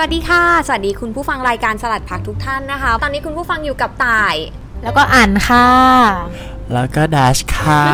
[0.00, 4.34] สวัสดีค่ะ สวัสดีคุณผู้ฟังรายการสลัดผักทุกท่านนะคะ ตอนนี้คุณผู้ฟังอยู่กับต่าย
[4.82, 5.68] แล้วก็อ่านค่ะ
[6.74, 7.84] แล้วก็ Dash ค่ะ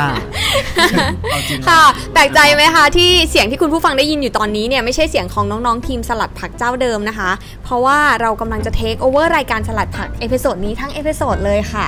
[1.69, 1.83] ค่ะ
[2.13, 7.31] แปลกใจไหมคะที่เสียงที่คุณผู้ฟังได้ยินอยู่ตอนนี้เนี่ยไม่ใช่เสียงของน้องๆทีมสลัดผักเจ้าเดิมนะคะ
[7.65, 11.87] เพราะว่าเรากำลังจะ take over รายการสลัดผัก episode นี้ทั้ง episode เลยค่ะ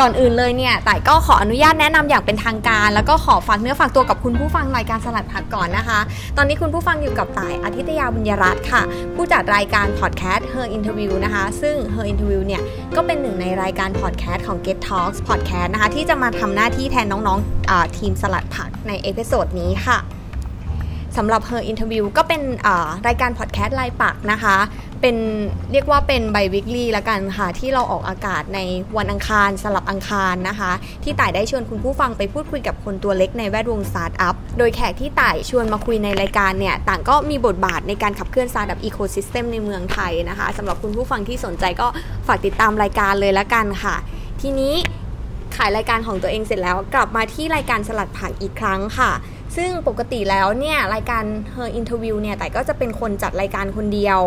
[0.00, 5.98] ก่อนอื่นเลยเนี่ยต่ายก็ขออนุญาตแนะนำอย่างเป็นทางการ แล้วก็ขอฝากเนื้อฝากตัวกับคุณผู้ฟังรายการสลัดผักก่อนนะคะ
[6.36, 8.82] ตอนนี้คุณผู้ฟังอยู่กับต่ายอาทิตยาบุญยรัตน์ค่ะ
[9.14, 12.62] ผู้จัดรายการพอดแคสต์ Her Interview นะคะ ซึ่ง Her Interview เนี่ย
[12.96, 19.98] ก็เป็นหนึ่งในรายการพอดแคสต์ของ Get Talks Podcast นะคะที่จะมาทำหน้าที่แทนน้องๆทีมสลัดผักใน episode นี้ค่ะ
[21.16, 22.42] สำหรับ Her Interview ก็เป็น
[23.06, 24.56] รายการพอดแคสต์รายปักษ์นะคะ
[25.00, 25.16] เป็น
[25.72, 28.60] เรียกว่าเป็น biweekly ละกันค่ะ ที่เราออกอากาศใน
[28.96, 30.72] วันอังคารสลับอังคารนะคะ
[31.04, 41.86] ที่ต่ายได้ชวนคุณผู้ฟังไปพูดคุยกับคนตัวเล็กในแวดวงสตาร์ทอัพโดยแขกที่ต่ายชวนมาคุยในรายการเนี่ย ต่างก็มีบทบาทในการขับเคลื่อน startup ecosystem ในเมืองไทยนะคะสำหรับคุณผู้ฟังที่สนใจก็
[42.26, 43.96] ฝากติดตามรายการเลยละกันค่ะ
[44.40, 44.74] ทีนี้
[45.56, 49.10] ขายรายการของตัวเองเสร็จแล้ว กลับมาที่รายการสลัดผักอีกครั้งค่ะ
[49.56, 54.20] ซึ่งปกติแล้วเนี่ยรายการ Her Interview เนี่ยแต่ก็จะเป็นคนจัดรายการคนเดียว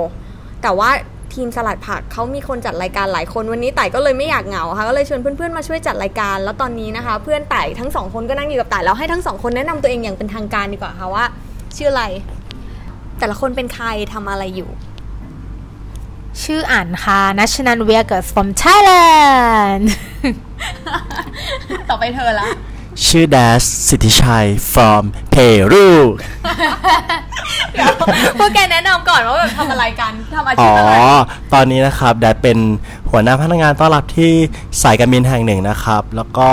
[0.64, 0.90] แต่ว่า
[1.34, 11.26] ทีมสลัดผักเขามีคนจัดรายการหลายคนวันนี้ไต่ก็เลยไม่อยากเหงาค่ะก็เลยชวนเพื่อนๆมาช่วยจัดรายการ แล้วตอนนี้นะคะ เพื่อนไต่ทั้งสองคนก็นั่งอยู่กับไต่แล้วให้ทั้งสองคนแนะนำตัวเองอย่างเป็นทางการดีกว่าค่ะว่า
[11.76, 12.04] ชื่ออะไร
[13.20, 14.70] แต่ละคนเป็นใครทำอะไรอยู่
[16.44, 19.84] ชื่ออ่านค่ะ National w e r k e r s from Thailand
[21.90, 22.50] ต่อไปเธอละ
[23.08, 25.90] ชื่อดัชสิทธิชัย from Peru
[28.40, 30.94] พวกแกแนะนำก่อนว่าแบบทำอะไรกันทำอาอ๋ชีอพอะไร
[31.54, 32.58] ตอนนี้นะครับดัชเป็น
[33.10, 34.32] หัวหน้าพนักงานต้อนรับที่
[34.82, 36.50] สายการบินแห่งหนึ่งนะครับ แล้วก็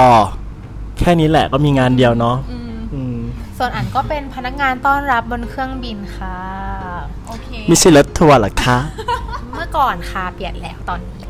[0.98, 3.18] แค่นี้แหละก็มีงานเดียวเนาะอืม
[3.58, 6.38] ส่วนอ่านก็เป็นพนักงานต้อนรับบนเครื่องบินค่ะ
[7.26, 8.78] โอเคไม่ใช่รถทัวร์เหรอคะ
[9.54, 11.24] เมื่อก่อนค่ะเปลี่ยนแล้วตอนนี้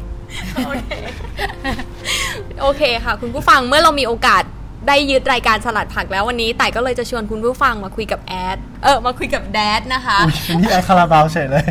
[2.62, 4.42] โอเคค่ะ คุณผู้ฟังเมื่อเรามีโอกาส
[4.86, 10.18] ได้ยึดรายการสลัดผักแล้ววันนี้ไต่ก็เลยจะชวนคุณผู้ฟังมาคุยกับแอด เออ มาคุยกับแดดนะคะ
[10.60, 11.64] นี่ไอคาราบาวเฉยเลย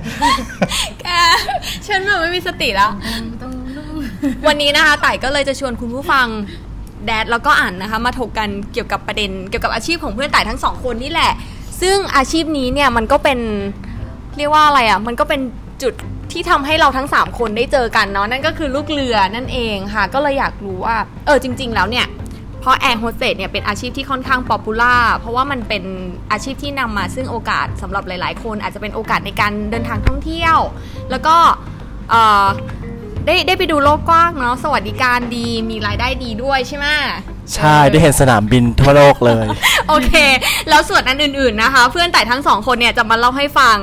[1.01, 1.05] แก
[1.87, 2.91] ฉันแบบไม่มีสติแล้ว
[4.47, 6.27] วันนี้นะคะไต่ก็เลยจะชวนคุณผู้ฟัง
[7.05, 11.31] Dash แล้วก็อ่านนะคะ มาถกกันเกี่ยวกับประเด็น เกี่ยวกับอาชีพของเพื่อนต่ายทั้งสองคนนี่แหละ
[11.81, 13.39] ซึ่งอาชีพนี้เนี่ยมันก็เป็น
[14.37, 15.41] เรียกว่าอะไรอะ มันก็เป็น
[15.83, 15.93] จุด
[16.31, 20.95] ที่ทำให้เราทั้ง 3 คนได้เจอกันเนาะนั่นก็คือลูกเรือนั่นเองค่ะ ก็เลยอยากรู้ว่า
[21.25, 22.05] เออจริง ๆ แล้วเนี่ย
[22.69, 25.83] เพราะแอร์โฮสเตสเนี่ยเป็นอาชีพที่ค่อนข้าง popular เพราะว่ามันเป็น
[26.31, 30.57] อาชีพที่นำมาซึ่งโอกาสสำหรับหลาย ๆ คนอาจจะเป็นโอกาสในการเดินทางท่องเที่ยว
[31.11, 31.35] แล้วก็
[32.09, 32.47] เอ่อ
[33.25, 36.87] ได้ได้ไปดูโลกกว้างเนาะสวัสดิการดีมีรายได้ดีด้วยใช่ไหม
[37.55, 39.47] ใช่ได้เห็นสนามบินทั่วโลกเลย
[39.87, 40.13] โอเค
[40.69, 43.77] แล้วส่วนอันอื่น ๆนะคะ เพื่อนแต่ทั้งสองคนเนี่ยจะมาเล่าให้ฟัง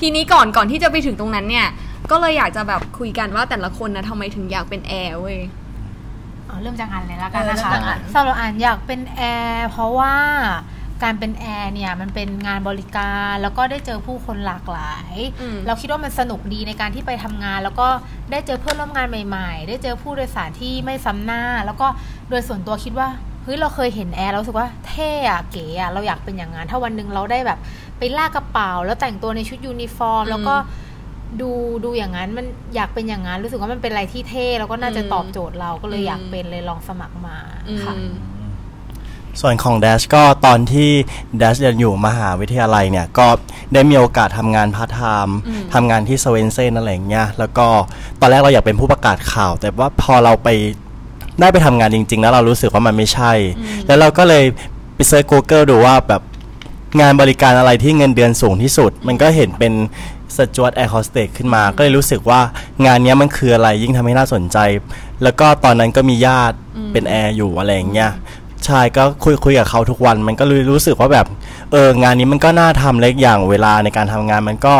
[0.00, 1.68] ทีนี้ก่อนก่อนที่จะไปถึงตรงนั้นเนี่ย
[2.10, 5.59] ก็เลยอยากจะแบบคุยกันว่าแต่ละคนนะทำไมถึงอยากเป็นแอร์เว้ยอ๋อ
[6.62, 10.14] เริ่มจากอ่านเลยแล้วกันนะเออคะเริ่มจากอ่านสำหรับอ่านอยากเป็นแอร์เพราะว่า
[11.02, 17.88] การเป็นแอร์เนี่ยมันเป็นงานบริการแล้วก็ได้เจอผู้คนหลากหลายอืมเราคิดว่ามันสนุกดีในการที่ไปทำงาน แล้วก็
[18.30, 21.86] ได้เจอเพื่อนร่วมงานใหม่ๆ ได้เจอผู้โดยสารที่ไม่ซ้ำหน้า แล้วก็
[22.30, 23.08] โดยส่วนตัวคิดว่า
[23.44, 27.58] เฮ้ยเราเคยเห็นแอร์เรารู้สึกว่าเท่อะเก๋อะเราอยากเป็นอย่างนั้นถ้าวันหนึ่งเราได้แบบ
[27.98, 30.54] ไปลากกระเป๋า แล้วแต่งตัวในชุดยูนิฟอร์ม แล้วก็
[31.40, 31.50] ดู
[31.84, 37.36] ดูอย่างนั้นมันอยากเป็นอย่างนั้นรู้สึกว่ามันเป็นอะไรที่เท่แล้วก็น่าจะตอบโจทย์เราก็เลยอยากเป็นเลยลองสมัครมา
[37.84, 38.12] ค่ะอืม
[39.40, 40.90] ส่วนของ Dash ก็ตอนที่
[41.40, 43.26] Dash เรียนอยู่มหาวิทยาลัยเนี่ย ก็
[43.72, 47.66] ได้มีโอกาสทำงานพาร์ทไทม์อืมทำงานที่ Swensen's อะไรอย่างเงี้ยแล้วก็
[48.20, 50.48] ตอนแรกเราอยากเป็นผู้ประกาศข่าว แต่ว่าพอเราไป
[51.40, 53.32] ได้ไปทำงานจริง ๆ แล้วเรารู้สึกว่ามันไม่ใช่
[53.86, 54.44] แล้วเราก็เลย
[54.94, 56.22] ไป search Google ดูว่าแบบ
[57.00, 59.72] งานบริการอะไรที่เงินเดือนสูงที่สุด มันก็เห็นเป็น
[60.36, 62.40] สจวตแอร์โฮสเตสขึ้นมา ก็เลยรู้สึกว่า
[62.86, 64.58] งานเนี้ยมันคืออะไรยิ่งทำให้น่าสนใจ
[65.22, 66.56] แล้วก็ตอนนั้นก็มีญาติ
[66.92, 68.10] เป็นแอร์อยู่อะไรอย่างเงี้ย
[68.66, 71.26] ใช่ก็คุยคุยกับเขาทุกวันมันก็เลยรู้สึกว่าแบบ
[71.72, 74.74] เอองานนี้มันก็น่าทำเล็กอย่างเวลาในการทำงานมันก็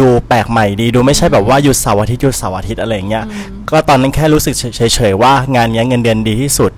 [0.00, 3.24] ดูแปลกใหม่ดีดูไม่ใช่แบบว่าหยุดเสาร์อาทิตย์หยุดเสาร์อาทิตย์อะไรอย่างเงี้ย
[3.70, 6.72] ก็ตอนนั้นแค่รู้สึกเฉยๆว่างานเนี้ยเงินเดือนดีที่สุด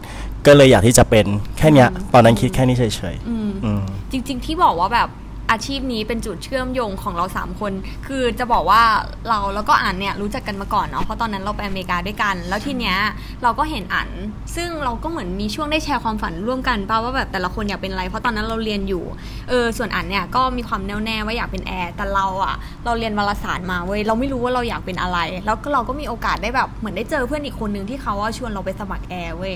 [0.46, 1.26] ก็เลยอยากที่จะเป็น
[1.58, 2.84] แค่เนี้ยตอนนั้นคิดแค่นี้เฉ
[3.14, 3.80] ยอืมๆอืม
[4.12, 5.08] จริง ๆ ที่บอกว่าแบบ
[5.50, 7.72] อาชีพนี้เป็นจุดเชื่อมโยงของเราสามคน
[8.06, 8.82] คือจะบอกว่า
[9.28, 12.96] เราแล้วก็อ่านเนี่ยรู้จักกันมาก่อนเนาะเพราะตอนนั้นเราไปอเมริกาด้วยกัน แล้วทีเนี้ย
[13.42, 14.08] เราก็เห็นอ่าน
[14.56, 19.04] ซึ่งเราก็เหมือนมีช่วงได้แชร์ความฝันร่วมกันป่าว่าแบบแต่ละคนอยากเป็นอะไร เพราะตอนนั้นเราเรียนอยู่
[19.48, 22.54] เออส่วนอ่านเนี่ยก็มีความแน่วแน่ว่าอยากเป็นแอร์แต่เราอะ
[22.84, 29.54] เราเรียนวารสารมาเว้ยเราไม่รู้ว่าเราอยากเป็นอะไร แล้วก็เราก็มีโอกาสได้แบบเหมือนได้เจอเพื่อนอีกคนนึงที่เขาว่าชวนเราไปสมัครแอร์เว้ย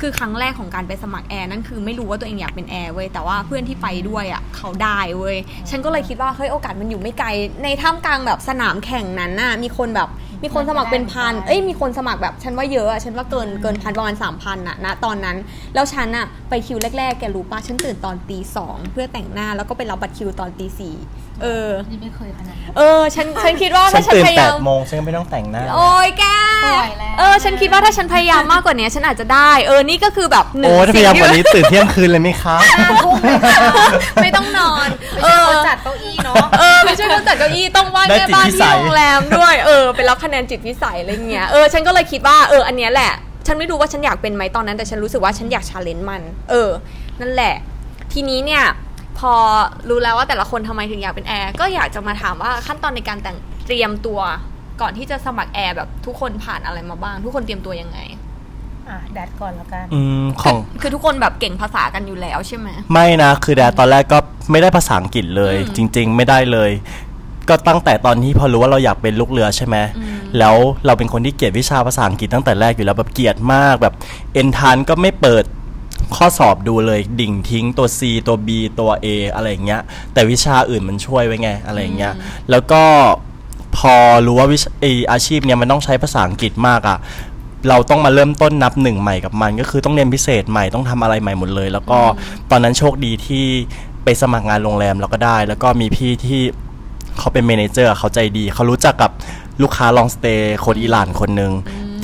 [0.00, 5.36] คือครั้งแรกของการไปสมัครแอร์นั่นคือไม่รู้ว่าตัวเองอยากเป็นแอร์เว้ยแต่ว่าเพื่อนที่ไปด้วยอะเขาได้เว้ย
[5.70, 7.28] ฉันก็เลยคิดว่าเฮ้ยโอกาสมันอยู่ไม่ไกล
[7.64, 10.08] ในท่ามกลางแบบสนามแข่งนั้นน่ะมีคนแบบ
[10.42, 15.36] มีคนสมัครเป็นพัน เอ้ยมีคนสมัครแบบฉันว่าเยอะอะฉันว่าเกินเกินพันประมาณสามพันอะนะตอนนั้น
[15.74, 20.94] แล้วฉันอะไปคิวแรกๆแกรู้ปะฉันตื่นตอนตีสองเพื่อแต่งหน้าแล้วก็ไปรับบัตรคิวตอนตีสี่
[21.42, 26.24] เออ นี่ไม่เคยขนาดนั้น เออ ฉัน ฉันคิดว่าฉัถ้านฉันตื่นพยาแปยาดม โมงฉันก็ไม่ต้องแต่งหน้า โอ้ยแก
[26.62, 32.84] ไม่ไหวแล้ว เออ ฉันคิดว่าถ้าฉันพยายามมากกว่านี้ฉันอาจจะได้ เออ นี่ก็คือแบบหนึ่งโอ้ถ้าพยายามกว่านี้สิ่งตื่นเที่ยงคืนเลยไหมคะที่
[34.22, 34.88] ไม่ต้องนอน
[35.22, 43.12] ไม่เอใช่อคนจัดเก้าอี้เนาะ เออไม่ใช่คนจัดเก้าอี้ต้องว่างได้แม่จิตบ้านวิสัที่ย โรงแรมด้วยเออไปรับคะแนนจิตวิสัยอะไรเงี้ยเออฉันก็เลยคิดว่าเอออันเนี้ยแหละ
[43.46, 46.70] ฉันไม่รู้ว่าฉันอยากเป็นไหมตอนนั้นแต่ฉันรู้สึกว่าฉันอยาก challenge มัน เออ
[47.20, 47.54] นั่นแหละ
[48.12, 48.64] ทีนี้เนี่ย
[49.20, 49.34] พอ
[49.88, 53.36] รู้แล้วว่าแต่ละคนทำไมถึงอยากเป็นแอร์ก็อยากจะมาถามว่าขั้นตอนในการแต่ง
[53.66, 54.20] เตรียมตัว
[54.80, 57.98] ก่อนที่จะสมัครแอร์แบบทุกคนผ่านอะไรมาบ้าง ทุกคนเตรียมตัวยังไง
[58.88, 64.18] อะแดดก่อนแล้วกันอืมของคือทุกคนแบบเก่งภาษากันอยู่แล้วใช่ไหมไม่นะคือแดดตอนแรกก็
[64.50, 66.70] ไม่ได้ภาษาอังกฤษเลยอืมจริง ๆ ไม่ได้เลย
[67.48, 69.76] ก็ตั้งแต่ตอนที่พอรู้ว่าเราอยากเป็นลูกเรือใช่ไหม
[70.38, 70.56] แล้ว
[70.86, 73.94] เราเป็นคนที่เกลียดวิชาภาษาอังกฤษตั้งแต่แรกอยู่แล้วแบบเกลียดมากแบบ
[74.34, 75.44] เอ็นทานก็ไม่เปิด
[76.16, 78.48] ข้อสอบดูเลยดิ่งทิ้งตัว C ตัว B
[78.80, 82.14] ตัว A อะไรอย่างเงี้ย แต่วิชาอื่นมันช่วยไว้ไงอะไรอย่างเงี้ย
[82.50, 82.82] แล้วก็
[83.76, 83.94] พอ
[84.26, 86.98] รู้ว่าวิชไออาชีพเนี้ยมันต้องใช้ภาษาอังกฤษมากอะ
[87.68, 91.98] เราต้องมาเริ่มต้นนับหนึ่งใหม่กับมัน ก็คือต้องเรียนพิเศษใหม่ต้องทำอะไรใหม่หมดเลย แล้วก็
[92.50, 93.44] ตอนนั้นโชคดีที่
[94.04, 96.42] ไปสมัครงานโรงแรมเราก็ได้ แล้วก็มีพี่ที่
[97.18, 99.10] เขาเป็น manager เขาใจดี เขารู้จักกับ
[99.62, 101.52] ลูกค้า long stay คนอิหร่านคนหนึ่ง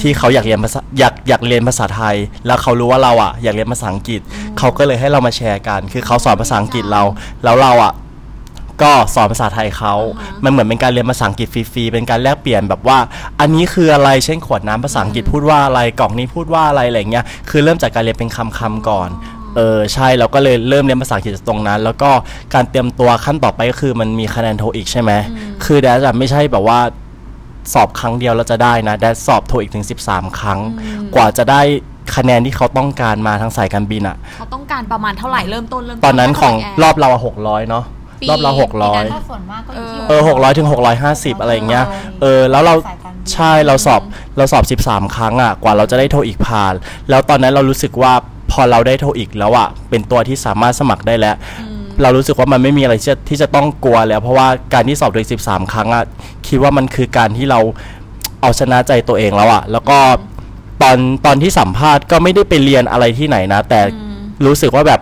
[0.06, 2.16] ที่เขาอยากเรียนภาษาอยากอยากเรียนภาษาไทย
[2.46, 4.20] แล้วเขารู้ว่าเราอะอยากเรียนภาษาอังกฤษ
[4.58, 7.02] เขาก็เลยให้เรามาแชร์กัน คือเขาสอนภาษาอังกฤษเรา
[7.44, 7.92] แล้วเราอะ
[8.82, 9.94] ก็สอนภาษาไทยเขา
[10.44, 12.98] มันเหมือนเป็นการเรียนภาษาอังกฤษฟรีๆ เป็นการแลกเปลี่ยนแบบว่า
[13.40, 19.08] อันนี้คืออะไร เช่นขวดน้ำภาษาอังกฤษพูดว่าอะไร กล่องนี้พูดว่าอะไรอะไรเงี้ย คือเริ่มจากการเรียนเป็นคำๆก่อน
[19.56, 22.10] เออใช่เราก็เลยเริ่มเรียนภาษาอังกฤษจากตรงนั้น แล้วก็
[22.54, 25.12] การเตรียมตัวขั้นต่อไปก็คือมันมีคะแนนโทอีกใช่ไหม
[25.64, 26.78] คือแดจะไม่ใช่แบบว่า
[27.74, 30.58] สอบครั้งเดียวแล้วจะได้นะแดสอบโทอีกถึง 13 ครั้ง
[31.14, 31.62] กว่าจะได้
[32.16, 37.84] คะแนนที่เขาต้องการมาทางสายการบินอะเขาต้องการประมาณเท่าไหร่เริ่มต้นเริ่มตอนนั้นของเท่าไหรอบเราหกร้อยเนาะ
[38.22, 41.84] ปีรอบเราหกร้อยถ้าส่วนมากก็อยู่ที่เออหกร้อยถึงหกร้อยห้าสิบอะไรอย่างเงี้ย
[42.20, 44.00] เออแล้วเราสายการบินใช่เราสอบ
[44.36, 46.74] เราสอบสิบสามครั้งอะกว่าเราจะได้โทรอีกผ่าน
[47.10, 48.12] แล้วตอนนั้นเรารู้สึกว่า
[48.52, 51.36] พอเราได้โทรอีกแล้วอะเป็นตัวที่สามารถสมัครได้แล้ว
[52.02, 56.04] เรารู้สึกว่ามันไม่มีอะไรที่จะที่จะต้องกลัวแล้ว เพราะว่าการที่สอบโดยสิบสามครั้งอะ
[56.48, 57.60] คิดว่ามันคือการที่เรา
[58.42, 59.98] เอาชนะใจตัวเองแล้วอะแล้วก็
[60.82, 60.96] ตอน
[61.26, 63.80] ตอนที่สัมภาษณ์ก็ไม่ได้ไปเรียนอะไรที่ไหนนะ แต่
[64.46, 65.00] รู้สึกว่าแบบ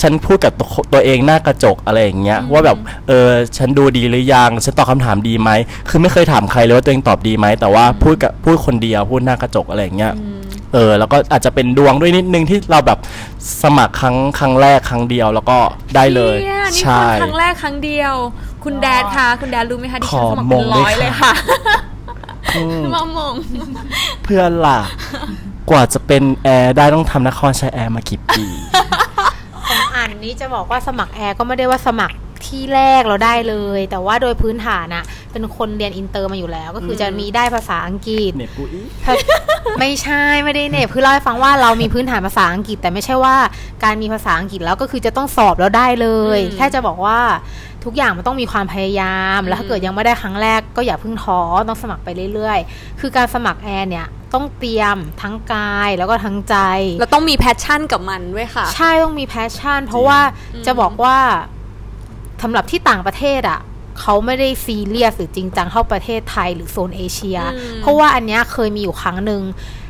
[0.00, 5.50] ฉันพูดกับตัวตัวเองหน้ากระจกอะไรอย่างเงี้ยว่าแบบเออฉันดูดีหรือยังฉันตอบคำถามดีไหม
[5.88, 10.12] คือไม่เคยถามใครเลยว่าตัวเองตอบดีไหมแต่ว่าพูดกับพูดคนเดียวพูดหน้ากระจกอะไรอย่างเงี้ย
[10.74, 12.98] เออแล้วก็อาจจะเป็นดวงด้วยนิดนึงที่เราแบบ
[13.62, 15.58] สมัครครั้งครั้งแรกครั้งเดียวแล้วก็
[15.94, 18.14] ได้เลยนี่นี่ใช่ ครั้งแรกครั้งเดียว
[18.64, 21.34] คุณแดดคะคุณแดดรู้ไหมคะดิขฉัอนสมัครมเป็นงร้อยด้วยเลยค่ะ ค่ะ
[22.56, 23.34] อืมมามง
[24.24, 24.80] เพื่อนล่ะ
[25.70, 28.44] กว่าจะเป็นแอร์ได้ต้องทำนครชัยแอร์มากี่ปี
[29.68, 32.16] ของอันนี้จะบอกว่าสมัครแอร์ก็ไม่ได้ว่าสมัคร
[32.46, 38.88] ที่แรกเราได้เลย แต่ว่าโดยพื้นฐานอะเป็นคนเรียนอินเตอร์มาอยู่แล้ว ก็คือจะมีได้ภาษาอังกฤษเน็ตกูอีก
[39.78, 43.36] ไม่ใช่ไม่ได้เหน็บคือเล่าให้ฟังว่าเรามีพื้นฐานภาษาอังกฤษ แต่ไม่ใช่ว่า
[43.84, 47.20] การมีภาษาอังกฤษแล้วก็คือจะต้องสอบแล้วได้เลยอืมแค่จะบอกว่า
[47.84, 56.56] ทุกอย่างมันต้องมีความพยายาม แล้วถ้าเกิดยังไม่ได้ครั้งแรกก็อย่าเพิ่งท้อต้องสมัครไปเรื่อยๆ คือการสมัครแอร์เนี่ยต้องเตรียมทั้งกายแล้วก็ทั้งใจ
[57.00, 60.20] เราต้องมี passion กับมันด้วยค่ะ ใช่ต้องมี passion เพราะว่า
[60.66, 61.16] จะบอกว่า
[62.42, 63.60] สำหรับที่ต่างประเทศอะ
[64.00, 69.42] เขาไม่ได้ซีเรียสหรือจริงจังเท่าประเทศไทยหรือโซนเอเชียอืมเพราะว่าอันเนี้ยเคยมีอยู่ครั้งหนึ่ง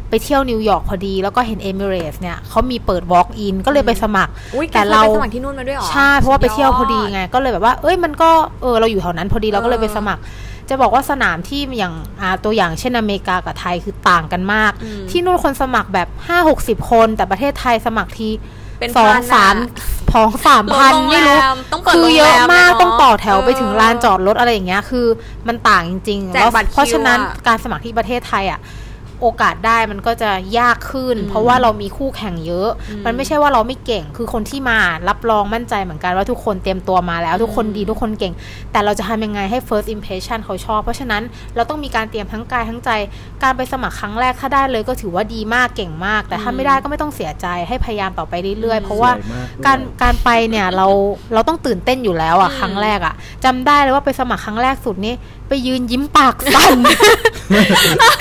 [0.08, 8.30] ไปเที่ยวนิวยอร์กพอดี แล้วก็เห็นเอมิเรสเนี่ยเขามีเปิด Walk in ก็เลยไปสมัครอุ้ยแต่แต่เราเราไปสมัครที่นู่นมาด้วยเหรอ ใช่ เพราะว่าไปเที่ยวพอดีสุยไง ก็เลยแบบว่า เอ้ยมันก็
[8.62, 10.22] เออเราอยู่แถวนั้นพอดีเราก็เลยไปสมัคร
[10.68, 18.28] จะบอกว่าสนามที่อย่างอ่าตัวอย่างเช่นอเมริกากับไทยคือต่างกันมากอืมที่นู่นคนสมัครแบบห้าหกสิบคน แต่ประเทศไทยสมัครที
[18.78, 19.68] เป็นสองพันสามอะ
[20.14, 21.36] สองสามพันโรงแรมไม่รู้
[21.72, 25.06] ต้องเปิดคือเยอะมากโรงแรมเลยเนอะต้องต่อแถวไปถึงเออลานจอดรถอะไรอย่างเงี้ย คือ
[25.48, 28.60] มันต่างจริงๆแจกแล้วบัตรคิวเพราะฉะนั้นอะ การสมัครที่ประเทศไทยอะ
[29.24, 32.68] โอกาสได้มันก็จะยากขึ้น เพราะว่าเรามีคู่แข่งเยอะ
[33.04, 34.78] มันไม่ใช่ว่าเราไม่เก่งคือคนที่มา
[35.08, 38.34] รับรองมั่นใจเหมือนกันว่าทุกคนเตรียมตัวมาแล้ว ทุกคนดีทุกคนเก่ง
[38.72, 41.22] แต่เราจะทำยังไงให้ first impression เขาชอบ เพราะฉะนั้น
[41.56, 42.90] เราต้องมีการเตรียมทั้งกายทั้งใจ
[43.42, 50.86] การไปสมัครครั้งแรกถ้าได้เลยก็ถือว่าดีมากเก่งมาก แต่ถ้าไม่ได้ก็ไม่ต้องเสียใจให้พยายามต่อไปเรื่อยๆ เพราะว่าสวยมากด้วยการการไปเนี่ยเรา
[51.34, 53.14] เราต้องตื่นเต้นอยู่แล้วอะครั้งแรกอะ
[53.44, 55.14] จำได้เลยว่าไปสมัครครั้งแรกสุดนี่
[55.48, 56.78] ไปยืนยิ้มปากสั่น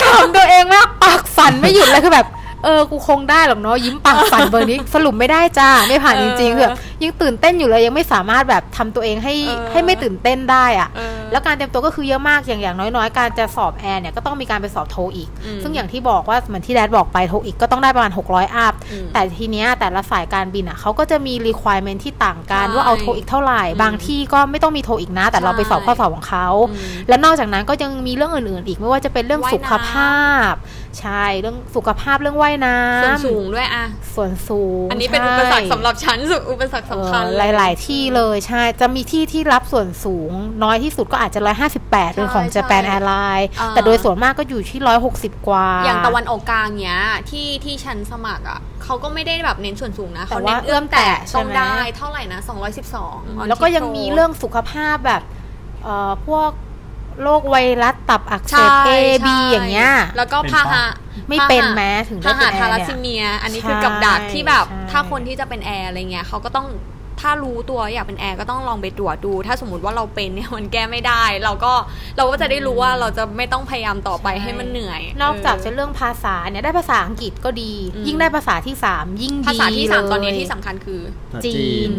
[0.02, 2.28] ขำตัวเองมากปากสั่นไม่หยุดเลยคือแบบ
[2.64, 30.54] เออ กูคงได้หรอกเนาะยิ้มปากสั่นเบอร์นี้ สรุปไม่ได้จ้า ไม่ผ่านจริงๆเออคือยังตื่นเต้นอยู่เลยยังไม่สามารถแบบทำตัวเองให้เออให้ไม่ตื่นเต้นได้อะเออแล้วการเตรียมตัวก็คือเยอะมากอย่างอย่างน้อยๆ การจะสอบแอร์เนี่ยก็ต้องมีการไปสอบโทอีกอืมซึ่งอย่างที่บอกว่าเหมือนที่แดดบอกไปโทอีกก็ต้องได้ประมาณ 600อัพอืมแต่ทีเนี้ยแต่ละสายการบินอะเขาก็จะมี requirement ที่ต่างกันใช่ว่าเอาโทอีกเท่าไหร่อืมบางที่ก็ไม่ต้องมีโทอีกนะ แต่เราไปสอบข้อสอบของเขาอืมแล้วนอกจากนั้นก็ยังมีเรื่องอื่นๆ อีกไม่ว่าจะเป็นเรื่องว่ายน้ำสุขภาพ
[31.02, 33.86] ใช่เรื่องสุขภาพเรื่องว่ายน้ำส่วนสูงด้วยอะ
[34.16, 40.32] ส่วนสูง อันนี้เป็นใช่อุปสรรคสำหรับฉันสุดอุปสรรคสำคัญเออเยหลาย ๆ ที่เลยใช่จะมีที่ที่รับส่วนสูง
[40.64, 41.40] น้อยที่สุดก็อาจจะ
[41.78, 44.80] 158เป็นของใช่ Japan Airlines อ่าแต่โดยส่วนมากก็อยู่ที่
[45.14, 52.40] 160กว่า อย่างตะวันออกกลางเนี้ยที่ที่ฉันสมัครอะเขาก็ไม่ได้แบบเน้นส่วนสูงนะแต่เขาว่าเน้นเอื้เอื้ออมมแตะแตะใช่ต้องไหมได้เท่าไหร่นะ
[52.94, 55.22] 212แล้วก็ยังมีเรื่องสุขภาพแบบ
[55.84, 56.50] เอ่อพวก
[57.22, 58.92] โรคไวรัสตับอักเสใช่บ A
[59.26, 60.86] B ใช่อย่างเงี้ย แล้วก็เป็นพาหะปะ
[61.30, 66.68] ไม่เป็นแม้ถึงได้พาเป็หะนแอทาร์ลัสเนี่ยซีเมีย อันนี้คือใช่กับดักที่แบบใช่ถ้าคนที่จะเป็นแอร์อะไรเงี้ยเขาก็ต้อง
[67.22, 71.74] ถ้ารู้ตัวอยากเป็นแอร์ก็ต้องลองไปตรวจดู ถ้าสมมติว่าเราเป็นเนี่ยมันแก้ไม่ได้ เราก็
[72.18, 81.02] เราก็จะได้รู้ว่าเราจะไม่ต้องพยายามต่อไปให้มันเหนื่อย นอกจากเจะเรื่องภาษาเนี่ยได้ภาษาอังกฤษก็ดีอืมยิ่งได้ภาษาที่สามยิ่งดีภาษาที่สามเลยตอนนี้ที่สำคัญคือ
[81.46, 81.58] จี
[81.90, 81.92] น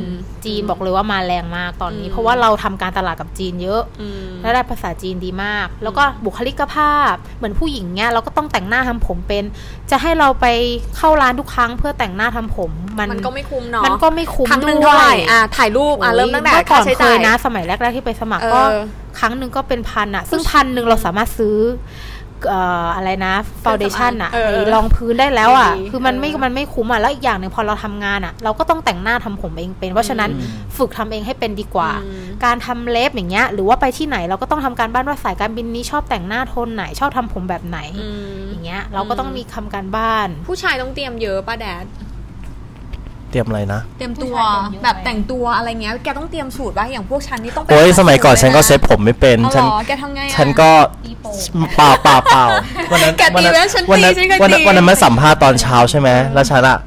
[0.44, 9.44] จีนบอกเลยว่ามาแรงมากตอนนี้อืมเพราะว่าเราทำการตลาดกับจีนเยอะอืมแล้วได้ภาษาจีนดีมาก แล้วก็บุคลิกภาพเหมือนผู้หญิงเนี่ยเราก็ต้องแต่งหน้าทำผมเป็น
[9.90, 10.46] จะให้เราไป
[10.96, 18.60] เข้าร้านทุกครั้งเพื่อแต่งหน้าทำผมมันมันก็ไม่คุ้มเนาะมันก็ไม่คุ้มครั้งหนึ่งด้วยเท่าไหร่อะถ่ายรูปอะเริ่มตั้งแต่เมื่อก่ค่าอนใช้เคจ่ายยนะ สมัยแรกๆที่ไปสมัครเออก็
[19.18, 21.56] ครั้งหนึ่งก็เป็นพันอะซึ่งพันหนึ่งเราสามารถซื้อ
[22.48, 41.84] เอ่ออะไรนะฟาวเดชั่นอะเออไอ้รองพื้นได้แล้วอะดีคือมันไม่เออมันไม่คุ้มอะแล้วอีกอย่างหนึ่งพอเราทำงานอะเราก็ต้องแต่งหน้าทำผมเองเป็น เพราะฉะนั้นอืมฝึกทำเองให้เป็นดีกว่าอืมการทำเล็บอย่างเงี้ย หรือว่าไปที่ไหนเราก็ต้องทำการบ้านว่าสายการบินนี้ชอบแต่งหน้าโทนไหนชอบทำผมแบบไหนอืมอย่างเงี้ย เราก็ต้องมีทำการบ้าน ผู้ชายต้องเตรียมเยอะป่ะแดด
[43.34, 50.70] เตรียมอะไรนะ เตรียมตัวผู้ชายเตรียมเยอะไหมแบบแต่งตัวอะไรเงี้ย แกต้องเตรียมสูตรป่ะอย่างพวกฉันนี่ต้องไปโอ้ยหาสมัยก่อนสูตรฉันก็ลยะเซ็ตผมไม่เป็นเอาฉันเหรอแกทำไงอะฉันก็
[51.04, 52.44] ตีโป่งเปล่าเปล่าเปล่า
[52.92, 56.78] วันนั้นแกตีวันั้นไว้ฉันตีวันนั้นฉันก็วันนั้นตีวันนั้นมาสัมภาษณ์ตอนเช้าใช่ไหมแล้วฉันอะ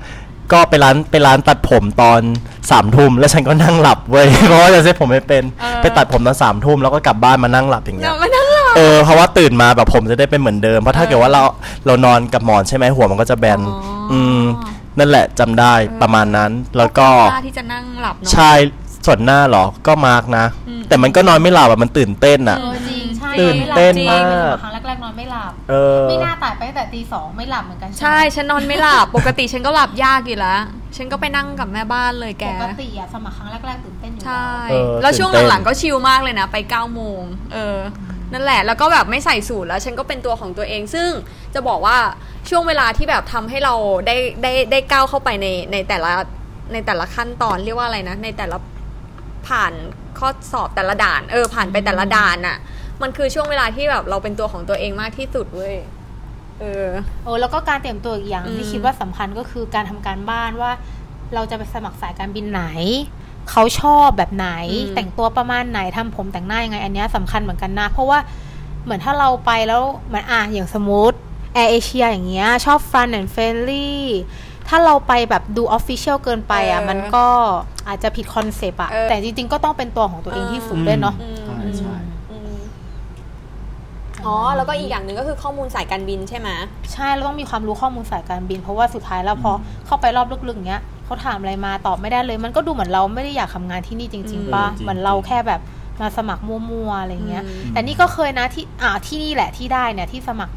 [0.54, 2.22] ก็ไปร้านไปร้านตัดผมตอน
[2.72, 11.44] สามทุ่มแล้วฉันก็นั่งหลับเว้ยเพราะว่าจะเซ็ตผมไม่เป็นเออไปตัดผมตอนสามทุ่มแล้วก็กลับบ้านมานั่งหลับอย่างเงี้เดี๋ยยวมานั่งหลับเออเพราะว่าตื่นมาแบบผมจะได้เป็นเหมือนเดิมเพราะถ้าเกิดว่าเรา
[11.86, 14.42] เรานอนกับหมอนใช่ไหมหัวมันก็จะแบนอ๋ออือืม
[15.00, 18.52] นั่นแหละจำได้ประมาณนั้น แล้วก็กล้าที่จะนั่งหลับเนาะใช่
[19.06, 30.60] ส่วนหน้าเหรอ ก็มาร์กนะ อืม แต่มันก็นอนไม่หลับอะมันตื่นเต้นอะ เออจริงใช่ตื่นเต้นจริงมากไปสมัครครั้งแรกๆนอนไม่หลับ เออ ไม่น่าตายไปตั้งแต่ตีสองไม่หลับเหมือนกันใช่ฉันนอนไม่หลับ ปกติฉันก็หลับยากอยู่แล้ว
[30.96, 37.22] ฉันก็ไปนั่งกับแม่บ้านเลยแก ปกติอะสมัครครั้งแรกๆตื่นเต้นอยู่ใช่ เออแล้วช่วงตื่นเต้น หลังๆก็ชิลมากเลยนะ ไป9ก้าโมง
[37.54, 37.78] เออ
[38.34, 41.10] นั่นแหละ แล้วก็แบบไม่ใส่สูตรแล้ว ฉันก็เป็นตัวของตัวเอง ซึ่ง
[41.54, 41.98] จะบอกว่า
[42.50, 43.74] ช่วงเวลาที่แบบทำให้เรา
[44.08, 46.12] ได้ได้ได้ก้าวเข้าไปในในแต่ละ
[46.74, 48.58] ในแต่ละขั้นตอนเรียกว่าอะไรนะ ในแต่ละ
[49.48, 49.74] ผ่าน
[50.20, 52.58] ข้อสอบแต่ละด่าน เออ ผ่านไปแต่ละด่านอะ
[53.02, 55.76] มันคือช่วงเวลาที่แบบเราเป็นตัวของตัวเองมากที่สุดเว้ย
[56.60, 56.88] เออ
[57.24, 60.72] โอ้แล้วก็การเตรียมตัวอีกอย่างที่คิดว่าสำคัญก็คือการทำการบ้านว่า
[61.34, 62.64] เราจะไปสมัครสายการบินไหน
[63.52, 64.50] เขาชอบแบบไหน
[64.96, 68.20] แต่งตัวประมาณไหนทำผมแต่งหน้ายังไง อันเนี้ยสำคัญเหมือนกันนะ เพราะว่า
[68.84, 71.18] เหมือนถ้าเราไปแล้วเหมือนอะอย่างสมมติ
[71.54, 73.90] แอร์เอเชียอย่างเงี้ยชอบ fun and friendly
[74.68, 77.26] ถ้าเราไปแบบดู official เกินไปอะเออมันก็
[77.88, 81.96] อาจจะผิดคอนเซปต์อะเออแต่จริง ๆ ก็ต้องเป็นตัวของตัวเองที่สุดด้วยเนาะอืมใช่ใช่
[82.32, 82.56] อืม
[84.26, 86.50] อ๋อ แล้วก็อีกอย่างหนึ่งก็คือข้อมูลสายการบินใช่ไหม
[86.94, 89.52] ใช่เราต้องมีความรู้ข้อมูลสายการบิน เพราะว่าสุดท้ายแล้วพอ
[89.86, 95.62] เข้าไปรอบลึกๆเนี้ย เขาถามอะไรมาตอบไม่ได้เลย มันก็ดูเหมือนเราไม่ได้อยากทำงานที่นี่จริงอืมๆป่ะจริงๆเหมือนเราแค่แบบ
[96.02, 100.54] มาสมัครมั่วๆอะไรเงี้ยอืมแต่นี่ก็เคยนะที่อ่าที่นี่แหละที่ได้เนี่ยที่สมัคร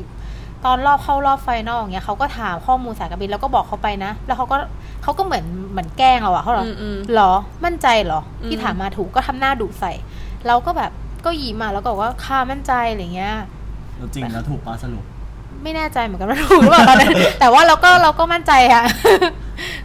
[0.64, 4.56] ตอนรอบเข้ารอบ final อย่างเงี้ยเขาก็ถามข้อมูลสายการบินแล้วก็บอกเขาไปนะ แล้วเขาก็
[5.02, 7.32] เขาก็เหมือนเหมือนแกล้งเราอะเขาบอกอืมอืมหรอ
[7.64, 9.92] มั่นใจเหรออืมที่ถามมาถูกก็ทำหน้าดุใส่
[10.46, 10.90] เราก็แบบ
[11.24, 13.34] ก็ยิ้มมาแล้วก็บอกว่าค่ามั่นใจอะไรเงี้ย
[14.14, 15.04] จริงแล้วถูกปะสรุป
[15.62, 18.84] ไม่แน่ใจเหมือนกันว่าถูกหรือเปล่าตอนนั้นแต่ว่าเราก็เราก็มั่นใจอะ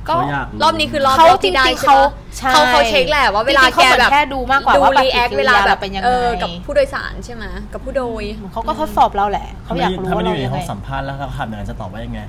[0.07, 1.97] ก็เขาอยากรอบนี้คือรอบเขารอบที่ได้จริงๆใช่ปะเขา
[2.37, 12.19] ใช่เขาเขาเช็คแหละว่าเวลาจริงๆเขาแกเหมือนแบบแค่ดูมากกว่าว่า react ปฏิกิริยาเวลาแบบเป็นยังไงเออกับผู้โดยสารใช่ไหมกับผู้โดยเขาก็ทดสอบเราแหละเขาอยากรู้ถ้าว่าไม่ได้เราอยู่ในยังห้ไงองสัมภาษณ์แล้วเขาถามอย่างนั้นจะตอบว่ายังไง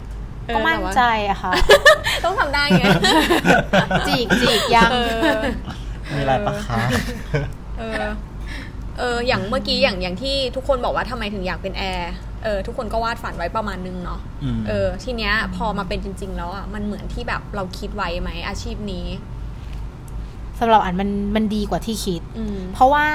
[0.47, 1.53] เออก็มั่นใจอะค่ะ
[2.25, 2.85] ต้องทำได้ไง
[4.09, 5.43] จีกจีกยังเออ
[6.13, 6.79] มีอะไรปะคะ
[7.79, 8.03] เออ
[8.99, 12.13] เอออย่างเมื่อกี้อย่างอย่างที่ทุกคนบอกว่าทำไมถึงอยากเป็นแอร์
[12.47, 19.07] เออทุกคนก็วาดฝันไว้ประมาณนึงเนาะอืมเออทีเนี้ยพอมาเป็นจริง ๆ แล้วอะมันเหมือนที่แบบเราคิดไว้ไหมอาชีพนี้
[20.59, 23.07] สำหรับอันมันมันดีกว่าที่คิดอืมเพราะว่า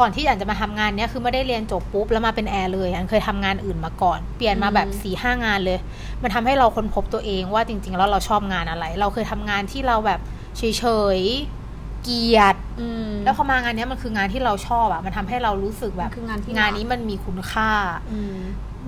[0.00, 5.78] ก่อนที่อันจะมาทำงานเนี้ยคือไม่ได้เรียนจบปุ๊บแล้วมาเป็นแอร์เลย อันเคยทำงานอื่นมาก่อน เปลี่ยนมาแบบอืมสี่ห้างานเลย
[6.22, 10.20] มันทำให้เราค้นพบตัวเองว่าจริง ๆ แล้วเราชอบงานอะไร เราเคยทำงานที่เราแบบ
[10.58, 10.84] เฉ
[11.16, 11.61] ยๆ
[12.02, 17.70] เกลียดอืมแล้วพอมางานเนี้ยมันคืองานที่เราชอบอะมันทำให้เรารู้สึกแบบคืองานที่งานนี้มันมีคุณค่า
[18.12, 18.38] อืม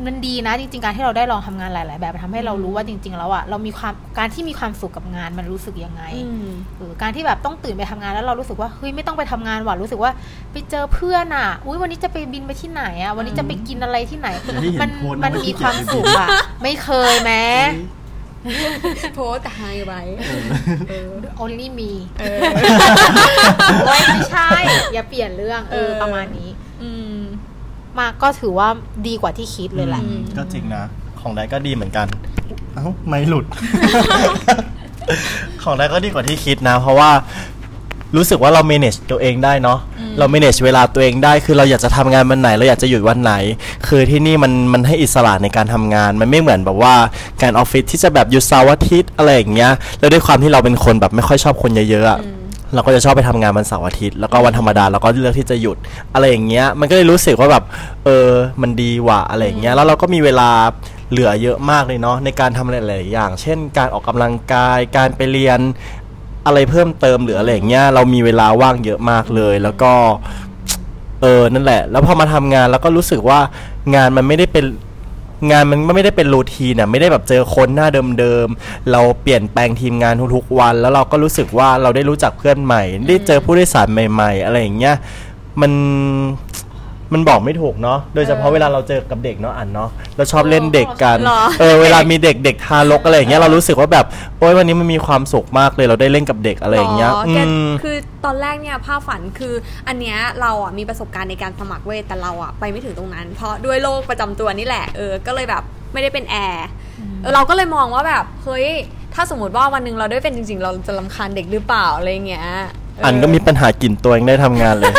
[0.06, 10.12] มันดีนะจริงๆการที่เราได้ลองทำงานหลาย ๆ แบบมันทำให้เรารู้ว่าจริง ๆ แล้วอะเรามีความการที่มีความสุขกับงานมันรู้สึกยังไงอืมเออการที่แบบต้องตื่นไปทำงานแล้วเรารู้สึกว่าเฮ้ยไม่ต้องไปทำงานว่ะรู้สึกว่า
[10.52, 16.28] ไปเจอเพื่อนอะอุ้ยวันนี้จะไปบินไปที่ไหนอะวันนี้จะไปกินอะไรที่ไหนจะได้เห็นมันโพสต์นะมันว่ามีขี้คเกียจวามสุขอะ
[16.62, 17.44] ไม่เคยแม้
[19.14, 20.02] โพสต์แต่ไฮไว้
[20.88, 21.08] เออ
[21.42, 22.38] only me เออ
[23.86, 24.48] โอ้ยไม่ใช่
[24.92, 26.50] อย่าเปลี่ยนเรื่อง เออเออประมาณนี้
[26.82, 27.18] อืม
[27.98, 28.68] มากก็ถือว่า
[29.06, 30.84] ดีกว่าที่คิดเลยแหละอืมก็จริงนะ
[31.20, 32.06] ของได้ก็ดีเหมือนกัน
[32.74, 33.44] เอ้า ไม่หลุด
[35.62, 37.10] ของได้ก็ดีกว่าที่คิดนะ เพราะว่า
[38.16, 39.78] รู้สึกว่าเรา manage ตัวเองได้เนาะ
[40.18, 43.32] เรา manage เวลาตัวเองได้ คือเราอยากจะทำงานวันไหนเราอยากจะหยุดวันไหน
[43.86, 46.94] คือที่นี่มันมันให้อิสระในการทำงาน มันไม่เหมือนแบบว่า
[47.42, 52.20] การออฟฟิศที่จะแบบหยุดเสาร์อาทิตย์อะไรอย่างเงี้ยแล้วด้วยความที่เราเป็นคนแบบไม่ค่อยชอบคนเยอะๆอะ
[52.74, 55.76] เราก็จะชอบไปทำงานวันเสาร์อาทิตย์แล้วก็วันธรรมดาเราก็เลือกที่จะหยุด
[56.14, 57.64] อะไรอย่างเงี้ยมันก็เลยรู้สึกว่าแบบ
[58.04, 58.28] เออ
[58.62, 60.50] มันดีว่ะอะไรอย่างเงี้ยแล้วเราก็มีเวลา
[61.10, 65.60] เหลือเยอะมากเลยเนาะในการทำอะไรหลายๆอย่าง เช่น การออกกำลังกายการไปเรียน
[66.46, 69.92] อะไรเพิ่มเติมหรืออะไรอย่างเงี้ยเรามีเวลาว่างเยอะมากเลย แล้วก็
[71.22, 73.40] เออนั่นแหละ แล้วพอมาทำงานแล้วก็รู้สึกว่า
[73.94, 74.64] งานมันไม่ได้เป็น
[75.50, 84.96] งานมันไม่ได้เป็นรูทีนอะไม่ได้แบบเจอคนหน้าเดิมๆเราเปลี่ยนแปลงทีมงานทุกๆวัน แล้วเราก็รู้สึกว่าเราได้รู้จักเพื่อนใหม่ ได้เจอผู้โดยสารใหม่ ๆ อะไรอย่างเงี้ย
[85.60, 85.72] มัน
[87.12, 94.06] มันบอกไม่ถูกเนาะ โดยเฉพาะเวลาเราเจอกับเด็กเนาะอ่านเนาะ เราชอบเล่นเด็กกันเหรอเออ เวลามีเด็กเด็กทารกอะไรอย่างเงี้ย เรารู้สึกว่าแบบ
[94.38, 99.54] โอ๊ยวันนี้มันมีความสุขมากเลย เราได้เล่นกับเด็กอะไรอย่างเงี้ยอ๋ออืแกมคือตอนแรกเนี่ยภาพฝันคือ
[99.88, 105.62] อันเนี้ยเราอะมีประสบการณ์ในการสมัครเวทแต่เราอะไปไม่ถึงตรงนั้น เพราะด้วยโรคประจำตัวนี่แหละ เออ ก็เลยแบบ
[105.92, 106.66] ไม่ได้เป็นแอร์
[107.20, 108.66] เออเราก็เลยมองว่าแบบ เฮ้ย
[109.14, 112.48] ถ้าสมมติว่าวันหนึ่งเราได้เป็นจริง ๆ เราจะรำคาญเด็กหรือเปล่าอะไรเงี้ย
[112.83, 114.92] เอันก็มีปัญหากลิ่นตัวเองได้ทำงานเลย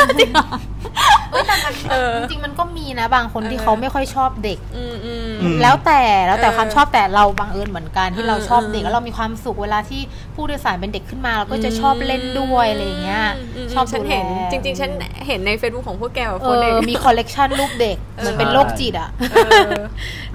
[1.31, 10.01] เอ้ยแต่มันเออ จริงๆมันก็มีนะบางคนที่เออเขาไม่ค่อยชอบเด็ก อืมอืม อืม แล้วแต่แล้วแต่เออความชอบแต่เราบังเอิญเหมือนกันที่เออเราชอบเด็กเออแล้วเรามีความสุขเวลาที่
[10.35, 13.23] ผู้โดยสารเป็นเด็กขึ้นมาเราก็จะชอบเล่นด้วยอะไรอย่างเงี้ย
[13.65, 14.91] มชอบฉันดูแลเห็น จริง ๆ ฉัน
[15.27, 19.37] เห็นใน Facebook ของพวกแกแบบเอคนอเด็กมีคอลเลกชันรูปเด็กเหมือนเป็นโรคจิตอะเอ
[19.69, 19.71] อ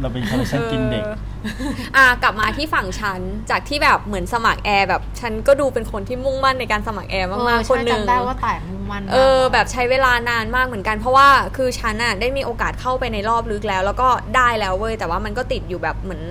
[0.01, 1.17] เราเป็นคอลเลคชันกินเด็กออ
[1.97, 16.23] อะกลับมาที่ฝั่งฉันจากที่แบบเหมือนสมัครแอร์แบบฉันก็ดูเป็นคนที่มุ่งมั่นในการสมัครแอร์มากๆคนหนึ่งจำได้ว่าต่ายมุ่งมั่นมากเออแบบใช้เวลานานมากเหมือนกัน เพราะว่าคือฉันน่ะได้มีโอกาสเข้าไปในรอบลึกแล้ว แล้วก็ได้แล้วเว้ยแต่ว่ามันก็ติดอยู่แบบเหมือน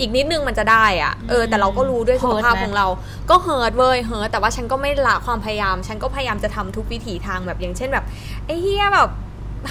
[0.00, 2.86] อีกนิดนึงมันจะได้อะเออแต่เราก็รู้ด้วยสุขภาพของเรา
[3.30, 8.04] ก็ hurt เว้ย hurt แต่ว่าฉันก็ไม่ละความพยายาม ฉันก็พยายามจะทำทุกวิถีทางแบบอย่างเช่นแบบ
[8.46, 9.10] ไอ้เฮียแบบ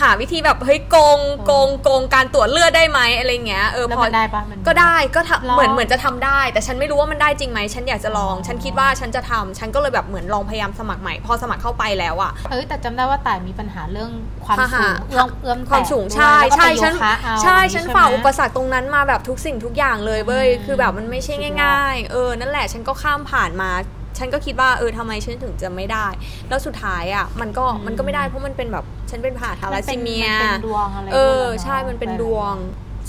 [0.01, 14.11] หาวิธีแบบเฮ้ยโกงโกงโกงการตรวจเลือดได้ไหมอะไรเงี้ยเออแล้วพอมันได้ปะมันก็ได้ก็ทำหรอเหมือนเหมือนจะทำได้ แต่ฉันไม่รู้ว่ามันได้จริงไหมฉันอยากจะลอง ฉันคิดว่าฉันจะทำฉันก็เลยแบบเหมือนลองพยายามสมัครใหม่ พอสมัครเข้าไปแล้วอะเอ้ยแต่จำได้ว่าต่ายมีปัญหาเรื่อง
[14.45, 23.69] ความค่ะสูงค่ะเอื้อมเอื้อมความสูงแตะใช่ด้วยใช่แล้วก็ฉันไปโยคะเอาใช่ฉันฝ่าใช่ไหมอุปสรรคตรงนั้นมาแบบทุกสิ่งทุกอย่างเลยเว้ยอืมคือแบบมันไม่ใช่สุดยอดง่าย ๆ เออนั่นแหละฉันก็ข้ามผ่านมา
[24.19, 26.07] ฉันก็คิดว่าเออทำไมฉันถึงจะไม่ได้
[26.49, 32.55] แล้วสุดท้ายอะมันก็มันก็ไม่ได้เพราะมันเป็นแบบฉันเป็นผ่าทาราซีเมียมันเป็นดวงอะไรเออด้วยหรใช่มันเป็นดวง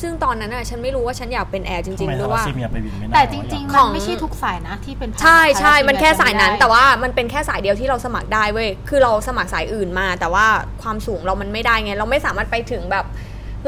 [0.00, 10.46] ซึ่งตอนนั้นอะฉันไม่รู้ว่าฉันอยากเป็นแอร์จริงทำไมๆหรืทาอราว่าซีเมียไปบินไม่ได้แต่จริงหๆรอมันไม่ใช่ทุกสายนะที่เป็นใช่ใช่ทาราซีเยมันแค่สายนั้นจะไม่ได้แต่ว่ามันเป็นแค่สายเดียวที่เราสมัครได้เว้ยคือเราสมัครสายอื่นมา แต่ว่า
[10.82, 13.06] ความสูงเรามันไม่ได้ไงเราไม่สามารถไปถึงแบบ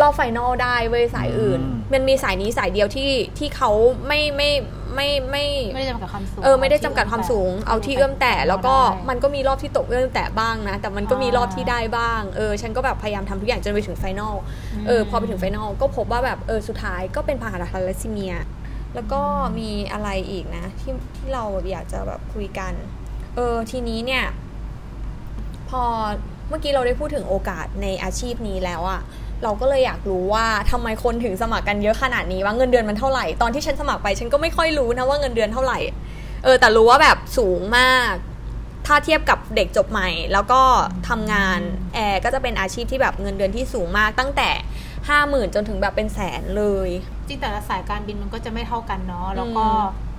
[0.00, 1.60] รอบไฟนอลได้เว้ยสายอื่น
[1.92, 3.70] มันมีสายนี้สายเดียวที่ที่เขา
[4.06, 4.50] ไม่ไม่
[4.94, 14.34] ไม่ไม่ไม่ได้จำกัดความสูงเออไม่ได้จำกัดความสูง เอาที่เอื้อมแตะแล้วก็ได้มันก็มีรอบที่ตกเอื้อมแตะบ้างนะ แต่มันก็มีรอบที่ได้บ้างเออฉันก็แบบพยายามทำทุกอย่างจนไปถึง final
[14.86, 18.34] เออพอไปถึง final ก็พบว่าแบบเออสุดท้ายก็เป็นพาหะธาลัสซีเมีย
[18.94, 19.20] แล้วก็
[19.58, 22.72] มีอะไรอีกนะ ที่ที่เราแบบอยากจะแบบคุยกัน
[23.36, 24.24] เออทีนี้เนี่ย
[25.70, 25.82] พอ
[26.48, 29.00] เมื่อกี้เราได้พูดถึงโอกาสในอาชีพนี้แล้วอะ
[29.42, 35.78] เราก็เลยอยากรู้ว่าทำไมคนถึงสมัครกันเยอะขนาดนี้ว่าเงินเดือนมันเท่าไหร่ตอนที่ฉันสมัครไปฉันก็ไม่ค่อยรู้นะว่าเงินเดือนเท่าไหร่
[36.44, 38.14] เออแต่รู้ว่าแบบสูงมาก
[38.86, 40.62] ถ้าเทียบกับเด็กจบใหม่ แล้วก็
[41.08, 41.60] ทำงาน
[41.94, 44.50] แอร์ก็จะเป็นอาชีพที่แบบเงินเดือนที่สูงมากตั้งแต่
[45.08, 46.88] ห้าหมื่นจนถึงแบบเป็นแสนเลย
[47.28, 50.11] จริงแต่ละสายการบินมันก็จะไม่เท่ากันเนาะแล้วก็อืม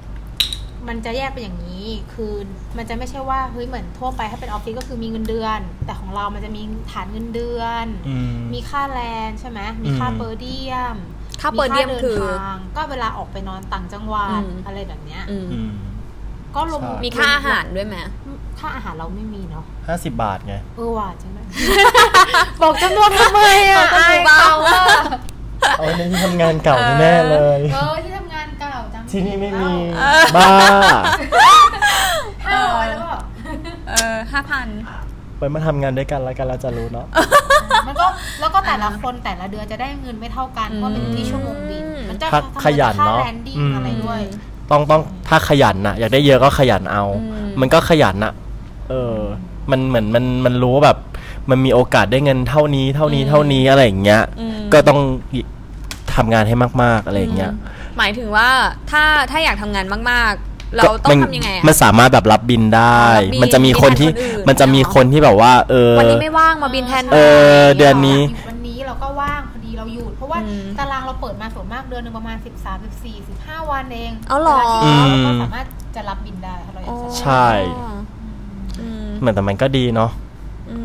[0.88, 2.34] มันจะแยกเป็นอย่างนี้คือ
[2.78, 10.96] มันจะไม่ใช่ว่าเฮ้ยเหมือนทั่วไปถ้าเป็นออฟฟิศก็คือมีเงินเดือน แต่ของเรามันจะมีฐานเงินเดือนอืมมีค่าแรงใช่ไหมมีค่าอืมเปอร์เดียม
[11.42, 15.72] ค่าเปอร์เดียมดินคือทางก็เวลาออกไปนอนต่างจังหวัดอืมอะไรแบบเนี้ยอืมอืม
[16.56, 18.06] ก็รวมใช่มีค่าอาหารด้วยไหมค
[18.60, 21.40] ถ้าอาหารเราไม่มีเนาะห้าสิบบาทไงเออว่ะจริงไหม
[22.62, 24.82] บอกจำนวนทำไมอะเขาก็ดูเบาอะ
[25.78, 28.12] เอาในที่ทำงานเก่าแน่เลยเออที่
[29.14, 30.48] ทำงานเก่าจำที่นี่ไม่มีเอ้าบ้า
[32.46, 33.12] ห้าร้อยแล้วก็
[33.90, 34.68] เออห้าพัน
[35.38, 37.06] ไปมาทำงานด้วยกันแล้วกันเราจะรู้เนาะ
[37.88, 38.06] มันก็
[38.40, 44.22] แล้วก็แต่ละคนแต่ละเดือนจะได้เงินไม่เท่ากันเพราะเป็นที่ชั่วโมงบินมันจะถ้าขยันเนอะค่าแลนดิ้งอืมอะไรด้วย
[44.72, 48.34] ต้องต้องถ้าขยันนะอยากได้เยอะก็ขยันเอาอืมมันก็ขยันอะ
[48.90, 49.16] เออ
[49.72, 50.98] มันเหมือนมันมันรู้ว่าแบบ
[51.50, 55.00] มันมีโอกาสได้เงินเท่านี้เท่านี้เท่านี้อะไรอย่างเงี้ยอืมก็ต้อง
[56.16, 57.52] ทำงานให้มาก ๆอะไรอย่างเงี้ย
[57.98, 58.50] หมายถึงว่า
[58.92, 67.18] ถ้าถ้าอยากทำงานมาก ๆ เราต้องมันทำยังไงอะมันสามารถแบบรับบินได้อ๋อรับบินมันจะมีคนที่บินแทนคนอื่นมันจะมีคนที่แบบว่า เออวันนี้ไม่ว่างมาบินแทนเอ
[67.62, 77.48] อหน่ยเดือนนี้วันนี้เราก็ว่างพอดีเราหยุดเพราะว่าอืมตารางเราเปิดมาส่วนมากเดือนหนึงประมาณ 13 14 15 วันเองเอาเหรอวลที่เราก็สามารถจะรับบินได้ถ้าเราอยากจะใช่
[78.82, 80.12] อืมเหมือนแต่มันก็ดีเนาะ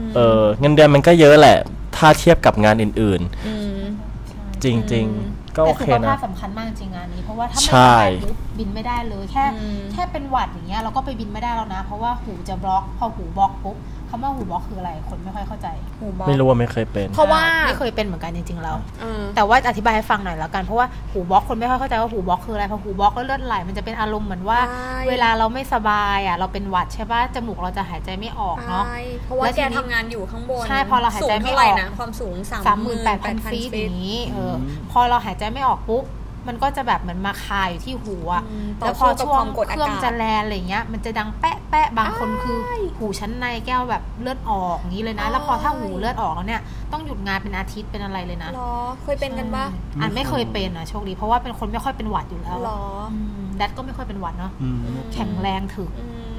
[0.04, 1.58] มเออเงินเดือนมันก็เยอะแหละ
[1.96, 13.78] ถ้าเทียบกับงานอื่นอืมๆจริง ๆ ก็แต่โอเคสุขภานะพสำคัญมากจริงงานนี้ เพราะว่าถ้าไม่ใช่ส บายปุ๊บบินไม่ได้เลยแค่อืมแค่เป็นหวัดอย่างเงี้ยเราก็ไปบินไม่ได้แล้วนะ เพราะว่าหูจะบล็อก พอหูบล็อกปุ๊บ
[14.10, 15.68] คำว่าหูบล็อกคืออะไร คนไม่ค่อยเข้าใจ
[16.00, 34.54] หูบอไม่รู้ว่าไม่เคยเป็น เพราะว่าไม่เคยเป็นเหมือนกันจริงๆแล้วเออแต่ว่าอธิบายให้ฟังหน่อยแล้วกันเพราะว่าหูบล็อกคนไม่ค่อยเข้าใจว่าหูบล็อกคืออะไรพอหูบล็อกแล้วเลือดไหลมันจะเป็นอารมณ์เหมือนว่าใช่เวลาเราไม่สบายอะเราเป็นหวัดใช่ป่ะจมูกเราจะหายใจไม่ออกเนาะใช่เพราะว่าแล้วทีแกนี้ทำงานอยู่ข้างบนใช่พอเราหายใจไม่ออกสูงเท่าไหร่นะความสูงสามสามหมื่นแปดพันฟีตอย่างนี้เออ
[34.92, 36.04] พอเราหายใจไม่ออกปุ๊บ
[36.48, 42.58] มันก็จะแบบเหมือนมาคาอยู่ที่หูอะอืมแล้วพอต่อสู้กับช่วควางมกดเคอารื่องกาศจะแลนอะไรเงี้ย มันจะดังแปะแปะบางคนคือ
[42.98, 49.64] หูชั้นในแก้วแบบเลือดออกอย่างนี้เลยนะ แล้วพอถ้าหูเลือดออกแล้วเนี่ยต้องหยุดงานเป็นอาทิตย์เป็นอะไรเลยนะหรอเคยเป็นกันปะ
[50.02, 52.80] อันไม่เคยเป็นนะโชคดีเพราะว่าเป็นคนไม่ค่อยเป็นหวัดอยู่แล้วหรอ
[53.12, 54.78] อืมแดดก็ไม่ค่อยเป็นหวัดเนาะอืม
[55.14, 56.36] แข็งแรงถึกอืม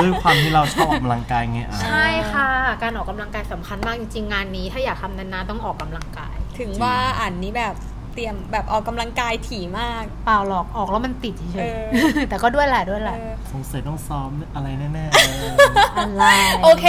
[0.00, 2.50] ด้วยความที่เราชอบออกกำลังกายไงอะใช่ค่ะ
[2.82, 7.74] การออกกำลังกายสำคัญมากจริงๆงานนี้ ถ้าอยากทำนานๆต้องออกกำลังกาย ถึงว่าอ่านนี้แบบ
[8.14, 15.04] เตรียมแบบออกกำลังกายถี่มาก เปล่าหรอกออกแล้วมันติดเฉเอยอๆแต่ก็ด้วยแหละด้วยแหละเออสงสัยต้องซ้อมอะไรแน่
[15.96, 16.24] อะไร
[16.64, 16.86] โอเค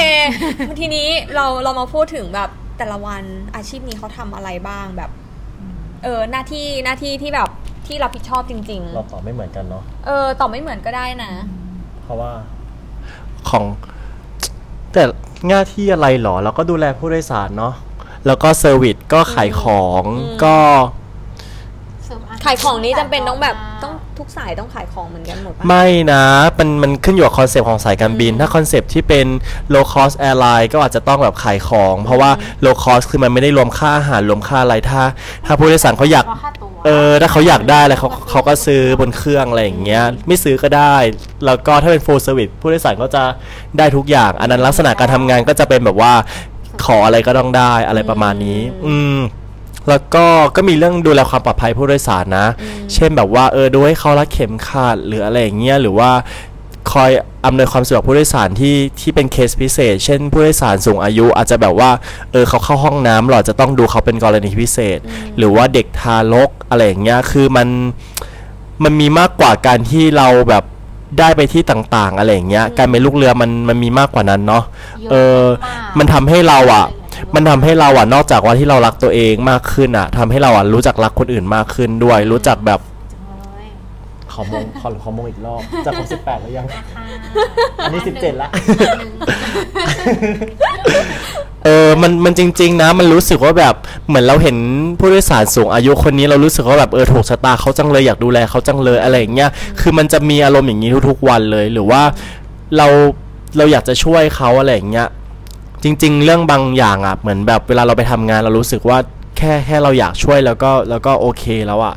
[0.79, 3.23] ทีนี้เราเรามาพูดถึงแบบแต่ละวัน
[3.55, 5.11] อาชีพนี้เขาทำอะไรบ้างแบบ
[6.03, 7.49] เออหน้าที่หน้าที่ที่แบบ
[7.87, 11.31] ที่รับผิดชอบจริง ๆ เราตอบไม่เหมือนกันเนาะๆเออตอบไม่เหมือนก็ได้นะ
[12.01, 12.31] เพราะว่า
[13.49, 13.63] ของ
[14.93, 15.03] แต่
[15.47, 17.73] หน้าที่อะไรหรอเราก็ดูแลผู้โดยสารเนาะ
[18.25, 20.55] แล้วก็ service ก็ขายของอืมก็
[22.45, 26.23] ขายของนี้จำเป็นต้องแบบต้องทุกสายต้องขายของเหมือนกันหมดปะ ไม่นะ
[26.59, 29.25] มันมันขึ้นอยู่กับ concept ของสายการบินอืมถ้า concept ที่เป็น
[29.73, 32.31] low cost airline ก็อาจจะต้องแบบขายของ เพราะว่า
[32.65, 35.01] low cost คือมันไม่ได้รวมค่าอาหารรวมค่าอะไรถ้า
[35.45, 40.95] ถ้าผู้โดยสารเขาอยากค่าตัว เออ ถ้าเขาอยากได้อะไรเขาเขาก็ซื้อบนเครื่องอะไรอย่างเงี้ย ไม่ซื้อก็ได้
[41.45, 43.23] แล้วก็ถ้าเป็น full service ผู้โดยสารก็จะ
[43.77, 46.13] ได้ทุกอย่าง อันนั้นลักษณะการทำงานก็จะเป็นแบบว่า
[46.85, 49.19] ขออะไรก็ต้องได้อะไรประมาณนี้ อืม
[49.89, 52.47] แล้วก็ก็มีเรื่องดูแลความปลอดภัยผู้โดยสารนะ
[52.93, 56.11] เช่นแบบว่าเออดูให้เขารัดเข็มขัดหรืออะไรอย่างเงี้ยหรือว่า
[56.91, 57.11] คอย
[57.45, 61.91] อำนวยความสะดวกผู้โดยสารที่ที่เป็นเคสพิเศษ เช่นผู้โดยสารสูงอายุอาจจะแบบว่า
[62.31, 64.99] เออเขาเข้าห้องน้ำเราอาจจะต้องดูเขาเป็นกรณีพิเศษ
[65.37, 67.67] หรือว่าเด็กทารกอะไรอย่างเงี้ยคือมัน
[68.83, 70.63] มันมีมากกว่าการที่เราแบบ
[71.19, 74.63] ได้ไปที่ต่างๆ อะไรอย่างเงี้ย การเป็นลูกเรือมันมันมีมากกว่านั้นเนาะ
[75.01, 76.85] เยอะเออมากมันทำให้เราอะ
[77.35, 82.79] มันทำให้เราอะนอกจากว่าที่เรารักตัวเองมากขึ้นอะทำให้เราอะรู้จักรักคนอื่นมากขึ้นด้วย รู้จักแบบ
[83.11, 83.65] จังเลย
[84.31, 86.81] ขอมงขอขอมงอีกรอบจากผมสิบแปดแล้วยังค่ะ
[87.83, 89.11] อันนี้17ละอันหนึ่ง
[91.65, 93.75] เออมันมันจริง ๆ นะ มันรู้สึกว่าแบบ
[94.07, 94.57] เหมือนเราเห็น
[94.99, 102.01] ผู้โดยสารสูงอายุคนนี้เรารู้สึกว่าแบบเออถูกชะตาเขาจังเลยอยากดูแลเขาจังเลยอะไรอย่างเงี้ยคือมันจะมีอารมณ์อย่างนี้ทุกๆวันเลย หรือว่า
[102.77, 102.87] เรา
[103.57, 105.07] เราอยากจะช่วยเขาอะไรอย่างเงี้ย
[105.83, 108.97] จริง ๆ เรื่องบางอย่างอะเหมือนแบบเวลาเราไปทำงานเรารู้สึกว่า
[109.37, 111.95] แค่แค่เราอยากช่วยแล้วก็แล้วก็โอเคแล้วอะ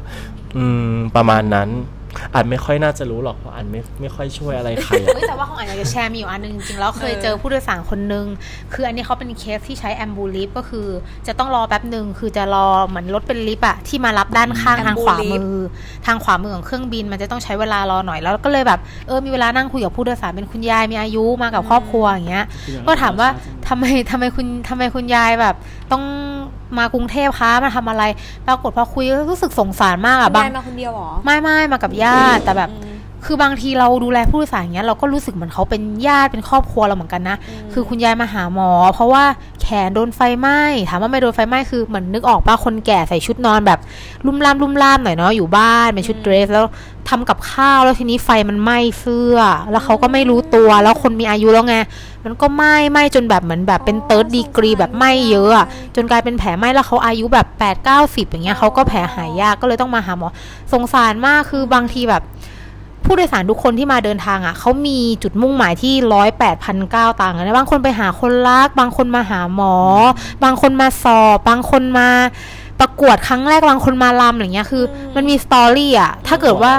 [0.57, 1.69] อืมประมาณนั้น
[2.35, 8.27] อาจไม่ค่อยน่าจะรู้หรอกเพราะอาจไม่ไม่ค่อยช่วยอะไรใครอะ เฮ้ยแต่ว่าของอันอยากจะแชร์มีอยู่อันหนึงจริงๆแล้วเคยเจอผู้โดยสารคนนึง
[8.73, 10.87] คืออันนี้เขาเป็นเคสที่ใช้แอมบูลิฟก็คือ
[11.27, 15.55] จะต้องรอแป๊บหนึ่งคือจะรอเหมือนรถเป็นลิฟต์อะที่มารับด้านข้างทางขวามือ
[16.07, 22.47] ทางขวามือของเครื่องบินมันจะต้องใช้เวลารอหน่อยแล้วก็เลยแบบเออมีเวลานั่งคุยกับผู้โดยสารเป็นคุณยายมีอายุมากับครอบครัวอย่างเงี้ย
[22.87, 23.29] ก็ถามว่า
[23.69, 25.55] ทำไมทำไมคุณทำไมคุณยายแบบ
[25.93, 26.05] ต้อง
[26.79, 28.05] มากรุงเทพคะมาทำอะไร
[28.47, 37.37] ปรากฏพอคุยรู้สึกสงสารมากอะบาบางยมาคนเดียวเหรอไม่ไม่มากับญาติแต่แบบอืม คือบางทีเราดูแลผู้โดยสารอย่างเงี้ยเราก็รู้สึกเหมือนเขาเป็นญาติเป็นครอบครัวเราเหมือนกันนะ
[37.73, 39.25] คือคุณยายมาหาหมอ เพราะว่า
[39.61, 43.79] แขนโดนไฟไหม้ถามว่าไม่โดนไฟไหม้คือเหมือนนึกออกป่ะคนแก่ใส่ชุดนอนแบบ
[44.27, 46.65] ลุ่มล่ามลุ่มล่ามหน่อยเนาะอยู่บ้านเป็นชุดเดรสแล้ว
[47.09, 49.39] ทำกับข้าวแล้วทีนี้ไฟมันไหม้เสื้อ
[49.71, 51.77] แล้วเขาก็ไม่รู้ตัวแล้วคนมีอายุแล้วไง
[52.25, 60.29] มันก็ไหม้ไหม้จนแบบเหมือนแบบเป็นเติร์ดดีกรีแบบไหม้เยอะอะจนกลายเป็นแผลไหม้แล้วเขาอายุแบบ8ปดเก้าสิบอย่างเงี้ยเขาก็แผลหายยากก็เลยต้องมาหาหมอ
[60.73, 62.23] สงสารมากคือบางทีแบบ
[63.07, 69.75] ผู้โดยสารทุกคนที่มาเดินทางอะเขามีจุดมุ่งหมายที่ร้อยแปดพันเก้าต่างกันนะบางคนไปหาคนรัก บางคนมาหาหมอ
[70.45, 72.09] บางคนมาสอบ บางคนมา
[72.81, 76.73] ประกวดครั้งแรกบางคนมาลำอย่างเงี้ยคือ มันมีสตอรี่อะ ถ้าเกิดว่า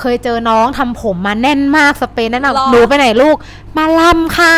[0.00, 3.36] เคยเจอน้องทำผมมาแน่นมากสเปนแนะหรอนำหนูไปไหนลูก
[3.76, 4.54] มาลำค่ะ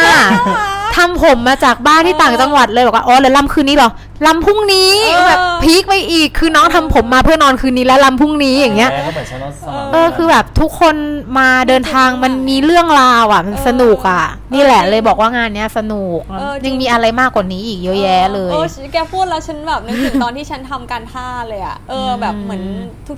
[0.97, 3.91] ทำผมมาจากบ้านที่ต่างจังหวัดเลยบอกว่าอ๋อแล้วลำคืนนี้เหรอ
[4.27, 10.95] ลำพรุ่งนี้เออแบบพีคไปอีกคือน้องทำผมมาเพื่อนอนคืนนี้แล้วลำพรุ่งนี้อย่างเงี้ยแม่ก็เหมือนฉันว่าสาวเออคือแบบทุกคน
[11.39, 14.25] มาเดินทางมันมีเรื่องราวอะมันสนุกอะ
[14.55, 22.63] นี่แหละเลยบอกว่างานเนี้ยสนุกเออจริงยังมีอะไรมากกว่านี้อีกเยอะแยะเลยเออแกพูดแล้วฉันแบบนึกถึงตอนที่ฉันทำการท่าเลยอะเออแบบเหมือน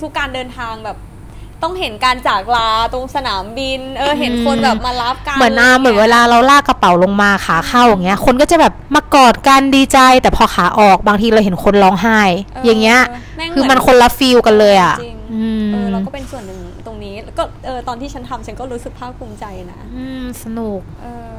[0.03, 0.97] ทุกๆการเดินทางแบบ
[1.63, 12.21] ต้องเห็นการจากลาตรงสนามบิน เออเห็นคนแบบมารับกันเหมือนอาเหมือนเวลาเราลากกระเป๋าลงมาขาเข้าอย่างเงี้ย คนก็จะแบบมากอดกันดีใจ แต่พอขาออกบางทีเราเห็นคนร้องไห้
[12.65, 13.01] อย่างเงี้ย
[13.37, 21.37] แม่งคือเหมันคนละฟีลกันเลยอะจริงอืมเออเราก็เป็นส่วนหนึ่งตรงนี้แล้วก็เออตอนที่ฉันทำฉันก็รู้สึกภาคภูมิใจนะ อืมสนุก เออ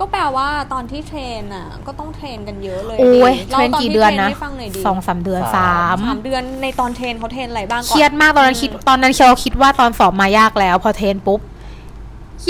[0.00, 11.40] ก็แปลว่าตอนที่เทรนอะ ก็ต้องเทรนกันเยอะเลยโอ้ยล่าเทรนตกี่เดือนนะที่ทรให้ฟังหน่อยดิสองสามเดือนสามสามเดือนในตอนเทรนเขาเทรนอะไรบ้างเคก่อนรียดมากตอนนั้นคิดตอนนั้นเราคิดว่าตอนสอบมายากแล้ว พอเทรนปุ๊บ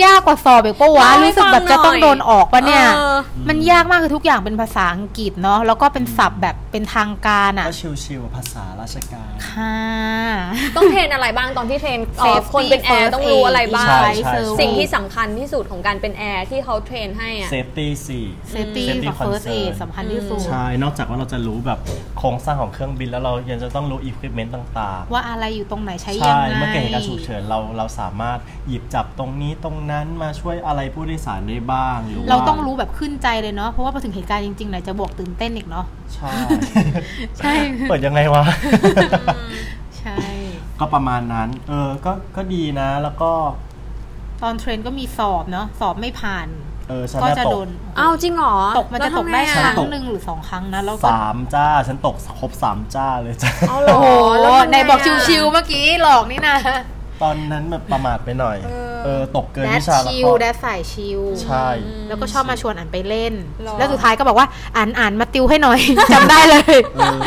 [0.04, 3.16] ยากกว่าสอบอีกปะวะเล่าให้รู้สึกแบบฟังจะต้องหน่อยโดนออกปะเนี่ยเออ
[3.48, 7.74] มันยากมากคือทุกอย่างเป็นภาษาอังกฤษเนาะแล้วก็เป็นศัพท์แบบเป็นทางการอะก็
[8.04, 9.76] ชิวๆภาษาราชการ ค่ะ
[10.76, 20.40] ต้องเทรนอะไรบ้างตอนที่เทรนเอ่อ Safety คนเป็นแอร์ first ต้องรู้อะไรบ้าง ใช่ใช่ service สิ่งที่สำคัญที่สุดของการเป็นแอร์ที่เขาเทรนให้อะ เซฟตี้สี่เซฟตี้ Safety กับ first aid concern สำคัญที่สุด
[20.46, 21.78] ใช่ นอกจากว่าเราจะรู้แบบ
[22.18, 36.32] โครงสร้างของเครื่องบินแล้วเรายังจะต้องรู้อุปกรณ์ต่างๆว่าอะไรอยู่ตรงไหนใช้ยัใช่งไง เมื่อเกิดเหตุการณ์ฉุกเฉินเราเราสามารถหยิบจับตรงนี้ตรงนั้นมาช่วยอะไรผู้โดยสารได้บ้างหรือว่าเราต้องรู้แบบขึ้นใจเลยเนาะเพราะว่าพอถึงเหตุการณ์จริงๆไหนจะบวกตื่นเต้นอีกเนาะใช่
[37.38, 37.52] ใช่
[37.88, 38.44] เปิดยังไงวะ
[39.98, 40.16] ใช่
[40.80, 43.32] ก็ประมาณนั้น เออก็ก็ดีนะแล้วก็
[44.42, 46.48] ตอนเทรนก็มีสอบเนาะสอบไม่ผ่าน
[46.88, 54.06] เออฉันก็น่ะจะตโดกนอ้าวจริงเหรอ ตกมันจะตกได้แล้วคทำไงรั้อะงหนึ่งหรือสองครั้งนะแล้วก็สามจ้า ฉันตกครบสามจ้าเลยจ้าเอาเหรโอ้โห
[54.40, 56.56] แล้วทำไงในบอกะชิวๆเมื่อกี้หลอกนี่นะ
[57.22, 61.68] ตอนนั้นแบบประมาทไปหน่อย เออเออตกเกินแดวิดชาแล้วชิลก็แดดสายชิลใช่
[62.08, 65.80] แล้วก็ชอบมาชวนอ่านไปเล่นหรอแล้วสุดท้ายก็บอกว่าอ่านอ่านมาติวให้หน่อย
[66.12, 67.18] จำได้เลยเออ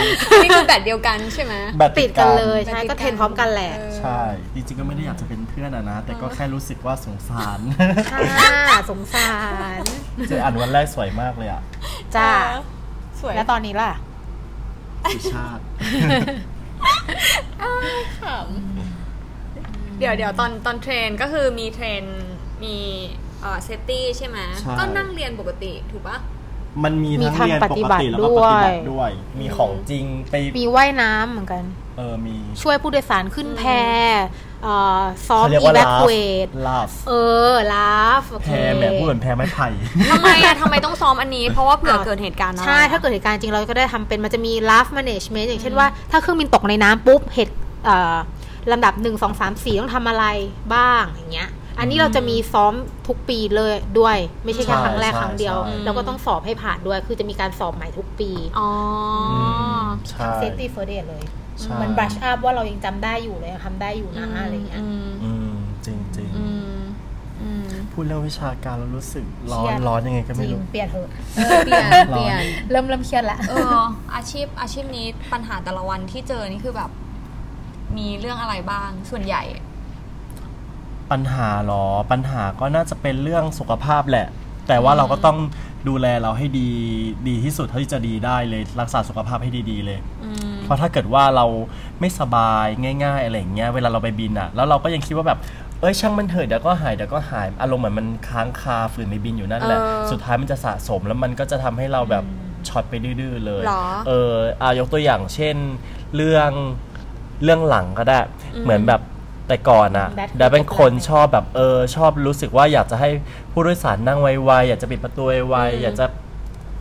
[0.43, 4.21] นี่คือแบบเดียวกันใช่ไหมแบบติดกันเลยแบใช่บติดกันก็เทรนพร้อมกันแหละเออใช่
[4.53, 7.59] จริงๆก็ไม่ได้อยากจะเป็นเพื่อนอะนะ แต่ก็แค่รู้สึกว่าสงสาร
[8.11, 9.31] ค่ะสงสา
[9.79, 9.81] ร
[10.27, 11.61] เจออ่านวันแรกสวยมากเลยอะ
[12.15, 12.61] จ้าเออ
[13.21, 13.91] สวยแล้วตอนนี้ล่ะ
[15.13, 15.63] สุชาติ
[18.19, 18.43] ขำ
[19.01, 22.03] เดี๋ยวเดี๋ยวตอนตอนเทรนก็คือมีเทรน
[22.63, 22.75] มี
[23.41, 26.17] เอ่อเซฟตี้ใช่ไหมใช่ ก็นั่งเรียนปกติถูกปะ
[26.83, 31.63] มันมีมีทั้งทางเรียนปปฏิกบัติติแล้วก็ปฏิบัติด้วย ด้วย มีของจริงไปมีว่ายน้ำเหมือนกัน
[31.97, 33.63] เออมีช่วยผู้โดยสารขึ้นแพ
[34.63, 37.13] เอ่อซ้อมเขาเรียกอีว่าแวลาฟคูเอตลาฟเอ
[37.49, 39.67] อลาฟโอแพเคแหมพูดเหมือนแพไม้ไผ่
[40.11, 48.15] ทำไมอะทำไมต้องซ้อมอันนี้ เพราะว่าเผื่อเกิดเหตุการณ์อะไรใช่ ถ้าเกิดเหตุการณ์จริงเราก็ได้ทำเป็นมันจะมี life management อย่างเช่นว่า ถ้าเครื่องบินตกในน้ำปุ๊บเหตุเอ่อ
[48.71, 50.25] ลำดับ 1 2 3 4 ต้องทำอะไร
[50.73, 51.49] บ้างอย่างเงี้ย
[51.79, 52.73] อันนี้เราจะมีซ้อม
[53.07, 58.69] ทุกปีเลยด้วย ไม่ใช่แค่ใช่ครั้งแรกใช่ครั้งเดียวใช่แล้วก็ต้องสอบให้ผ่านด้วย คือจะมีการสอบใหม่ทุกปีอ๋อ
[59.31, 59.35] อ
[59.83, 61.23] มใช่ safety first aid เลย
[61.61, 65.53] ใช่มัน brush up ว่าเรายังจำได้อยู่เลยยังทำได้อยู่นะอะไรเงี้ยอืมอืม
[65.85, 66.79] จริงจริงๆอืม
[67.41, 72.39] อืมพูดเรื่องวิชาการแล้วรู้สึกร้อเครีนยดร้อนยังไงก็จไม่ริงรู้เปลี่ยนเถอะเออเปลี่ยนเปลี่ยน
[72.71, 73.81] เริ่มเริ่มเครียดละเออ
[74.15, 76.91] อาชีพอาชีพนี้ปัญหาแต่ละวันที่เจอนี่คือแบบ
[77.97, 79.43] มีเรื่องอะไรบ้างส่วนใหญ่
[81.11, 84.27] ปัญหาเหรอปัญหาก็น่าจะเป็นเรื่องสุขภาพแหละ
[84.67, 85.37] แต่ว่าเราก็ต้อง
[85.89, 86.69] ดูแลเราให้ดี
[87.27, 91.45] ดีที่สุดเท่าที่จะดีได้เลยรักษาสุขภาพให้ดีๆเลยอืมเพราะถ้าเกิดว่าเรา
[91.99, 92.65] ไม่สบาย
[93.03, 95.39] ง่าย ๆอะไรอย่างเงี้ยเวลาเราไปบินอะแล้วเราก็ยังคิดว่าแบบ
[95.79, 102.23] เอ้ยช่างมันเถอะเดี๋ยวก็หายเดี๋ยวก็หายอารมณ์เหมือนมันค้างคาฝืนในบินอยู่นั่นแหละเออสุดท้ายมันจะสะสมแล้วมันก็จะทำให้เราแบบ
[102.67, 105.55] ช็อตไปดื้อๆเลยหรอเอออายกตัวอย่างเช่น
[106.15, 106.51] เรื่อง
[107.43, 108.19] เรื่องหลังก็ได้
[108.55, 109.01] อืมเหมือนแบบ
[109.47, 113.09] แต่ก่อนอะ Bad ดาเป็นคน feedback ชอบแบบเออชอบรู้สึกว่าอยากจะให้
[113.51, 116.05] ผู้โดยสารนั่งไวๆอยากจะปิดประตูไวๆอยากจะ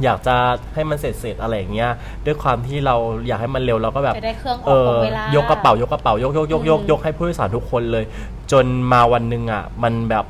[0.05, 0.37] อยากจะ
[0.75, 1.91] ให้มันเสร็จเสร็จๆอะไรอย่างเงี้ย
[2.27, 8.05] ด้วยความที่เราอยากให้มันเร็วเราก็แบบจะได้เครื่องอเออกตรองเวลายกกระเป๋ายกกระเป๋ายกยกยกยกยกให้ผู้โดยสารทุกคนเลย
[8.53, 10.27] จนมาวันหนึ่งอะ มันแบบ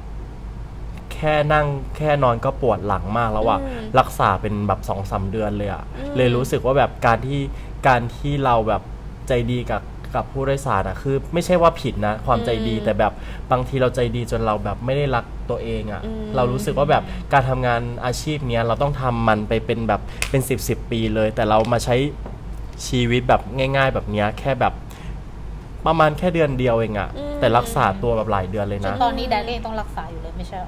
[1.12, 7.40] แค่นั่งแค่นอนก็ปวดหลังมากแล้วอะอืมรักษาเป็นแบบสองสามเดือนเลยอะอืมเลยรู้สึกว่าแบบการที่
[7.88, 8.82] การที่เราแบบ
[9.28, 9.80] ใจดีกับ
[10.14, 13.12] กับผู้โดยสารอะคือไม่ใช่ว่าผิดนะ ความใจดีแต่แบบ
[13.50, 16.02] บางทีเราใจดีจนเราแบบไม่ได้รักตัวเองอะ
[16.36, 21.96] เรารู้สึกว่าแบบการทำงานอาชีพเนี้ยเราต้องทำมันไปเป็นแบบเป็นสิบสิบปีเลย แต่เรามาใช้
[22.86, 24.74] ชีวิตแบบง่าย ๆ แบบเนี้ยแค่แบบ
[25.86, 30.64] ประมาณแค่เดือนเดียวเองอะแต่รักษาตัวแบบหลายเดือนเลยจนนะตอนนี้แดดก็ยังต้องรักษาอยู่เลยไม่ใช่เ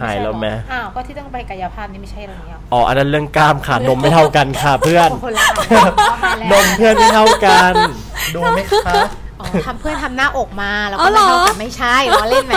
[0.00, 7.72] หรอหายแล้วไหมอ้าวก็ที่ต้องไปกายภาพนี่ไม่ใช่เหรอเนี่ยอ๋ออันนั้นเรื่องกล้ามค่ะนมไม่เท่ากันค่ะเพื่อนคนละอันเอามาแล้วนมเพื่อนไม่เท่ากัน
[8.34, 8.94] ดูไหมคะ
[9.40, 12.54] อ๋อทำเพื่อนทำหน้าอกมาแล้วอ๋ก็อเหรไม่อเท่ากับไม่ใช่เหรอเล่นไหม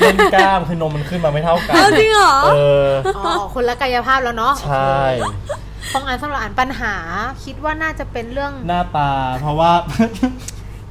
[0.00, 4.96] เล่นกล้ามคือนมมันขึ้นมาไม่เท่ากันเอาจริงเหรอเอออ๋อคนละกายภาพแล้วเนาะใช่
[5.92, 6.94] ของอันสำหรับอันปัญหา
[7.44, 9.72] คิดว่าน่าจะเป็นเรื่องหน้าตา เพราะว่า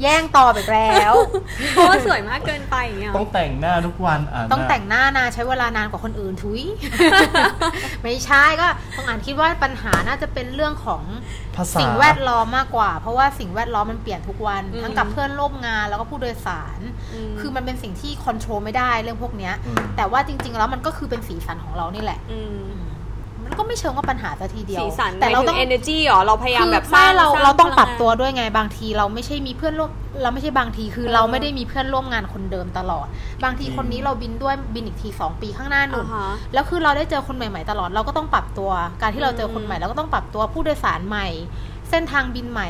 [0.01, 1.13] แย่งตอบอีกแล้ว
[1.71, 6.61] เพราะว่าสวยมากเกินไปอย่างเงี้ยต้องแต่งหน้าทุกวันอ่านต้องแต่งหน้านานใช้เวลานานกว่าคนอื่นทุย
[8.03, 11.03] ไม่ใช่ก็ของอันคิดว่าปัญหาน่าจะเป็นเรื่องของ
[11.55, 16.79] ภาษาสิ่งแวดล้อมมากกว่า เพราะว่าสิ่งแวดล้อมมันเปลี่ยนทุกวันอืมทั้งกับเพื่อนร่วมงานแล้วก็ผู้โดยสาร
[17.13, 22.39] อืมคือมันเป็นสิ่งที่คอนโทรลไม่ได้เรื่องพวกเนี้ยอืมแต่ว่าจริง ๆ แล้วมันก็คือเป็นสีสันของเรานี่แหละอื
[23.51, 29.89] มมันก็ไม่เชิงว่าปัญหาซะทีเดียวสีสันแต่แต่เราเราต้ต้อองง energy เหรอเราพยายามคือแบบสไม่ร้างเราสงเราต้องพปลัรับตัวด้วยไงบางทีเราไม่ใช่มีเพื่อนร่วม
[30.21, 33.07] เราไม่ใช่บางทีคือเออเราไม่ได้มีเพื่อนร่วมงานคนเดิมตลอด
[33.43, 41.27] บางทีอืมคนนี้เราบินด้วยบินอีกทีสองปีข้างหน้าหนุ่อ่านฮะแล้วคือเราได้เจอคนใหม่ๆตลอดเราก็ต้องปรับตัว การที่เราเจอคนอืมใหม่เราก็ต้องปรับตัวผู้โดยสารใหม่
[41.89, 42.69] เส้นทางบินใหม่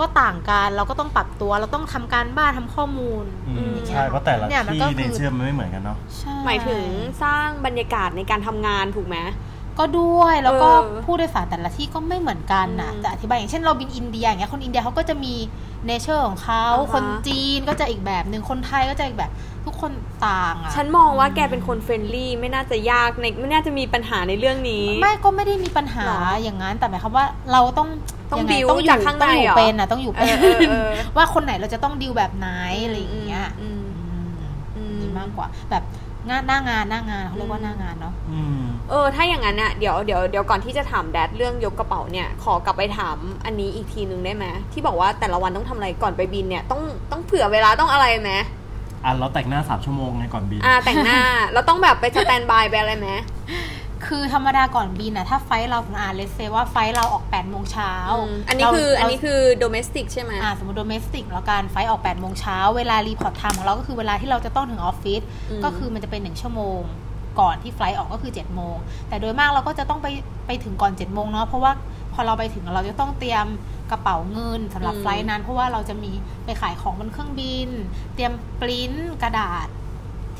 [0.00, 6.82] ก็ต่างกันเราก็ต้องปรับตัวเราต้องทำการบ้านทำข้อมูลอืมอืมใช่เพราะแต่ละเนี่ยมันที่ก็คือ nature มันไม่เหมือนกันเนาะใช่หมายถึง
[7.22, 9.16] สร้างบรรยากาศในการทำงานถูกไหม
[9.80, 15.34] ก็ด้วยแล้วก็เออผู้โดยสารแต่ละที่ก็ไม่เหมือนกันนะอืมจะอธิบายอย่างเช่นเราบินอินเดียอย่างเงี้ยคนอินเดียเขาก็จะมี
[15.86, 19.30] nature ของเขาอ่าฮะคนจีนก็จะอีกแบบหนึ่งคนไทยก็จะอีกแบบ
[19.66, 19.92] ทุกคน
[20.26, 27.88] ต่างอะ ฉันมองว่าแกเป็นคน friendly ไม่น่าจะยากในไม่น่าจะมีปัญหาในเรื่องนี้ ไม่ก็ไม่ได้มีปัญหาหรออย่างนั้นแต่หมายความว่าเราต้อง
[28.32, 32.48] ต้องยัไ build ต้องอยู่จากข้างในต้องอยู่เหรอเป็นอะต้องอยู่เป็นเออเออเออว่าคนไหนเราจะต้องดิวแบบไหน
[32.84, 34.28] อะไรอย่างเงี้ยอืมอืม
[34.76, 35.82] อืมนี่มากกว่า แบบ
[36.28, 48.32] งานหน้างานหน้างานเขาเรียกว่าหน้างานเนาะอืม เออถ้าอย่างนั้นอะเดี๋ยวเดี๋ยวเดี๋ยวก่อนที่จะถามแดดเรื่องยกกระเป๋าเนี่ยขอกลับไปถามอันนี้อีกทีนึงได้ไหมที่บอกว่าแต่ละวันต้องทำอะไรก่อนไปบินเนี่ยต้องต้องเผื่อเวลาต้องอะไรไหม
[49.04, 51.20] อะเราแต่งหน้าสามชั่วโมงไงก่อนบินอ่าแต่งหน้า
[51.52, 53.08] เราต้องแบบไปสแตนบายไปอะไรไหม
[54.06, 66.80] คือธรรมดาก่อนบินอะถ้า flight เราอ่านเลสเซว่า flight เราออก8โมงเช้าอืมอันนี้คืออันนี้คือ domestic ใช่ไหมอ่าสมมติ domestic แล้วกัน flight ออก8โมงเช้าเวลา report time ของเราก็คือเวลาที่เราจะต้องถึงออฟฟิศอืมก็คือมันจะเป็นหนึ่งชั่วโมง
[67.40, 68.76] ก่อนที่ flight ออกก็คือ7โมง
[69.08, 70.06] แต่โดยมากเราก็จะต้องไป
[70.46, 71.72] ไปถึงก่อน7จ็ดโมงเนาะเพราะว่า
[72.14, 73.46] พอเราไปถึงเราจะต้องเตรียม
[73.90, 76.10] กระเป๋าเงินสำหรับ flight นั้น เพราะว่าเราจะมี
[76.44, 77.68] ไปขายของบนเครื่องบิน
[78.14, 79.68] เตรียมปริ้นกระดาษ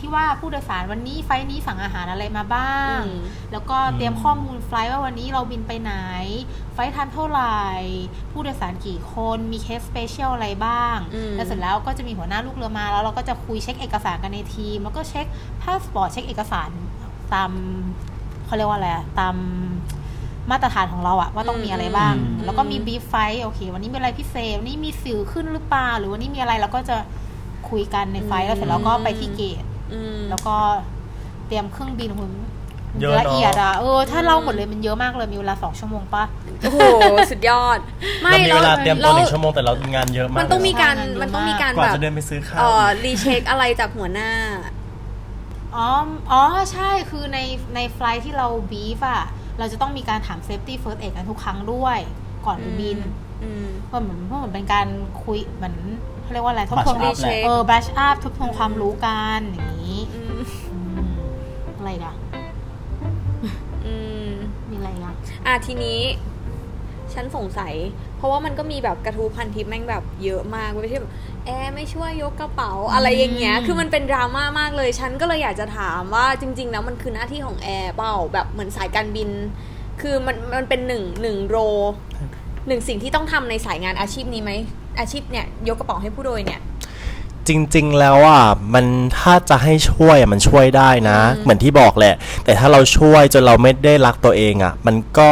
[0.02, 5.94] ที่ว่าผู้โดยสารวันนี้ flight นี้สั่งอาหารอะไรมาบ้างอืมแล้วก็เตรียมข้อมูล flight ว่าวันนี้เราบินไปไหน
[6.74, 7.60] flight time เท่าไหร่
[8.32, 15.26] ผู้โดยสารกี่คนมี case special อะไรบ้างอืมแล้วเสร็จแล้วก็จะมีหัวหน้าลูกเรือมาแล้วเราก็จะคุยเช็คเอกสารกันในทีมแล้วก็เช็ค
[15.62, 16.70] พาสปอร์ตเช็คเอกสาร
[17.34, 17.50] ตาม
[18.46, 19.34] เขาเรียกว่าอะไรอะตาม
[20.50, 26.96] มาตรฐานของเราอะว่าต้องมีอะไรบ้างอืมแล้วก็มี brief flight โอเค วันนี้มีอะไรพิเศษวันนี้มีสิวขึ้นหรือเปล่าหรือวันนี้มีอะไรเราก็จะ
[27.68, 30.56] คุยกันใน flight แล้วเสร็จแล้วก็ไปที่ gate อืมแล้วก็
[31.46, 32.30] เตรียมเครื่องบินคุณ
[33.00, 36.24] เยอะเนอะละเอียดอะเออถ้าเล่าหมดเลยมันเยอะมากเลยมีเวลาสองชั่วโมงปะ
[36.60, 36.78] โอ้โห
[37.30, 37.78] สุดยอด
[38.22, 44.30] ไม่เรามีเวลาเตรียมตัวหนึ่งชั่วโมงแต่เรางานเยอะมากมันต้องมีการใช่งานเยอะมากมันต้องมีการกว่าแบบจะเดินไปซื้อข้าวเอ่อ recheck อะไรจากหัวหน้า
[45.76, 45.88] อ๋อ
[46.33, 47.38] อ๋อ ใช่ คือใน
[47.74, 49.22] ใน flight ที่เรา brief อะ
[49.59, 51.98] เราจะต้องมีการถาม safety first aid กันทุกครั้งด้วย
[52.46, 52.98] ก่อนไปบิน
[53.42, 54.87] อืมเพราะเหมือนเพราะเหมือนเป็นการ
[55.24, 55.76] คุยเหมือน
[56.22, 61.11] เขาเรียกว่าอะไรทบทวน Brush up แหละเออ brush up ทบทวนความรู้กันอย่างนี้อืมอืม
[61.76, 62.16] อะไรอีกัน
[63.87, 63.94] อื
[64.28, 64.30] ม
[64.70, 65.14] มีอะไรอีกัน
[65.46, 66.00] อะทีนี้
[67.14, 67.74] ฉันสงสัย
[68.16, 71.12] เพราะว่ามันก็มีแบบกระทู้พันทิปแม่งแบบเยอะมากไม่ใช่แบบ
[71.46, 79.31] แอร์ไม่ช่วยยกกระเป๋าอะไรอย่างเงี้ย คือมันเป็นดราม่ามากเลย ฉันก็เลยอยากจะถามว่าจริง ๆ แล้วมันคือหน้าที่ของแอร์เปล่าแบบเหมือนสายการบิน
[80.00, 81.57] คือมันมันเป็นหนึ่งหนึ่งโร
[82.68, 84.53] หนึ่งสิ่งที่ต้องทำในสายงานอาชีพนี้ไหม
[84.98, 86.61] อาชีพเนี่ยยกกระเป๋าให้ผู้โดยเนี่ย
[87.49, 88.86] จริง ๆ แล้วอะมัน
[89.18, 92.14] ถ้าจะให้ช่วยอะมันช่วยได้นะอืมเหมือนที่บอกแหละ
[92.45, 95.30] แต่ถ้าเราช่วยจนเราไม่ได้รักตัวเองอะ มันก็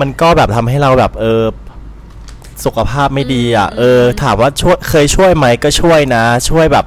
[0.00, 1.42] มันก็แบบทำให้เราแบบเออ
[2.64, 6.86] สุขภาพไม่ดีอะเออ ถามว่าช่วยเคยช่วยไหมก็ช่วยนะ ช่วยแบบ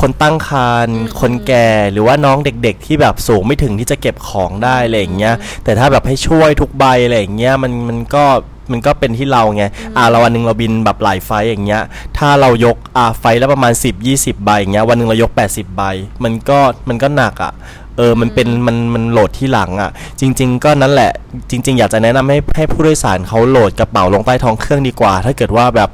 [0.00, 5.34] คนตั้งครรภ์คนแก่หรือว่าน้องเด็กๆ ที่แบบสูงไม่ถึงที่จะเก็บของได้อะไรอย่างเงี้ย
[5.64, 8.24] แต่ถ้าแบบให้ช่วยทุกใบอะไรอย่างเงี้ยมันมันก็
[8.72, 9.64] มันก็เป็นที่เราไง
[9.96, 11.82] อ่าเราวันหนึ่งเราบินแบบหลายไฟล์อย่างเงี้ย
[12.18, 15.82] ถ้าเรายกอ่าไฟล์ละประมาณ 10 20 ใบอย่างเงี้ย วันหนึ่งเรายก 80 ใบ
[16.24, 19.90] มันก็มันก็หนักอะเออมันเป็นมันมันโหลดที่หลังอะ่ะ
[20.20, 21.12] จริง ๆ ก็นั่นแหละ
[21.50, 25.90] จริง ๆ อยากจะแนะนำให้ให้ผู้โดยสารเขาโหลดกระเป๋าลงใต้ท้องเครื่องดีกว่า ถ้าเกิดว่าแบบ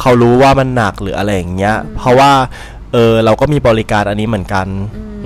[0.00, 2.30] เขารู้ว่ามันหนักหรืออะไรอย่างเงี้ย เพราะว่า
[2.92, 4.66] เออเราก็มีบริการอันนี้เหมือนกัน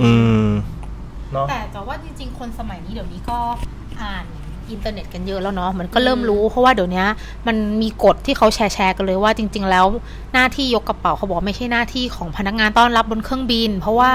[0.01, 0.11] อื
[0.43, 0.45] ม
[1.33, 3.39] เนาะแต่แต่ว่าจริง ๆ คนสมัยนี้เดี๋ยวนี้ก็
[4.01, 4.25] อ่าน
[4.71, 7.03] อินเทอร์เน็ตกันเยอะแล้วเนาะมันก็เริ่มรู้เพราะว่าเดี๋ยวนี้
[7.47, 9.85] มันมีกฎที่เขาแชร์แชร์กันเลยว่าจริง ๆ แล้ว
[10.33, 14.11] หน้าที่ยกกระเป๋าเขาบอกไม่ใช่หน้าที่ของพนักงานต้อนรับบนเครื่องบิน เพราะว่า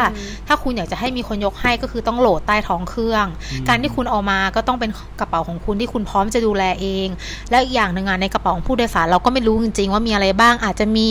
[0.47, 3.27] ถ้าคุณอยากจะให้มีคนยกให้ก็คือต้องโหลดใต้ท้องเครื่อง
[3.69, 4.91] การที่คุณเอามาก็ต้องเป็น
[5.21, 7.09] กระเป๋าของคุณที่คุณพร้อมจะดูแลเอง
[7.51, 11.09] และอีกอย่างหนึ่งอะในกระเป๋าของผู้โดยสารเราก็ไม่รู้จริง ๆ ว่ามีอะไรบ้างอาจจะมี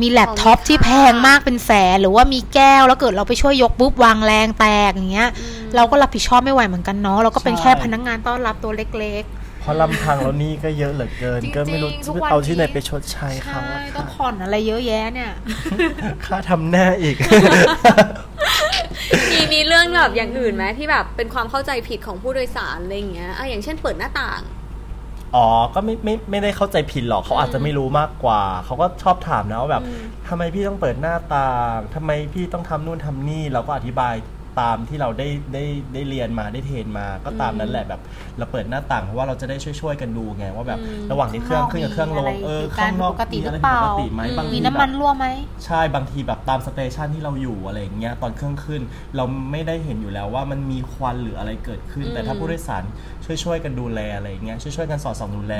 [0.00, 5.30] มีแล็ปท็อปที่แพงมากเป็นแสนหรือว่ามีแก้วแล้วเกิดเราไปช่วยยกปุ๊บวางแรงแตกอย่างเงี้ย
[5.76, 9.24] เราก็รับผิดชอบไม่ไหวเหมือนกันเนาะเราก็เป็นใช่แค่พนักงานต้อนรับตัวเล็ก
[9.60, 15.32] เพราะลำพังแล้วหนี่ก็เยอะเหลือเกินจริงๆก็ไม่รู้ทุกวันเอาที่ไหนนี้ไปชดใช้ๆเขาใช่อะต้องผ่อนอะไรเยอะแยะเนี่ย
[16.24, 17.16] ค่าทำหน้าอีก
[19.32, 24.40] มีมีเรื่องแบบอย่างอื่นไหมที่แบบเป็นความเข้าใจผิดของผู้โดยสารอะไรอย่างเงี้ยอะอย่างเช่นเปิดหน้าต่าง
[25.34, 29.84] อ๋อ ก็ไม่ไม่ไม่ได้เข้าใจผิดหรอกเขาอาจจะไม่รู้มากกว่า เขาก็ชอบถามนะว่าแบบ
[30.28, 34.14] ทำไมพี่ต้องเปิดหน้าต่างทำไมพี่ต้องทำนู่นทำนี่ เราก็อธิบาย
[34.62, 35.64] ตามที่เราได้ได้
[35.94, 38.00] ได้เรียนมาได้ train มาก็ตามนั้นแหละแบบ
[38.38, 40.80] เราเปิดหน้าต่างเพราะว่าเราจะได้ช่วยๆกันดูไงว่าแบบ
[41.10, 45.26] ระหว่างที่เครื่องขึ้นกับเครื่องลงเออข้างนอกปกติหรือเปผิดล่าปกติไหมบางทีมีทีน้ำมันแบบรั่วไหม
[45.64, 48.82] ใช่บางทีแบบตาม station ที่เราอยู่อะไรอย่างเงี้ยตอนเครื่องขึ้น
[49.16, 52.82] เราไม่ได้เห็นอยู่แล้วว่ามันมีควันหรืออะไรเกิดขึ้น แต่ถ้าผู้โดยสาร
[53.26, 55.54] ช่วยๆกันดูแลอะไรอย่างเงี้ยช่วยๆกันสอดส่องดูแล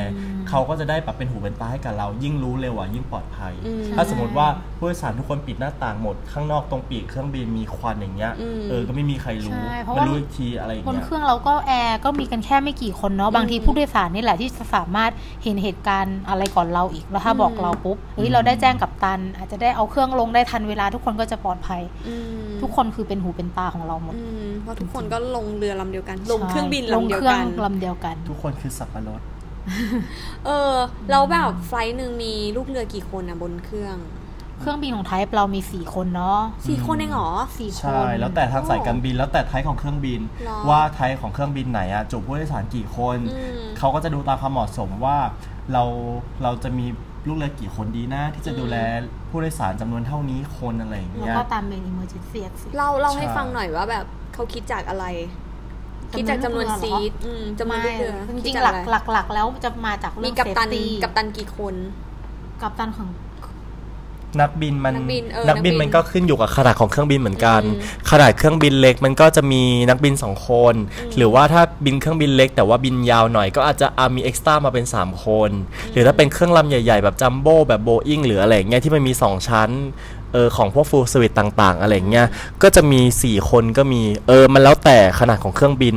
[0.49, 4.47] เขาก็จะได้แบบเป็นหูเป็นตาให้กับเรา ยิ่งรู้เร็วอะยิ่งปลอดภัยอืมถ้าสมมติว่า
[4.79, 15.11] ผู้โดยสารทุกคนปิดหน้าต่างหมด ข้างนอกตรงปีกเครื่องบินมีควันอย่างเงี้ยอืมเออก็ไม่มีใครรู้ใช่เพราะไม่ว่ารู้อีกทีอะไรอย่างบนเงี้ยเครื่องเราก็แอร์ก็มีกันแค่ไม่กี่คนเนาะบางทีผู้โดยสารนี่แหละที่จะสามารถ
[15.43, 29.21] เห็นเหตุการณ์อะไรก่อนเราอีกแล้วถ้าบอกเราปุ๊บเฮ้ยเราได้แจ้งกับตัน อาจจะได้เอาเครื่องลงได้ทันเวลาทุกคนก็จะปลอดภัยอืมทุกคนคือเป็นหูเป็นตาของเราหมดอืมเพราะทุกคนก็ลงเรือลำเดียวกัน ลงใช่เครื่องบินลลำงเดียเควรื่องกันลำเดียวกัน ทุกคนคือสับปะรด
[30.47, 30.75] เออ
[31.11, 33.97] แล้วแบบไฟล์หนึ่งมีลูกเรือกี่คนอะบนเครื่อง
[34.61, 45.19] เครื่องบินของไทยเรามีสี่คนเนาะสี่คนเองเหรอสี่คนใช่แล้วแต่ทางสายการบินแล้วแต่ไทยของเครื่องบินหรอว่าไทยของเครื่องบินไหนอะจุผู้โดยสารกี่คนอืมเขาก็จะดูตามความเหมาะสมว่า
[45.73, 45.85] เรา
[46.43, 46.87] เราจะมี
[47.29, 48.77] ลูกเรือกี่คนดีนะ ที่จะดูแล
[49.31, 55.05] ผู้โดยสารจำนวนเท่านี้คนอะไรอย่างแล้วเงี้ยก็ตามเป็น emergency exit เล่าเล่าให้ใช่ฟังหน่อยว่าแบบเขาคิดจากอะไร
[56.17, 58.13] คิดจากจำนวนจำนวนลูกเรือเหรอซีทอืมจำนวนลูกเรือ
[58.45, 61.75] จคิริดงจาๆหลักอะไรหลักหลักแล้วจะมาจากมีเรื่องกัปตัน safety กัปตันกี่คน
[62.63, 63.09] กัปตันของ
[64.41, 70.75] นักบินมันนักบินเออนักบินนักบินมันก็ขึ้นอยู่กับขนาดของเครื่องบินเหมือนกันอืมขนาดเครื่องบินเล็กมันก็จะมีนักบินสองคน
[71.17, 75.51] หรือว่าถ้าบินเครื่องบินเล็ก แต่ว่าบินยาวหน่อยก็อาจจะอามีเอ็กซ์ตร้ามาเป็น 3 คน
[75.93, 79.71] หรือถ้าเป็นเครื่องลำใหญ่ ๆ แบบจัมโบ้แบบโบอิงหรืออะไรอย่างเงี้ยที่มันมี 2 ชั้น
[80.35, 82.27] เออของพวกฟูลสวิตต่างๆ อะไรอย่างเงี้ย
[82.63, 85.97] ก็จะมี 4 คนก็มีเออมันแล้วแต่ขนาดของเครื่องบิน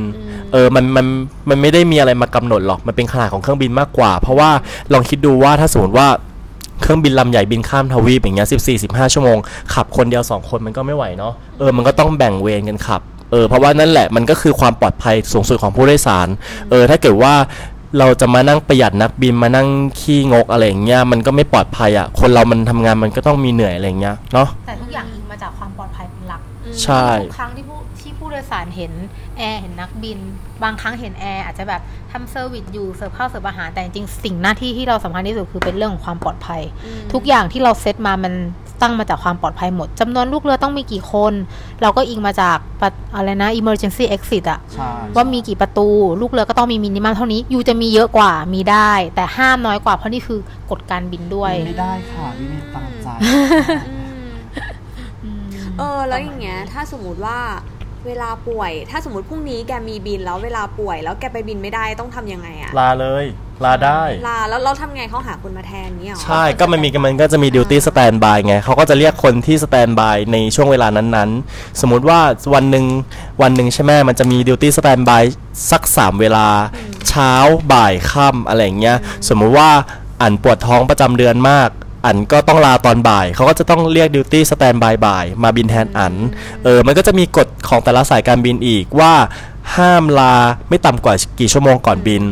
[0.52, 1.06] เออมันมัน
[1.48, 4.50] มันไม่ได้มีอะไรมากำหนดหรอกมันเป็นขนาดของเครื่องบินมากกว่า เพราะว่า
[4.92, 6.08] ลองคิดดูว่าถ้าสมมติว่า
[6.82, 9.38] เครื่องบินลำใหญ่บินข้ามทวีปอย่างเงี้ยสิบสี่สิบห้าชั่วโมง
[9.74, 13.00] ขับคนเดียวสองคนมันก็ไม่ไหวเนาะเออมันก็ต้องแบ่งเวรกันขับ
[13.32, 16.28] เออเพราะว่านั่นแหละมันก็คือความปลอดภัยสูงสุดของผู้โดยสาร
[16.70, 17.34] เออถ้าเกิดว่า
[17.98, 19.68] เราจะมานั่งประหยัดนักบินมานั่ง
[20.00, 26.40] ขี้งกอะไรอย่างเงี้ยมันก็ไม่ปลอดภัยอะ่ะ คนเรามันทำงานมันก็ต้องมีเหนื่อยอะไรอย่างเงี้ยเนาะ แต่ทุกอย่างอิงมาจากความปลอดภัยเป็นหลัก
[26.82, 28.92] ใช่ ทุกครั้งที่ผู้ที่ผู้โดยสารเห็น
[29.38, 30.18] แอร์เห็นนักบิน
[30.62, 31.82] บางครั้งเห็นแอร์อาจจะแบบ
[32.12, 36.62] ทำ service อยู่เสิร์ฟข้าวเสิร์ฟอาหารแต่จริงๆสิ่งหน้าที่ที่เราสำคัญที่สุดคือเป็นเรื่องของความปลอดภัย
[37.12, 38.34] ทุกอย่างที่เราเซตมามัน
[38.80, 41.32] ตั้งมาจากความปลอดภัยหมดจำนวนลูกเรือต้องมีกี่คน
[41.82, 45.88] เราก็อิงมาจากปะอะไรนะ emergency exit อะใช่ว่ามีกี่ประตู
[46.20, 50.38] ลูกเรือก็ต้องมี minimum เท่านี้ you จะมีเยอะกว่ามีได้ แต่ห้ามน้อยกว่าเพราะนี่คือ
[50.70, 53.08] กฎการบินด้วย ไม่ได้ค่ะไม่มีตังใจ
[55.24, 55.46] อืม
[55.78, 57.38] เออแล้วอย่างเงี้ยถ้าสมมติว่า
[58.06, 63.24] เวลาป่วย ถ้าสมมติพรุ่งนี้แกมีบินแล้วเวลาป่วย แล้วแกไปบินไม่ได้ต้องทำยังไงอะลาเลย
[63.64, 72.20] ลาได้ ลาแล้วเราทำไงเขาหาคนมาแทนเนี้ยเหรอใช่ก็มันมีมันก็จะมี duty standby ไงเขาก็จะเรียกคนที่ standby ในช่วงเวลานั้นๆ สมมุติว่า
[72.54, 72.84] วันหนึ่ง
[73.42, 75.22] วันหนึ่งใช่ไหมมันจะมี duty standby
[75.70, 76.46] สัก 3 เวลา
[77.08, 77.32] เช้า
[77.72, 78.96] บ่ายค่ำอะไรอย่างเงี้ย
[79.28, 79.70] สมมุติว่า
[80.22, 81.68] อันปวดท้องประจำเดือนมาก
[82.04, 86.14] อันก็ต้องลาตอนบ่าย เขาก็จะต้องเรียก duty standby บ่าย มาบินแทนอัน
[86.64, 89.12] เออ มันก็จะมีกฎของแต่ละสายการบินอีกว่า
[89.76, 90.34] ห้ามลา
[90.68, 92.24] ไม่ต่ำกว่ากี่ชั่วโมงก่อนบิน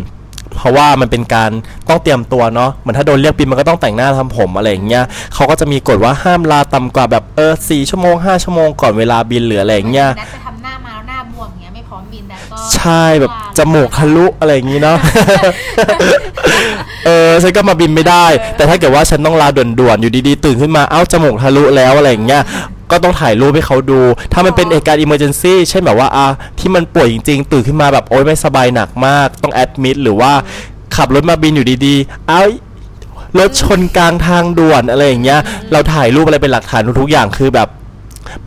[0.57, 1.51] เพราะว่ามันเป็นการ
[1.89, 5.05] ต้องเตรียมตัวเนาะ เหมือนถ้าโดนเรียกบินมันก็ต้องแต่งหน้าทำผมอะไรอย่างเงี้ย
[5.35, 10.11] เขาก็จะมีกฎว่าห้ามลาต่ำกว่าแบบเออสี่ชั่วโมงห้าชั่วโมงก่อนเวลาบินหรืออะไรอย่างเงี้ย
[12.75, 14.99] ใช่แบบจมูกทะลุอะไรอย่างงี้เนาะ
[17.07, 22.43] เออฉันก็มาบินไม่ได้ แต่ถ้าเกิดว่าฉันต้องลาด่วนๆอยู่ดีๆ ตื่นขึ้นมาเอ้าจมูกทะลุแล้วอะไรอย่างเงี้ย
[22.91, 24.01] ก็ต้องถ่ายรูปให้เขาดู
[24.33, 26.27] ถ้ามันเป็นเหตุการณ์ emergency เช่นแบบว่าอะ
[26.59, 30.33] ที่มันป่วยจริงๆ ตื่นขึ้นมาแบบโอ๊ยไม่สบายหนักมาก ต้อง admit หรือว่า
[30.97, 32.43] ขับรถมาบินอยู่ดีๆ เอ้า
[33.39, 35.41] รถชนกลางทางด่วนอะไรอย่างเงี้ย
[35.73, 37.69] เราถ่ายรูปอะไรเป็นหลักฐานทุกๆอย่างคือแบบ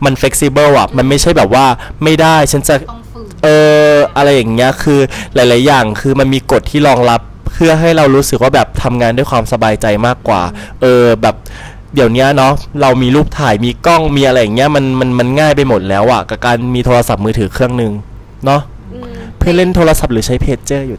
[0.04, 1.64] มันเฟ e ซิเบิลอะ มันไม่ใช่แบบว่า
[2.02, 2.99] ไม่ได้ฉันจะต้องฝืน
[3.44, 3.48] เอ
[3.92, 5.00] ออะไรอย่างเงี้ยคือ
[5.34, 7.20] หลาย ๆ อย่างคือมันมีกฎที่รองรับ
[7.52, 10.42] เพื่อให้เรารู้สึกว่าแบบทำงานด้วยความสบายใจมากกว่า
[10.80, 11.36] เออแบบ
[11.94, 17.92] เดี๋ยวเนี้ยเนาะเรามีรูปถ่ายมีกล้องมีอะไรอย่างเงี้ยมันมันมันง่ายไปหมดแล้วอะกับการมีโทรศัพท์มือถือเครื่องหนึ่ง
[18.46, 18.60] เนาะ
[18.92, 20.98] อืมเพื่อนเล่นโทรศัพท์หรือใช้เพจเจอร์อยู่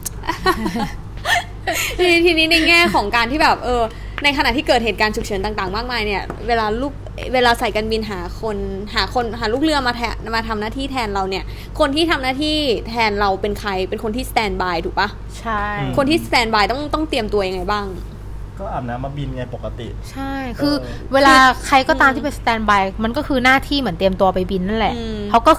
[1.97, 3.83] ทีนี้ทีนี้ในแง่ของการที่แบบเออ
[4.23, 6.93] ในขณะที่เกิดเหตุการณ์ฉุกเฉินต่างๆ มากมายเนี่ย เวลาลูก
[7.33, 8.57] เวลาสายการบินหาคน
[8.95, 11.43] หาคนหาลูกเรือมาแทนมาทำหน้าที่แทนเราเนี่ย
[11.79, 12.57] คนที่ทำหน้าที่
[12.89, 15.09] แทนเราเป็นใคร เป็นคนที่ standby ถูกปะ
[15.39, 15.63] ใช่
[15.97, 17.85] คนที่ standby ต้องต้องเตรียมตัวยังไงบ้าง
[18.59, 21.35] ก็อาบน้ำมาบินไงปกติ ใช่ คือเออเวลา
[21.67, 25.51] ใครก็ตามที่เป็น standby มันก็คือหน้าที่เหมือนเตรียมตัวไปบินนั่นแหละอืมเขาก็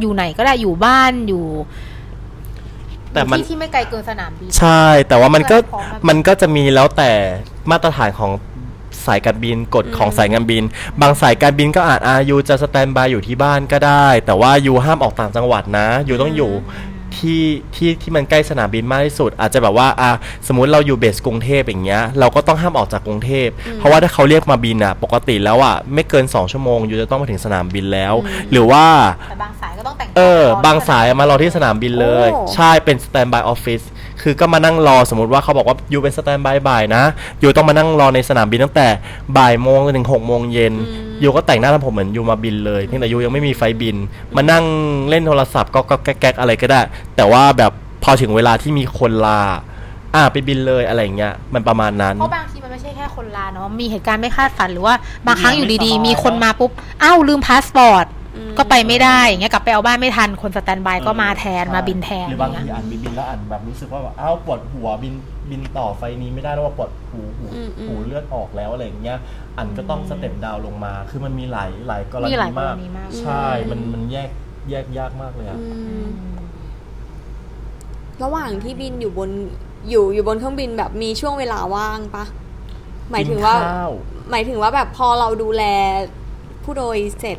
[0.00, 1.44] อยู่ไหนก็ได้อยู่บ้านอยู่
[3.18, 7.10] แต่มันที่ที่ไม่ไกลเกินสนามบินใช่ แต่ว่ามันก็เพื่อให้พร้อมมาบินมันก็จะมีแล้วแต่
[7.70, 8.30] มาตรฐานของ
[9.06, 10.62] สายการบินกฎของสายการบิน
[11.00, 16.52] บางสายการบินก็อาจอายูจะสแตนบายอยู่ที่บ้านก็ได้ แต่ว่ายูห้ามออกต่างจังหวัดนะยูต้องอยู่
[17.18, 17.42] ที่
[17.74, 20.10] ที่ที่มันใกล้สนามบินมากที่สุด อาจจะแบบว่าอะ
[20.46, 28.14] สมมุติเราอยู่เบสกรุงเทพอย่างเงี้ยเราก็ต้องห้ามออกจากกรุงเทพ เพราะว่าถ้าเขาเรียกมาบินอะ ปกติแล้วอะไม่เกิน 2 ชั่วโมงยูจะต้องมาถึงสนามบินแล้ว
[28.50, 28.84] หรือว่า
[29.30, 33.82] แต่บางสายก็ต้องแต่งตัวเออรอบางสายมารอที่สนามบินเลย โอ้ ใช่เป็น standby office
[34.22, 37.02] คือก็มานั่งรอสมมติว่าเขาบอกว่า you เป็น standby บ่ายนะ
[37.40, 38.86] you ต้องมานั่งรอในสนามบินตั้งแต่
[39.36, 40.74] บ่ายโมงจนถึงหกโมงเย็น
[41.20, 43.96] you ก็แต่งหน้าทำผมเหมือน you มาบินเลยเพียงแต่ you ยังไม่มี flight บิน
[44.36, 44.64] มานั่ง
[45.08, 46.80] เล่นโทรศัพท์ก๊อกๆแก๊กๆอะไรก็ได้
[47.16, 47.72] แต่ว่าแบบ
[48.04, 49.40] พอถึงเวลาที่มีคนลา
[50.14, 54.94] อ่าไปบินเลยอะไรอย่างเงี้ยมันประมาณนั้นเพราะบางทีมันไม่ใช่แค่คนลาเนาะมีเหตุการณ์ไม่คาดฝันหรือว่า
[55.26, 56.70] บางครั้งอยู่ดีๆไม่สบายมีคนมาปุ๊บ
[57.02, 58.17] อ้าวลืมพาสปอร์ตอืม
[58.58, 65.14] ก็ไปไม่ได้อย่างเงี้ยกลับไปเอาบ้านไม่ทันคน standby ก็มาแทนใช่มาบินแทนหรือบางอย่างทีเงี้ยอ่านบินบินแล้วอ่านแบบรู้สึกว่าแบบอ้าวปวดหัวบิน
[65.50, 69.18] บินต่อไฟนี้ไม่ได้แล้วว่าปวดหูหูอืมอืมหูเลือดออกแล้วอะไรอย่างเงี้ย
[69.58, 74.30] อันก็ต้อง step down ลงมา คือมันมีหลายหลายกรมีณีหลายกรมากณีมาก ใช่มันมันแยก
[74.70, 76.10] แยกยากมากเลยอะอือืมม
[78.22, 79.30] ระหว่างที่บินอยู่บน
[79.88, 82.24] อยู่อยู่บนเครื่องบินแบบมีช่วงเวลาว่างปะ
[83.10, 83.90] หมายถึงว่ากินข้าว
[84.30, 85.62] หมายถึงว่าแบบพอเราดูแล
[86.64, 87.38] ผู้โดยสารเสร็จ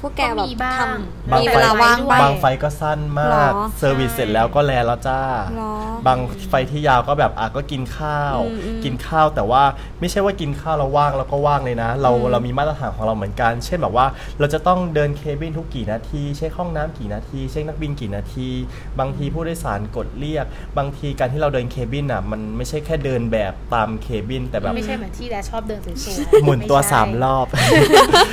[0.00, 0.86] พวกแกแบบก็มีบ้าง
[1.30, 5.20] ทำมีเวลาว่างด้วยบ้างบางไฟก็สั้นมากหรอ service เสร็จแล้วก็แลแล้วจ้า
[5.56, 5.72] หรอ
[6.06, 6.18] บาง
[6.50, 9.62] ไฟที่ยาวก็แบบอะก็กินข้าว อืมอืมกินข้าวแต่ว่า
[10.00, 14.06] ไม่ใช่ว่ากินข้าวแล้วว่างแล้วก็ว่างเลยนะ เราอืมเรามีมาตรฐานของเราเหมือนกัน เช่นแบบว่า
[14.38, 18.48] เราจะต้องเดิน cabin ทุกกี่นาทีเช็คห้องน้ำกี่นาทีเช็คนักบินกี่นาที
[18.98, 20.46] บางทีผู้โดยสารกดเรียก
[20.78, 27.46] บางทีการที่เราเดิน cabin อะมันไม่ใช่แค่เดินแบบตาม cabin แต่แบบไม่ใช่เหมือนที่แดชชอบเดินสวยๆหมุนตัวสามรอบ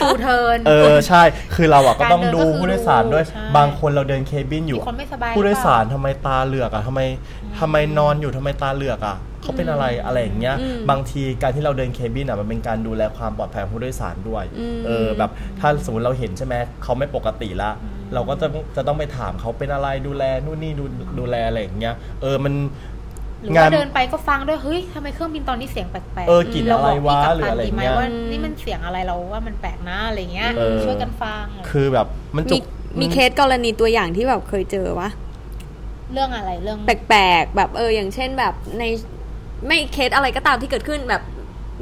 [0.02, 1.24] full turn เออใช่
[1.56, 7.02] คือเราอะก็ต้องการเดินดูก็คือผู้โดยสารด้วยใช่บางคนเราเดิน cabin อยู่มีคนไม่สบายผู้โดยสารหรือเปล่าทำไมตาเหลือกอะทำไม
[7.60, 17.72] ทำไมนอนอยู่ทำไมตาเหลือกอะเขาเป็นอะไรอะไรอย่างเงี้ยอืมบางทีการที่เราเดิน cabin อะมันเป็นการดูแลความปลอดภัยของผู้โดยสารด้วยอืมเออแบบถ้าสมมติเราเห็นใช่ไหมเขาไม่ปกติละ
[18.14, 20.86] เราก็จะจะต้องไปถามเขาเป็นอะไรดูแลนู่นนี่ดู
[21.20, 22.54] ดูแลอะไรอย่างเงี้ย เออมัน
[23.44, 32.64] หรือว่าเดินไปก็ฟังด้วยเฮ้ยทำไมเครื่องบินตอนนี้เสียงแปลกๆเออกลิ่นอะไรวะเาบกหรืออะไรพี่กัปตันดีไหมเงี้ย ว่านี่มันเสียงอะไรเราว่ามันแปลกนะอะไรเงี้ยเออ ช่วยกันฟังคือแบบมันจุมีก
[33.00, 35.10] มีเคสกรณีตัวอย่างที่แบบเคยเจอวะ
[36.14, 36.78] เรื่องอะไรเรื่อง
[37.08, 38.84] แปลกๆ แบบเอออย่างเช่นแบบใน
[39.68, 41.24] ไม่เคสอะไรก็ตามที่เกิดขึ้นแบบ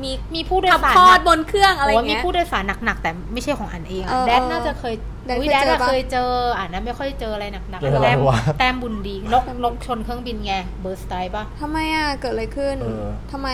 [0.04, 13.48] มีมีผู้โดยขับสารคลอดหนักบนเครื่องอะไรโอ้ยมีเงี้ย ผู้โดยสารหนักๆแต่ไม่ใช่ของอันเองอะเออแดดเออ น่าจะเคยแดดอุ๊ยเคยแดดเจออะปะเคยเจออ่านนั้นไม่ค่อยเจออะไรหนักเจออะไรๆแต้มวะแต้มบุญดีนกนกชนเครื่องบินไงเบอร์สไตล์ปะทำไมอะเกิดอะไรขึ้นเออทำไม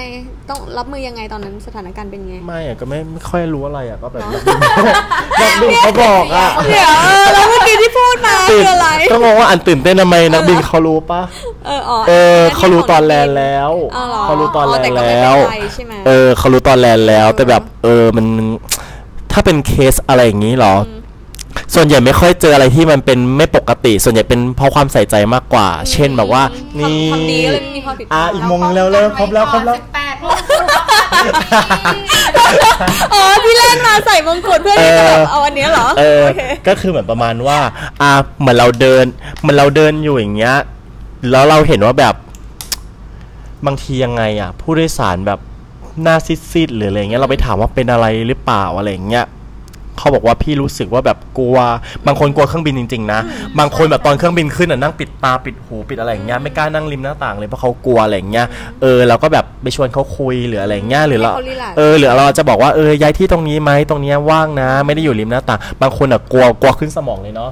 [0.50, 4.22] ต้องรับมือยังไงตอนนั้นสถานการณ์เป็นไง ไม่อะก็ไม่ไม่ค่อยรู้อะไรอะก็แบบ
[5.42, 11.22] นักบินเขาบอกอะเดี๋ยวเออแล้วเมื่อกี้ที่พูดมาตื่คืนออะไรก็งงว่าอันตื่นเต้นทำไมนักบินเขารู้ปะ
[11.66, 18.26] เอออ๋อเออเขารู้ตอนแลนแล้วอ๋อหรอเขารู้ตอนแลนแต่ก็ไม่แล้วเป็นไรใช่ไหมเออเขารู้ตอนแลนแล้วเออแต่แบบ เออมัน
[19.32, 20.97] ถ้าเป็นเคสอะไรอย่างนี้เหรออ
[21.80, 26.44] ส่วนใหญ่ไม่ค่อยเจออะไรที่มันเป็นไม่ปกติ ส่วนใหญ่เป็นเพราะความใส่ใจมากกว่า เช่นแบบว่า
[26.80, 30.38] นี่ ทำดีก็เลยไม่มีความผิดพอะลาดอีกโมงแล้วเร็วครบแล้วครบแล้ว สิบแปดโมง
[33.14, 37.60] อ๋อที่เล่นมาใส่มงกุฎเพื่อที่จะแบบเออเอาอันเนี้ยเหรอเออ โอเค ก็คือเหมือนประมาณว่า
[38.02, 39.06] อ่า เหมือนเราเดิน
[39.40, 40.56] เหมือนเราเดินอยู่อย่างเงี้ย
[41.32, 42.16] แล้วเราเห็นว่าแบบ
[43.66, 45.40] บางทียังไงอะ ผู้โดยสารแบบ
[46.04, 46.16] หน้า
[46.52, 49.26] ซีดๆหรืออะไรเงี้ย เราไปถามว่าเป็นอะไรหรือเปล่าอะไรเงี้ย
[49.98, 51.58] เขาบอกว่าพี่รู้สึกว่าแบบกลัว
[52.06, 53.20] บางคนกลัวเครื่องบินจริง ๆ นะ
[53.60, 58.48] บางคนแบบตอนเครื่องบินขึ้นอะนั่งปิดตาปิดหูปิดอะไรอย่างเงี้ยไม่กล้านั่งริมหน้าต่างเลยเพราะเขากลัวอะไรอย่างเงี้ย
[58.82, 67.52] เออเราก็แบบไปชวนเขาคุยหรืออะไรอย่างเงี้ยหรือเราให้เขา relax เออหรือเราจะบอกว่าเออย้ายที่ตรงนี้ไหมตรงเนี้ยว่างนะ ไม่ได้อยู่ริมหน้าต่าง บางคนอะกลัวกลัวขึ้นสมองเลยเนาะ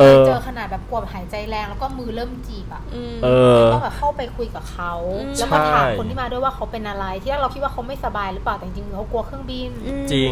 [0.00, 2.82] เออเจอขนาดแบบกลัวหายใจแรงแล้วก็มือเริ่มจีบอะ
[3.24, 3.28] เอ
[3.58, 9.70] อต้องแบบเข้าไปคุยกับเขาอืมแล้วก็ถามใช่คนที่มาด้วยว่าเขาเป็นอะไร ที่แรกเราคิดว่าเขาไม่สบายหรือเปล่าแต่จริงๆเขากลัวเครื่องบิน
[10.12, 10.30] จริง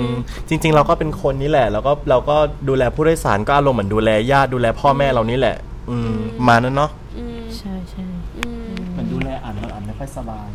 [0.48, 2.36] จริง ๆ เราก็เป็นคนนี้แหละ แล้วก็เราก็
[2.68, 5.56] ดูแลผู้โดยสารก็อารมณ์เหมือนดูแลญาติดูแลพ่อแม่เรานี่แหละ
[5.90, 6.12] อืม
[6.48, 8.04] มานั่นเนาะอืมใช่ใช่
[8.38, 10.48] อืมเหมือนดูแลอ่านเราอ่านไม่ค่อยสบาย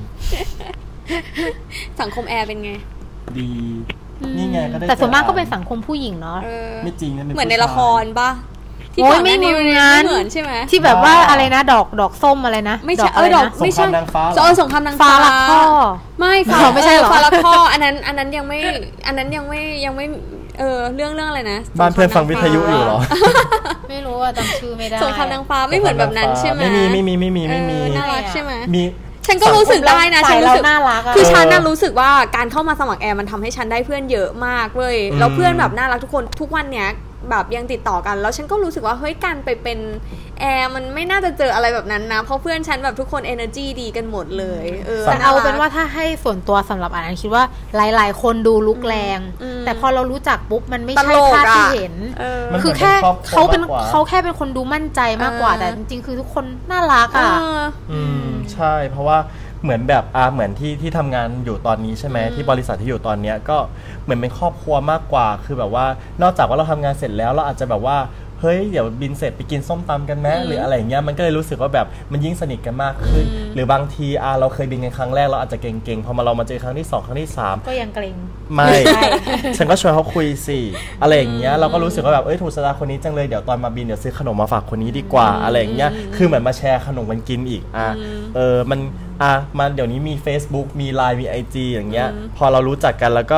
[2.01, 2.71] สังคมแอร์เป็นไง
[3.37, 3.49] ดี
[4.37, 8.29] นี่ไงก็ได้แต่ส่วนมากก็จอเป็นสังคมผู้หญิงเนาะเออไม่จริงนะเหมือนในละครปะ
[8.95, 15.61] ที่โอ้ยก่อนหน้านี้ไม่เหมือนไม่เหมือนใช่ไหมที่แบบว่าอะไรนะดอกดอกส้มอะไรนะไม่ใช่ดอกเออะไรอดอกนะไม่ใช่สงครามนางฟ้าเหรอเออสงครามนางฟ้าฟ้ารักพ่อ
[16.19, 18.59] ไม่ฟ้าอ๋อไม่ใช่เหรอฟ้ารักพ่ออันนั้นอันนั้นยังไม่
[19.07, 20.05] อันนั้นยังไม่ยังไม่
[20.59, 22.99] เออเรื่องเรื่องอะไรนะบ้านเพื่อนฟังวิทยุอยู่เหรอ
[23.89, 28.83] ไม่รู้ว่าจำชื่อไม่ได้สงครามนางฟ้าไม่เหมือนแบบนั้นใช่ไหมไม่มีไม่มีไม่มีไม่มีเออน่ารักใช่ไหมมี
[29.27, 36.89] ฉันก็รู้สึกได้นะใส่ฉันรู้สึกแล้วน่ารักอะคือฉันน่ะเออรู้สึกว่าการเข้ามาสมัครแอร์มันทำให้ฉันได้เพื่อนเยอะมากเว้ยอืมแล้วเพื่อนแบบน่ารักทุกคนทุกวันเนี้ย
[37.29, 39.79] แบบยังติดต่อกัน แล้วฉันก็รู้สึกว่าเฮ้ยการไปเป็น
[40.39, 47.43] แอร์มันไม่น่าจะเจออะไรแบบนั้นนะ เพราะเพื่อนฉันแบบทุกคน energy ดีกันหมดเลยเออแต่เอารักเป็นว่าถ้าให้ส่วนตัวสำหรับอันนั้นคิดว่า
[47.75, 57.61] หลาย ๆ คนดูลุกแรงอืมแต่พอเรารู้จักปุ๊บมันไม่ตใช่ลกภาพที่อะเห็นเออมันคือแค่เหมือนเป็นครอบครัวเขาเป็นมากกว่าเขาแค่เป็นคนดูมั่นใจมากกว่าเออแต่จริงๆคือทุกคนน่ารักเออะอ
[57.91, 59.17] อืมใช่เพราะว่า
[59.65, 63.57] เหมือนแบบอ่าเหมือนที่ที่ทำงานอยู่ตอนนี้ใช่ไหมที่บริษัทที่อยู่ตอนเนี้ยก็
[64.03, 65.85] เหมือนเป็นครอบครัวมากกว่า คือแบบว่า
[66.21, 67.97] นอกจากว่าเราทำงานเสร็จแล้วเราอาจจะแบบว่า
[68.41, 78.15] เฮ้ยเดี๋ยวบินเสร็จไปกินส้มตำกันไหมหรืออะไรอย่างเงี้ยมันก็เลยรู้สึกว่าแบบมันยิ่งสนิทกันมากขึ้น หรือบางทีอ่าเราเคยบินกันครั้งแรกเราอาจจะเก่งๆพอมาเรามาเจอครั้งที่สองครั้งที่สาม ก็ยังเกรง
[78.53, 79.01] ไม่ใช่
[79.57, 80.59] ฉันก็ชวนเขาคุยสิ
[81.01, 87.87] อะไรอย่างเงี้ย เราก็รู้สึกว่าแบบ เอ้ย ถูกสตาคนนี้จังเลย เดี๋ยวตอนมาบิน เดี๋ยวซื้อขนมมาฝากคนนี้ดีกว่า อะไรอย่างเงี้ย คือเหมือนมาแชร์ขนมกันกินอีก อะ
[88.35, 88.79] เออ มัน
[89.23, 93.33] อะมันเดี๋ยวนี้มี Facebook มี Line มี IG อย่างเงี้ย พอเรารู้จักกันแล้วก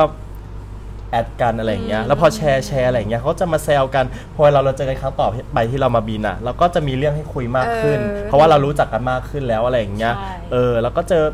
[1.10, 4.04] แอดกันอะไรอย่างเงี้ย แล้วพอแชร์แชร์อะไรอย่างเงี้ยเขาจะมาแซวกัน
[4.34, 11.24] พอเราเราเจอกันครั้งต่อไปที่เรามาบินอะ เราก็จะมีเรื่องให้คุยมากขึ้นเออเพราะว่าเรารู้จักกันมากขึ้นแล้วอะไรอย่างเงี้ยใช่เออ แล้วก็เจอ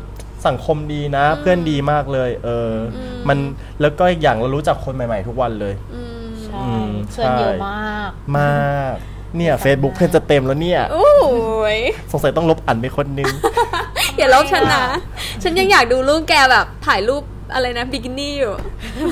[0.47, 3.37] สังคมดีนะ เพื่อนดีมากเลยเอออ มัน
[3.81, 8.95] แล้วก็อีกอย่างเรารู้จักคนใหม่ ๆ ทุกวันเลยอืมใช่อืมเพื่อนเยอะใช่มาก มาก
[9.37, 11.09] เนี่ย Facebook เพื่อนจะเต็มแล้วเนี่ยโอ้
[11.75, 11.77] ย
[12.11, 13.31] สงสัยต้องลบอันไปคนนึง
[14.17, 14.83] อย่าลบฉันนะ
[15.43, 17.23] ฉันยังอยากดูรูปแกแบบถ่ายรูป
[17.53, 18.53] อะไรนะบิกินี่อยู่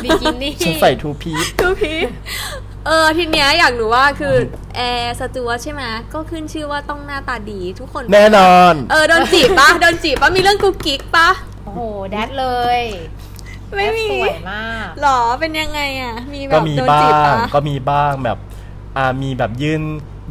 [0.04, 1.94] บิกินี่ฉันใส่ทูพีซดูพี
[2.86, 4.36] เออทีเนี้ยอยากรู้ว่าคือ
[4.76, 11.30] แอร์สจวตใช่ไหมก็ขึ้นชื่อว่าต้องหน้าตาดีทุกคน แน่นอน เออโดนจีบปะโดนจีบปะมีเรื่องกุ๊กกิ๊กปะ
[11.64, 12.48] โอ้โหแดดเล
[12.78, 12.80] ย
[13.76, 18.38] ไม่มีแดดสวยมากหรอเป็นยังไงอะ มีแบก็บมีโดนบ้าจีบงปะก็มีบ้างแบบ
[18.98, 19.82] อ่ามีแบบยื่น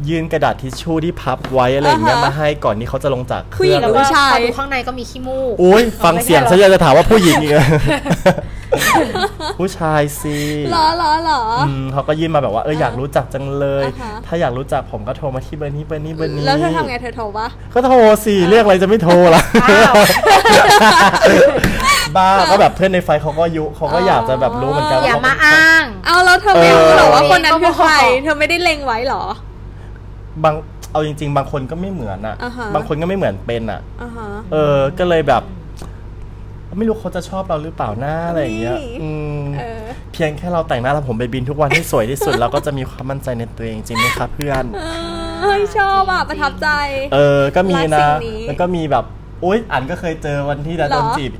[0.09, 7.53] ยื่นกระดาษทิชชู่ที่พับไว้อะไรอย่างเงี้ยอ่าฮะมาให้ก่อนที่เขาจะลงจากเคผู้หญิรื่องงหรือแล้วก็ผู้ชาย พอดูข้างในก็มีขี้มูกอุ้ยฟังเสียงไม่ฉัใช่นหรออยากจะถามว่าผู้หญิงอีก
[9.59, 10.37] ผู้ชายสิ
[10.71, 19.93] หรอหรอหรอ อืมเขาก็ยื่นมาแบบว่าเอออยากรู้จักจังเลย อ่าฮะ ถ้าอยากรู้จักผมก็โทรมาที่เบอร์นี้เบอร์นี้เบอร์นี้แล้วเธอทำไงเธอโทรปะก็โทรสิเรียกอะไรจะไม่โทรล่ะ อ้าว
[22.15, 29.23] บ้าก็แบบเพื่อนในไฟเขาก็ยุเขาก็อยากจะแบบรู้เหมือนกันอย่าว่มาอ้าง เอาแล้วเธอไม่รู้เหรอว่าเออคนนั้นคือใครก็บอกเธอไม่ได้เล็งไว้เหรอ
[30.43, 30.55] บาง
[30.91, 35.43] เอาจริง ๆ บางคนก็ไม่เหมือนอะอ่าฮะบางคนก็ไม่เหมือนเป็นอะอ่าฮะเออ ก็เลยแบบ
[36.77, 39.09] ไม่รู้เขาจะชอบเราหรือเปล่าหน้าอะไรอย่างเงี้ยนี่อื
[39.39, 44.65] มเออเพียงแค่เราแต่งหน้าแล้วผมไปบินทุกวันให้สวยที่สุด เราก็จะมีความมั่นใจในตัวเองจริงไหมครับเพื่อน
[45.41, 46.67] เฮ้ยชอบอะประทับใจ
[47.13, 49.05] เออ ก็มีรันะกสิ่งนี้แล้วก็มีแบบ
[49.43, 51.31] อุ้ยอันก็เคยเจอวันที่ดันเหรอโดนจีบ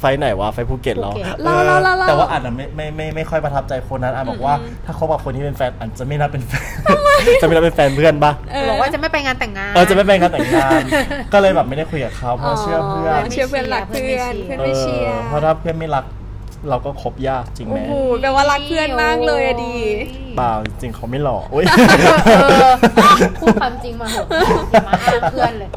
[0.00, 4.54] ไฟไหนวะไฟภูเก็ตเหรอภูเก็ตออเราเราเรา แต่ว่าอันน่ะไม่ไม่ไม่ไม่ค่อยประทับใจคนนั้นอันบอกว่า
[4.86, 6.66] ถ้าคบกับคนที่เป็นแฟนอันจะไม่นับเป็นแฟน
[7.42, 10.80] จะไม่นับเป็นแฟนเพื่อนปะเออบอกว่าจะไม่ไปงานแต่งงาน เออจะไม่เป็นการแต่งงาน
[11.32, 16.04] ก็เลยแบบไม่ได้คุยกับเขาเพราะเชื่อเพื่อนเชื่อเพื่อนรักเพื่อนเพื่อนเอไม่อเชียร์เพราะถ้าเพื่อนไม่รัก
[16.70, 19.74] เราก็คบยากจริงไหมโอ้โหแปลว่ารักเพื่อนมากเลยอะดี
[20.36, 21.64] เปล่าจริงๆเขาไม่หล่ออุ้ย
[22.26, 22.72] เออ
[23.40, 24.26] พูดความจริงมาเหอะ
[24.70, 25.68] อย่ามาอ้างเพื่อนเลย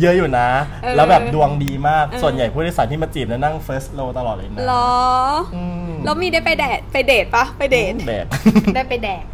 [0.00, 0.48] เยอะอยู่นะ
[0.82, 4.90] เออแล้วแบบดวงดีมากเออส่วนใหญ่ผู้โดยสารที่มาจีบเนี่ยนั่ง first row ตลอดเลยนะหรอ
[5.54, 8.26] อืมแล้วมีได้ไปแดดไปเดทปะไปเดทแดด
[8.74, 9.24] ได้ไปแดก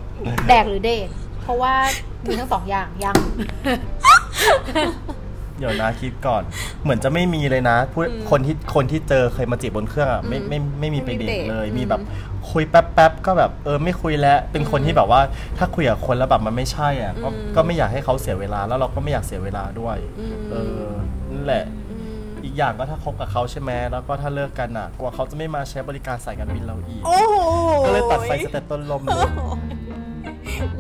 [0.48, 1.09] แดกหรือเดท
[1.42, 1.74] เพราะว่า
[2.26, 3.16] มีทั้งสองอย่างยัง
[5.59, 6.42] เดี๋ยวนะคิดก่อน
[6.82, 12.00] เหมือนจะไม่มีเลยนะผู้คนที่คนที่เจอเคยมาจีบบนเครื่องอะไม่ไม่ไม่มีไปเดทเลย มีแบบ
[12.50, 15.20] คุยแป๊บๆก็แบบเออไม่คุยแล้วเป็นคนที่แบบว่า
[15.59, 19.96] ถ้าคุยกับคนแล้วแบบมันไม่ใช่อะก็ก็ไม่อยากให้เขาเสียเวลาแล้วเราก็ไม่อยากเสียเวลาด้วย
[20.50, 20.84] เออ
[21.32, 21.64] นั่นแหละ
[22.44, 27.36] อีกอย่างก็ถ้าคบกับเขาใช่ไหมแล้วก็ถ้าเลิกกันอะกลัวเขาจะไม่มาใช้บริการสายการบินเราอีกโอ้โห
[27.86, 29.30] ก็เลยตัดไฟสเตตต้นลมเลย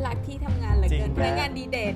[0.06, 1.94] รักที่ทำงานเหลือจริเกิงนแม่พนักงานดีเด่น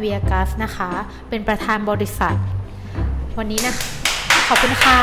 [0.00, 0.90] น National v i a g a s นะคะ
[1.28, 2.36] เป็นประธานบริษัท
[3.38, 3.74] วันนี้นะ
[4.48, 5.00] ขอบคุณค่ะ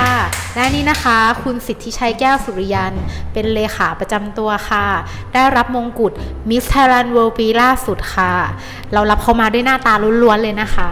[0.56, 2.94] และนี่นะคะ คุณสิทธิชัยแก้วสุริยัน
[3.34, 4.86] เป็นเลขาประจำตัวค่ะ
[5.34, 6.14] ได้รับมงกุฎ
[6.50, 8.34] Miss Thailand World ปีล่าสุดค่ะ
[8.94, 9.94] เรารับเขามาด้วยหน้าตา
[10.24, 10.92] ล้วนๆเลยนะคะ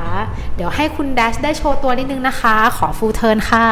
[0.55, 3.65] เดี๋ยวให้คุณแดชได้โชว์ตัวนิดนึงนะคะ ขอฟูเทิร์นค่ะ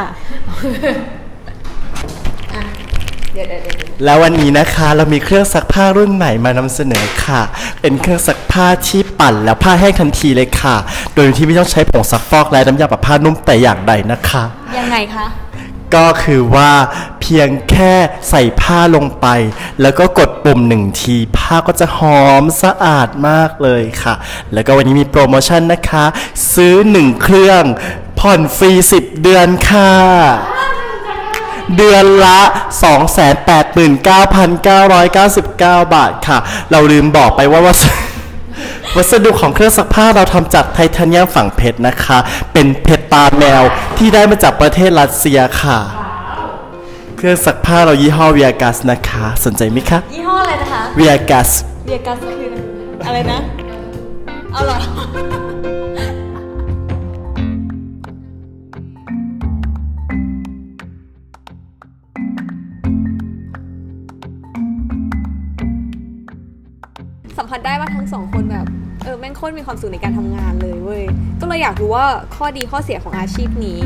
[3.33, 7.41] เดี๋ยวเดี๋ยวเดี๋ยวแล้ววันนี้นะคะเรามีเครื่องซักผ้ารุ่นใหม่มานำเสนอค่ะ
[7.81, 10.75] เป็นเครื่องซักผ้าที่ปั่นแล้วผ้าแห้งทันทีเลยค่ะ
[11.15, 14.43] โดยที่ไม่ต้องใช้ผงซักฟอกและน้ำยาปรับผ้านุ่มแต่อย่างใดนะคะ
[14.77, 15.25] ยังไงคะ
[15.95, 16.71] ก็คือว่า
[17.21, 17.93] เพียงแค่
[18.29, 19.27] ใส่ผ้าลงไป
[19.81, 24.13] แล้วก็กดปุ่มหนึ่งที ผ้าก็จะหอมสะอาดมากเลยค่ะ
[24.53, 26.05] แล้วก็วันนี้มีโปรโมชั่นนะคะ
[26.53, 27.63] ซื้อ1เครื่อง
[28.19, 29.91] ผ่อนฟรี 10 เดือนค่ะ
[31.77, 32.39] เดือนละ
[35.43, 36.37] 289,999 บาทค่ะ
[36.71, 37.83] เราลืมบอกไปว่าวัส
[38.95, 42.17] วัสดุของเครื่องซักผ้าเราทำจากไทเทเนียมฝังเพชรนะคะ
[42.53, 43.63] เป็นเพชรตาแมว
[43.97, 45.79] ที่ได้มาจากประเทศรัสเซียค่ะ
[47.17, 51.49] เครื่องซักผ้าเรายี่ห้อเวียกัสนะคะ สนใจไหมคะยี่ห้ออะไรนะคะเวียกัส
[51.85, 52.51] เบียร์กัสคือ
[53.05, 53.39] อะไรนะ
[54.51, 54.77] เอาเหรอ
[67.37, 68.65] สัมผัสได้ว่าทั้งสองคนแบบ
[69.03, 71.03] เออแม่งโคตรมีความสุขในการทำงานเลยเว้ย
[71.41, 72.05] ก็เลยอยากรู้ว่า
[72.35, 73.83] ข้อดีข้อเสียของอาชีพนี้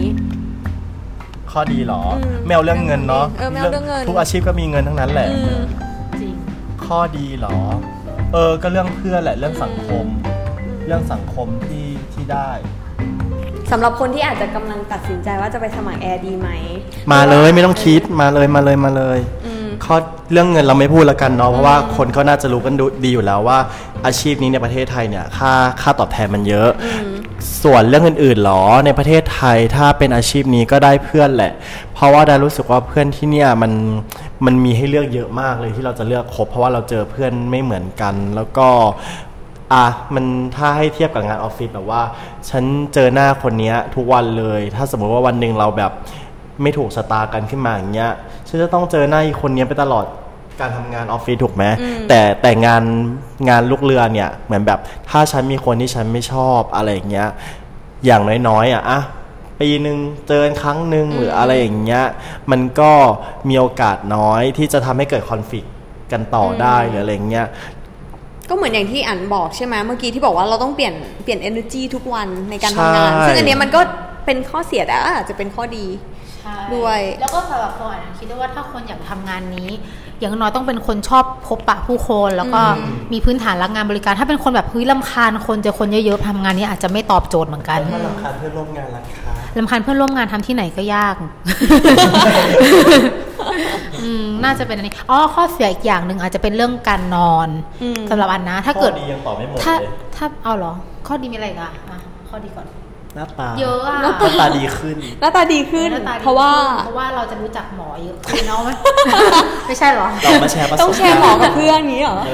[1.52, 5.60] ข้อดีเหรออืมไม่เอาเรื่องเงินเนาะเออไม่เอาเรื่องเงินทุกอาชีพก็มีเงินทั้งนั้นแหละอืม
[6.22, 6.34] จริง
[6.86, 7.58] ข้อดีเหรอ
[8.34, 10.06] เออก็เรื่องเพื่อนแหละเรื่องสังคม
[10.88, 12.50] เรื่องสังคมที่ที่ได้
[13.72, 16.50] สำหรับคนที่อาจจะกำลังตัดสินใจว่าจะไปสมัครแอร์ดีไหม
[17.12, 19.47] มาเลยไม่ต้องคิดมาเลยมาเลยมาเลยอืม
[19.86, 19.96] ข้อ
[20.32, 23.60] เรื่องเงินเราไม่พูดแล้วกันเนาะเพราะว่าคนก็น่าจะรู้กันดูดีอยู่แล้วว่า
[24.06, 26.70] อาชีพนี้ในประเทศไทยเนี่ยค่าค่าตอบแทนมันเยอะ
[27.64, 31.52] ส่วนเรื่องอื่นๆหรอในประเทศไทยถ้าเป็นอาชีพนี้ก็ได้เพื่อนแหละ
[31.94, 33.72] เพราะว่าได้รู้สึกว่าเพื่อนที่เนี่ยมัน
[34.46, 38.68] มันมีให้เลือกเยอะมากเลยที่เราจะเลือกคบเพราะว่าเราเจอเพื่อนไม่เหมือนกันแล้วก็
[39.74, 40.26] อะมัน
[40.56, 42.02] ถ้าให้เทียบกับงานออฟฟิศแบบว่า
[42.50, 42.64] ฉัน
[42.94, 45.92] เจอหน้าคนเนี้ยทุกวันเลย ถ้าสมมติว่าวันหนึ่งเราแบบ
[46.62, 48.12] ไม่ถูกชะตากันขึ้นมาอย่างเงี้ย
[48.48, 50.06] ฉันจะต้องเจอหน้าอีกคนเนี้ยไปตลอด
[50.62, 51.64] การทำงานออฟฟิศถูกไหม
[52.10, 52.84] แต่แต่งาน
[53.50, 54.80] งานลูกเรือเนี่ย เหมือนแบบ
[55.10, 57.28] ถ้าฉันมีคนที่ฉันไม่ชอบอะไรอย่างเงี้ย
[58.06, 59.00] อย่างน้อยๆอะอะ
[59.60, 62.04] ปีหนึ่งเจอกันครั้งหนึ่งหรืออะไรอย่างเงี้ย
[62.52, 62.92] มันก็
[63.50, 65.68] มีโอกาสน้อยที่จะทำให้เกิดคอนฟ lict
[66.12, 67.48] กันต่อได้หรืออะไรอย่างเงี้ย
[68.50, 70.94] ก็เหมือนอย่างที่อันบอกใช่ไหมเมื่อกี้ที่บอกว่าเราต้องเปลี่ยน
[71.24, 73.82] เปลี่ยน energy ทุกวันในการทำงานใช่ซึ่งอันเนี้ยมันก็
[74.26, 76.17] เป็นข้อเสียแต่อาจจะเป็นข้อดีใช่
[76.76, 79.70] ด้วย แล้วก็สำหรับคนอะคิดว่าถ้าคนอยากทำงานนี้
[80.20, 82.62] อย่างน้อยต้องเป็นคนชอบพบปะผู้คนแล้วก็
[83.14, 91.16] มีพื้นฐานรักงานบริการ ถ้าเป็นคนแบบเฮ้ยลำคาญคนเจอคนเยอะๆทำงานนี้อาจจะไม่ตอบโจทย์เหมือนกันถ้าลำคาญเพื่อนร่วมงานล่ะคะลำคาญเพื่อนร่วมงานทำที่ไหนก็ยาก
[94.04, 97.50] อืมน่าจะเป็นอันนี้อ๋อข้อเสียอีกอย่างหนึ่งอาจจะเป็นเรื่องการนอน
[97.84, 100.74] อืมสำหรับอันนะ ถ้าเกิดข้อดียังตอบไม่หมดถ้าเลยถ้าเอาเหรอ
[101.08, 101.98] ข้อดีมีอะไรอีกอะอะ
[102.30, 102.66] ข้อดีก่อน
[103.18, 108.70] หน้าตาเยอะอะหน้าตาดีขึ้น หน้าตาดีขึ้นหน้ตดีเพราะว่าขึ้นเพราะว่าเราจะรู้จักหมอเยอะขึ้นเนาะไหม
[109.68, 112.32] ไม่ใช่เหรอเรามาแชร์ประสบต้องแชร์หมอกับเพื่อนนี้เหรอเอ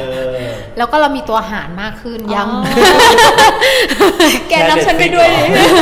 [0.48, 2.62] อแล้วก็เรามีตัวหารมากขึ้นยังอ๋อ
[4.50, 5.74] แกนับฉันไปด้วยดิข้อดี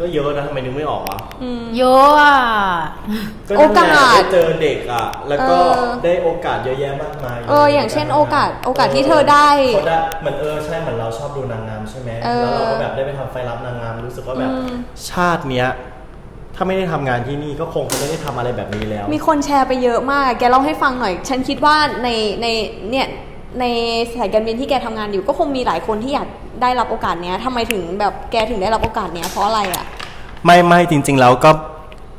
[0.00, 1.18] ก็เยอะนะทำไมนึกไม่ออกวะ
[1.78, 2.36] เยอะอะ
[3.48, 14.76] ก็นั่นแหละโอกาสได้เจอเด็กอะ แล้วก็เออได้โอกาสเยอะแยะมากมายเอออย่างเช่นโอกาสโอกาสที่เธอได้เขาได้เหมือนเออใช่เหมือนเราชอบดูนางงามใช่ไหมเออแล้วเราก็แบบได้ไปทำไฟรับนางงามรู้สึกว่าแบบอืม
[15.10, 15.68] ชาติเนี้ย
[16.56, 22.08] ถ้าไม่ได้ทำงานที่นี่ก็คงจะไม่ได้ทำอะไรแบบนี้แล้ว มีคนแชร์ไปเยอะมาก แกเล่าให้ฟังหน่อย ฉันคิดว่าใน
[22.42, 22.46] ใน
[22.90, 23.06] เนี่ย
[23.60, 23.64] ใน
[24.20, 26.28] สายการบินที่แกทำงานอยู่ก็คงมีหลายคนที่อยาก
[26.62, 29.84] ได้รับโอกาสเนี้ยทำไมถึงแบบแกถึงได้รับโอกาสเนี้ยเพราะอะไรอะ
[30.44, 31.50] ไม่ไม่จริง ๆ แล้วก็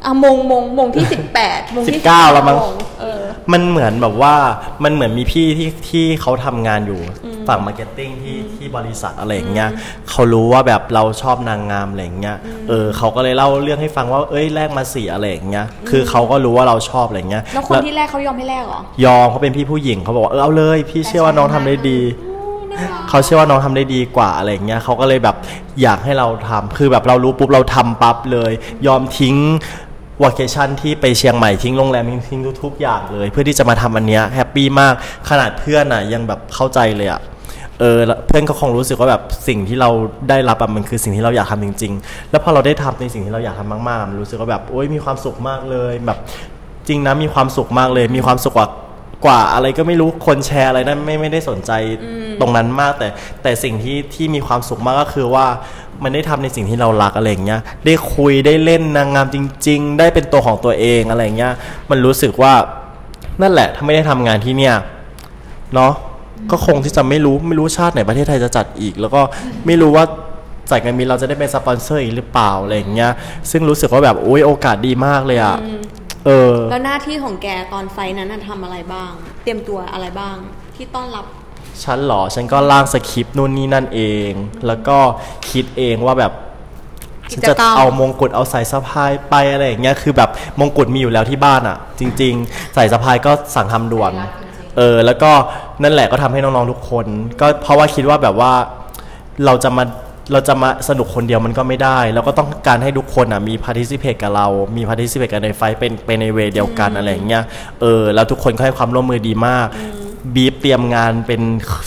[0.05, 2.57] อะมงมงมงที่สิบแปดมงที่19แล้วมั้ง
[3.01, 4.35] เออ มันเหมือนแบบว่า
[4.83, 7.01] มันเหมือนมีพี่ที่ที่เขาทำงานอยู่
[7.47, 9.69] ฝั่ง marketing ที่ที่บริษัทอะไรอย่างเงี้ย
[10.09, 12.37] เขารู้ว่าแบบเราชอบนางงามอะไรอย่างเงี้ย
[12.69, 21.99] เออเขาก็เลยเล่าเรื่องให้ฟังว่าเอ้ยแลกมาสี่อะไรอย่างเงี้ยคือเขาก็รู้ว่าเราชอบอะไรอย่างเงี้ยแล้วคนที่แรกเขายอมให้แลกเหรอยอมเขาเป็นพี่ผู้หญิงเขาบอกว่าเออเอาเลยพี่เชื่อว่าน้องทำได้ดี
[23.09, 25.35] เขาเชื่อว่าน้องทำได้ดีกว่าอะไรอย่างเงี้ยเขาก็เลยแบบ
[25.81, 28.51] อยากให้เราทำคือแบบเรารู้ปุ๊บเราทำปั๊บเลย
[28.87, 29.35] ยอมทิ้ง
[30.23, 34.93] ว a เคชั่นที่ไปเชียงใหม่ทิ้งโรงแรมทิ้งทุกๆอย่างเลย เพื่อที่จะมาทำอันเนี้ย happy มาก
[35.29, 37.21] ขนาดเพื่อนอะยังแบบเข้าใจเลยอะ
[37.79, 39.89] เออเพื่อนก็คงรู้สึกว่าแบบสิ่งที่เรา
[40.29, 46.17] ได้รับอะมันคือสิ่งที่เราอยากทำจริง ๆ แล้วพอเราได้ทำในสิ่งที่เราอยากทำมากๆมันรู้สึกว่าแบบโอ๊ยมีความสุขมากเลยแบบ
[46.87, 48.67] จริงนะมีความสุขมากเลย มีความสุขกว่า
[49.25, 51.71] กว่าอะไรก็ไม่รู้คนแชร์อะไรนั้นไม่ไม่ได้สนใจ
[52.39, 53.07] ตรงนั้นมาก แต่
[53.43, 55.45] แต่สิ่งที่ที่มีความสุขมากก็คือว่า
[56.03, 61.53] มันได้ทำในสิ่งที่เรารักอะไรอย่างเงี้ยได้คุยได้เล่นนางงามจริง ๆ ได้เป็นตัวของตัวเองอะไรอย่างเงี้ย
[61.89, 62.53] มันรู้สึกว่า
[63.41, 64.75] นั่นแหละถ้าไม่ได้ทำงานที่เนี่ย
[65.75, 65.93] เนาะ
[66.51, 69.21] ก็คงที่จะไม่รู้ไม่รู้ชาติไหนประเทศไทยจะจัดอีก แล้วก็
[69.65, 70.05] ไม่รู้ว่า
[70.69, 73.11] สายการบินเราจะได้เป็นสปอนเซอร์อีกหรือเปล่าอะไรอย่างเงี้ย
[73.51, 75.57] ซึ่งรู้สึกว่าแบบโอ้ยโอกาสดีมากเลยอะ
[76.25, 79.11] เออ แล้วหน้าที่ของแกตอน flight นั้นน่ะทำอะไรบ้าง
[79.43, 80.35] เตรียมตัวอะไรบ้าง
[80.75, 81.25] ที่ต้อนรับ
[81.83, 84.31] ฉันเหรอ ฉันก็ร่างสคริปต์นู่นนี่นั่นเอง
[84.67, 84.97] แล้วก็
[85.49, 86.31] คิดเองว่าแบบ
[87.31, 94.11] ฉันจะกิจกรรมเอามงกุฎเอาสายสะพายไปอะไรอย่างเงี้ย คือแบบมงกุฎมีอยู่แล้วที่บ้านอะ่ะ จริง ๆ สายสะพายก็สั่งทำด่วน
[94.77, 95.31] เออ แล้วก็
[95.83, 97.05] นั่นแหละก็ทำให้น้องๆทุกคน
[97.41, 98.53] ก็เพราะว่าคิดว่าแบบว่า
[99.45, 99.83] เราจะมา
[100.31, 104.47] เราจะมาสนุกคนเดียวมันก็ไม่ได้ แล้วก็ต้องการให้ทุกคนอะมี participate กับเรา
[104.77, 107.43] มี participate กันในไฟท์เป็นเป็นในเวเดียวกันอะไรอย่างเงี้ย
[107.81, 109.67] เออแล้วทุกคนก็ให้ความร่วมมือดีมาก
[110.35, 111.41] บีบเตรียมงานเป็น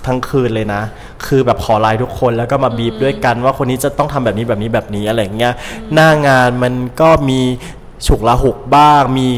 [0.06, 0.82] ทั้งคืนเลยนะ
[1.26, 5.52] คือแบบขอไลน์ทุกคนแล้วก็มาบีบด้วยกันว่าคนนี้จะต้องทำแบบนี้แบบนี้แบบนี้อะไรอย่างเงี้ย
[5.94, 7.40] หน้างานมันก็มี
[8.06, 9.28] ฉุกละหุกบ้างมี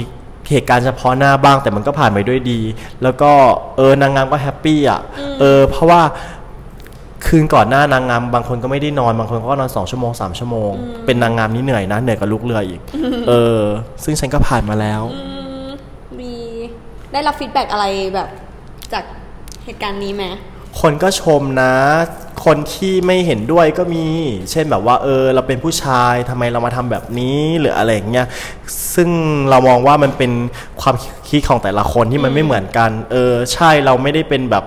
[0.51, 2.61] เหตุการณ์เฉพาะหน้าบ้างแต่มันก็ผ่านไปด้วยดี
[3.03, 3.33] แล้วก็
[3.77, 5.01] เออนางงามก็ happy อะ
[5.41, 6.01] เออเพราะว่า
[7.27, 10.73] คืนก่อนหน้านางงามบางคนก็ไม่ได้นอนบางคนก็นอนสองชั่วโมงสามชั่วโมง
[11.07, 12.81] เป็นนางงามนี่เหนื่อยนะเหนื่อยกว่าลูกเรืออีก
[13.29, 13.61] เออ
[14.05, 15.23] ซึ่งฉันก็ผ่านมาแล้วอื
[15.67, 15.69] ม
[16.19, 16.33] มี
[17.13, 18.29] ได้รับฟีดแบ็กอะไรแบบ
[18.93, 19.05] จาก
[19.65, 20.25] เหตุการณ์นี้ไหม
[20.81, 21.73] คนก็ชมนะ
[22.45, 24.07] คนที่ไม่เห็นด้วยก็มี
[24.51, 28.27] เช่นแบบว่า เออ เราเป็นผู้ชายทำไมเรามาทำแบบนี้หรืออะไรอย่างเงี้ย
[28.95, 29.09] ซึ่ง
[29.51, 30.33] เรามองว่ามันเป็น
[30.81, 30.95] ความ
[31.29, 34.65] คิดของแต่ละคนที่มันไม่เหมือนกัน เออ ใช่เราไม่ได้เป็นแบบ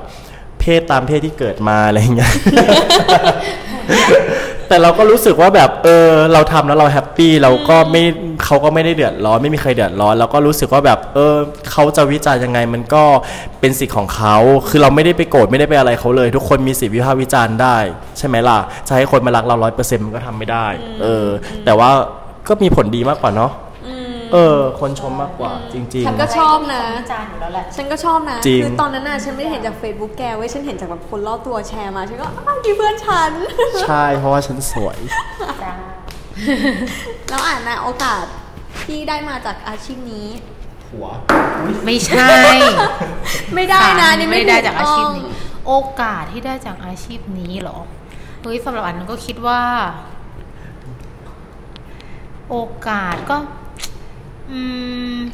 [0.63, 2.33] เพศตามเพศที่เกิดมาอะไรอย่างเงี้ย
[4.67, 8.03] แต่เราก็รู้สึกว่าแบบเออเราทำแล้วเราแฮปปี้เราก็ไม่
[8.45, 11.35] เขาก็ไม่ได้เดือดร้อนไม่มีใครเดือดร้อนเราก็รู้สึกว่าแบบเออ
[11.71, 13.03] เขาจะวิจารณ์ยังไงมันก็
[13.59, 14.35] เป็นสิทธิ์ของเขา
[14.69, 17.77] คือเราไม่ได้ไปโกรธไม่ได้ไปอะไรเขาเลย ทุกคนมีสิทธิวิพากษ์วิจารณ์ได้
[18.17, 20.67] ใช่ไหมล่ะจะให้คนมารักเราร้อยเปอร์เซ็นต์มันก็ทำไม่ได้
[21.01, 21.25] เออ
[21.65, 21.89] แต่ว่า
[22.47, 23.51] ก็มีผลดีมากกว่าเนาะ
[24.33, 34.97] เออ คนชมมากกว่าจริง ฉันก็ชอบนะวิจารณ์อยู่แล้วแหละ ฉันก็ชอบนะ จริง คือตอนนั้นน่ะฉันไม่ได้เห็นจาก Facebook แกเว้ย ฉันเห็นจากแบบคนรอบตัวแชร์มา ฉันก็อ้าวนี่เพื่อนฉันๆใช่เพราะว่าฉันสวย
[35.63, 35.73] จ้า
[37.29, 38.23] แล้วอ่านนะโอกาส
[38.83, 40.27] ที่ได้มาจากอาชีพนี้
[40.89, 41.07] หัว
[41.85, 42.27] ไม่ใช่
[43.55, 47.77] ไม่ได้นะนี่ไม่ไม่ได้ถูจากอาชีพนี้ ต้ง โอกาสที่ได้จากอาชีพนี้เหรอ
[48.41, 49.61] เฮ้ยสำหรับอันนั้นก็คิดว่า
[52.49, 52.57] โอ
[52.87, 53.62] กาสก็อืม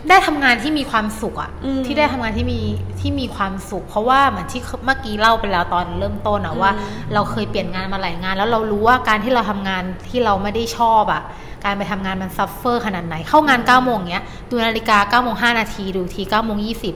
[0.10, 2.60] ได้ทำงานที่มีความสุขอะอืมที่ได้ทำงานที่มี
[3.00, 6.72] ที่มีความสุข เพราะว่าเหมือนที่เมื่อกี้เล่าไปแล้วตอนเริ่มต้นอะว่า
[7.14, 11.22] เราเคยเปลี่ยนงานมาหลายงาน แล้วเรารู้ว่าการที่เราทำงานที่เราไม่ได้ชอบอะ
[11.66, 16.94] การไปทำงานมัน suffer ขนาดไหน เข้างาน9ก้าโมงเงี้ย ดูนาฬิกา9ก้าโมงห้านาทีดูที9ก้าโมงยี่สิบ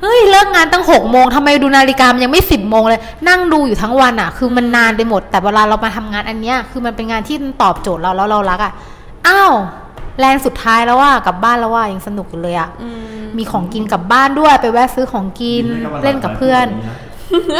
[0.00, 8.72] เฮ้ยเลิกงานตั้งหกโมงทำไมดูนาฬิกามันยังไม่สิบโมงเลย นั่งดูอยู่ทั้งวันอะคือมันนานไปหมด แต่เวลาเรามาทำงานอันเนี้ยคือมันเป็นงานที่ตอบโจทย์เราแล้วเรารักอะ
[9.28, 9.54] อ้าว
[10.20, 15.64] land สุดท้ายแล้วว่ะกลับบ้านแล้วว่ะยังสนุกอยู่เลยอะอืมมีของกินกลับบ้านด้วยไปแวะซื้อของกิน
[16.02, 16.66] เล่นกับเพื่อน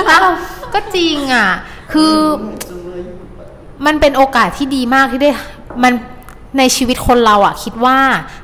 [0.08, 0.26] อ้าว
[0.74, 1.48] ก็จริงอะ
[1.92, 2.14] คือ
[3.86, 5.30] มันเป็นโอกาสที่ดีมากที่ได้
[5.82, 5.92] มัน
[6.58, 7.98] ในชีวิตคนเราอะคิดว่า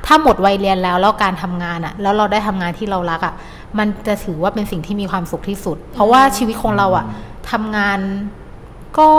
[0.05, 3.33] ถ้าหมดวัยเรียนแล้วแล้วการทำงานอะแล้วเราได้ทำงานที่เรารักอะ
[3.77, 7.05] มันจะถือว่าเป็นสิ่งที่มีความสุขที่สุด เพราะว่าชีวิตของเราอะ
[7.51, 7.99] ทำงาน
[8.97, 9.09] ก็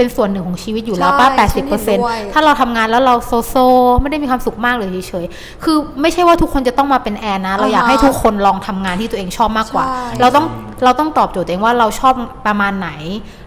[0.00, 3.54] เป็นส่วนหนึ่งของชีวิตอยู่แล้วป้าใช่แปดสิบเปอร์เซ็นต์ฉันเห็นด้วยถ้าเราทำงานแล้วเราโซโซ
[4.00, 10.46] ไม่ได้มีความสุขมากเลยเฉยๆคือไม่ใช่ว่าทุกคนจะต้องมาเป็นแอร์นะ เราอยากอ่าฮะให้ทุกคนลองทำงานที่ตัวเองชอบมากกว่าใช่เราต้อง
[10.84, 12.14] เราต้องตอบโจทย์ตัวเองว่าเราชอบ
[12.46, 12.90] ประมาณไหน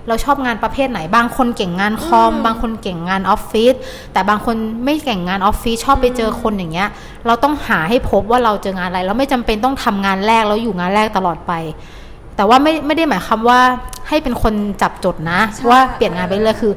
[0.08, 3.74] เราชอบงานประเภทไหน บางคนเก่งงานคอม บางคนเก่งงานออฟฟิศ
[4.14, 6.89] แต่บางคนไม่เก่งงานออฟฟิศชอบไปเจอคนอย่างเงี้ย
[7.28, 11.54] เราต้องหาให้พบว่าเราเจองานอะไรแล้วไม่จำเป็นต้องทำงานแรกแล้วอยู่งานแรกตลอดไป
[12.38, 13.60] แต่ว่าไม่ไม่ได้หมายความว่า
[14.10, 16.74] ให้เป็นคนจับจดนะใช่ว่าเปลี่ยนงานไปเรื่อยคือ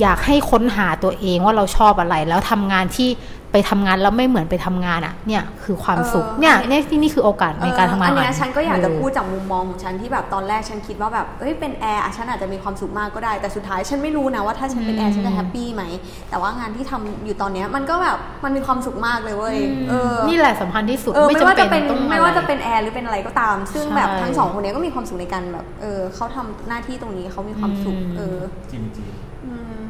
[0.00, 3.08] อยากให้ค้นหาตัวเองว่าเราชอบอะไร แล้วทำงานที่
[3.52, 15.84] ไปทำงานแล้วไม่เหมือนไปทำงานอะเนี่ยคือความสุขเออเนี่ยเนี่ยที่นี่คือโอกาสในการทำงานอันเนี้ยขงฉันก็อยากจะเพูดจามุมมองของฉันที่แบบตอนแรกฉันคิดว่าแบบเอ้ยเป็นแอร์อะฉันอาจจะมีความสุขมากก็ได้แต่สุดท้ายฉันไม่รู้นะว่าถ้าฉันเป็นแอร์ฉันจะ happy ไหม
[16.30, 19.56] แต่ว่างานที่ทำอยู่ตอนเนี้ยมันก็แบบมันมีความสุขมากเลยเว้ย
[19.88, 28.38] เออนี่แหละสำคัญที่สุดเออไม่ว่าจะเป็นต้องไม่ว่าจะเป็นแอร์หรือเป็นอะไรก็ตาม ซึ่งใช่แบบทั้งสองคนเนี้ยก็มีความสุขในการแบบเออเขาทำหน้าที่ตรงนี้เขามีความสุขอืมเออ
[28.70, 29.06] จริงจริง
[29.44, 29.80] อืม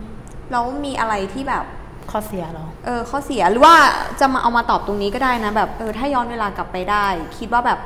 [0.51, 1.65] แล้วมีอะไรที่แบบ
[2.11, 3.77] ข้อเสียเหรอ เออข้อเสียหรือว่า
[4.21, 7.07] จะมาเอามาตอบตรงนี้ก็ได้นะแบบเออถ้าย้อนเวลากลับไปได้
[7.39, 7.81] คิดว่าแบบ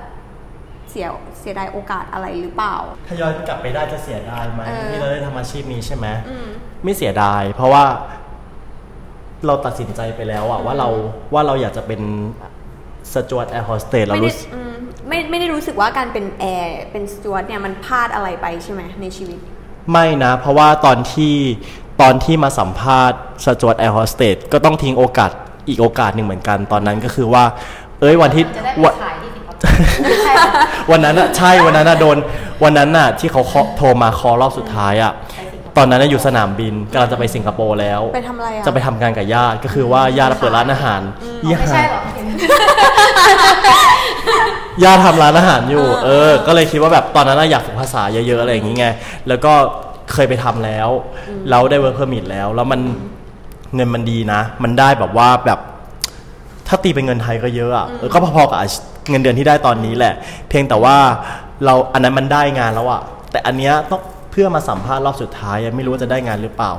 [0.91, 1.07] เสีย
[1.41, 6.49] เสียดายโอกาสอะไรหรือเปล่า ถ้าย้อนกลับไปได้จะเสียดายไหมเออที่เราได้ทำอาชีพนี้ใช่ไหมอืม
[6.85, 7.85] ไม่เสียดาย เพราะว่า
[9.47, 10.89] เราตัดสินใจไปแล้วอะว่าเรา
[11.35, 12.01] ว่าเราอยากจะเป็น
[13.13, 14.75] สจวตแอร์โฮสเตสเราไม่ได้รู้สึกอืม
[15.09, 19.39] ไม่ไม่ได้รู้สึกว่าการเป็นแอร์เป็นสจวตเนี่ยมันพลาดอะไรไปใช่ไหมในชีวิต
[19.93, 21.35] ไม่นะ เพราะว่าตอนที่
[22.01, 25.31] ตอนที่มาสัมภาษณ์สจวตแอร์โฮสเตสก็ต้องทิ้งโอกาส
[25.69, 27.45] อีกโอกาสหนึ่งเหมือนกันตอนนั้นก็คือว่า
[28.01, 29.61] เอ้ยวันที่จะได้ไปวันขายที่สิงคโปร์
[30.25, 30.35] ใช่
[30.91, 32.17] วันนั้นอะใช่วันนั้นอะโดน
[32.65, 35.13] วันนั้นอะที่เขาเคาะโทรมาคอรอบสุดท้ายอะ
[35.77, 41.01] ตอนนั้นอะอยู่สนามบินกำลังจะไปสิงคโปร์แล้ว ไปทำอะไรอะจะไปทำงานกับญาติก็คือว่าญาติเปิดร้านอาหาร
[41.51, 42.01] ญาไม่ใช่ติหรอ
[44.85, 48.87] ญาติทำร้านอาหารอยู่ เออ ก็เลยคิดว่าแบบตอนนั้นอะอยากฝึกภาษาเยอะๆอะไรอย่างงี้ไง
[49.29, 49.53] แล้วก็
[50.15, 50.89] เคยไปทำแล้ว
[51.51, 52.81] แล้วได้ work permit แล้ว แล้วมัน
[53.75, 55.59] เงินมันดีนะ มันได้แบบว่าแบบ
[56.69, 60.15] ถ้าตีเป็นเงินไทยก็เยอะอะเออก็พอๆกับอาชีพเงินเดือนที่ได้ตอนนี้แหละ
[60.49, 60.97] เพียงแต่ว่า
[61.65, 63.01] เราอันนั้นมันได้งานแล้วอะ
[63.31, 64.01] แต่อันเนี้ยต้อง
[64.31, 66.73] เพื่อมาสัมภาษณ์รอบสุดท้ายยังไม่รู้ว่าจะได้งานหรือเปล่า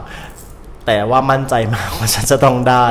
[0.86, 2.88] แต่ว่ามั่นใจมากว่าฉันจะต้องได้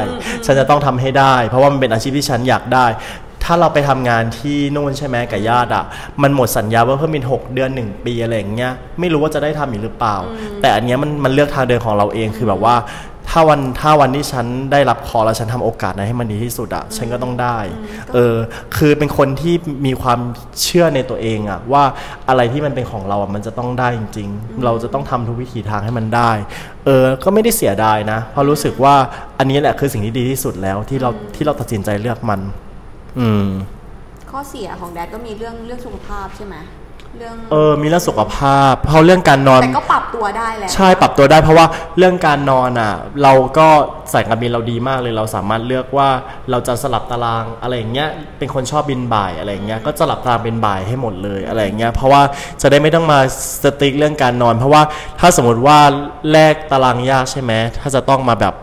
[0.46, 2.86] ฉันจะต้องทำให้ได้ เพราะว่ามันเป็นอาชีพที่ฉันอยากได้
[3.44, 5.84] ถ้าเราไปทำงานที่นู่นใช่ไหมกับญาติอะ
[6.22, 10.16] มันหมดสัญญาว่าเพิ่มเป็นหกเดือนหนึ่งปีอะไรอย่างเงี้ย ไม่รู้ว่าจะได้ทำอีกหรือเปล่า
[10.60, 12.76] แต่อันเนี้ยมันมันเลือกทางเดินของเราเองคือแบบว่า
[13.30, 17.58] ถ้าวันถ้าวันที่ฉันได้รับคอแล้วฉันทำโอกาสนั้นให้มันดีที่สุดอะฉันก็ต้องได้
[18.14, 18.34] เออ
[18.76, 19.54] คือเป็นคนที่
[19.86, 20.20] มีความ
[20.62, 21.84] เชื่อในตัวเองอะว่า
[22.28, 26.30] อะไรที่มันเป็นของเราอะมันจะต้องได้จริง ๆ เราจะต้องทำทุกวิถีทางให้มันได้
[26.84, 28.94] เออ ก็ไม่ได้เสียดายนะ เพราะรู้สึกว่า
[29.38, 32.40] อันนี้แหละคือสิ่งที่ดีที่สุดแล้วที่เราที่เราตัดสินใจเลือกมัน
[33.18, 33.46] อืม
[34.30, 36.56] ข้อเสียของแดดก็มีเรื่องเรื่องสุขภาพใช่ไหม
[37.18, 41.66] เรื่องเออ มีเรื่องสุขภาพ เพราะเรื่องการนอน แต่ก็ปรับตัวได้แล้วใช่ปรับตัวได้เพราะว่า
[41.98, 42.92] เรื่องการนอนอะ
[43.22, 43.68] เราก็
[44.12, 46.08] สายการบินเราดีมากเลย เราสามารถเลือกว่า
[46.50, 48.08] เราจะสลับตารางอะไรอย่างเงี้ย
[48.38, 52.22] เป็นคนชอบบินบ่ายอะไรอย่างเงี้ย ก็สลับตารางเป็นบ่ายให้หมดเลยอะไรอย่างเงี้ย เพราะว่า
[52.62, 53.18] จะได้ไม่ต้องมา
[53.62, 54.82] สติ๊กเรื่องการนอน เพราะว่า
[55.20, 55.78] ถ้าสมมติว่า
[56.32, 58.54] แลกตารางยากใช่ไหมถ้าจะต้องมาแบบ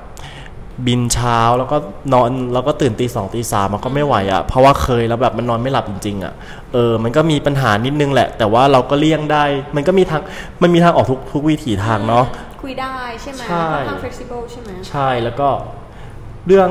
[0.88, 1.78] บินเช้าแล้วก็
[2.14, 6.34] นอนแล้วก็ตื่นตีสองตีสามมันก็ไม่ไหวอะ่ะเพราะว่าเคยแล้วแบบมันนอนไม่หลับจริงๆอะ่ะ
[6.74, 9.44] เออมันก็มีปัญหานิดนึงแหละ แต่ว่าเราก็เลี่ยงได้
[9.76, 10.22] มันก็มีทาง
[10.62, 12.26] มันมีทางออกทุกทุกวิถีทางเนาะ
[12.64, 15.50] คุยได้ใช่ไหมใช่ค่อนข้าง flexible ใช่ไหมใช่แล้วก็
[16.48, 16.70] เรื่อง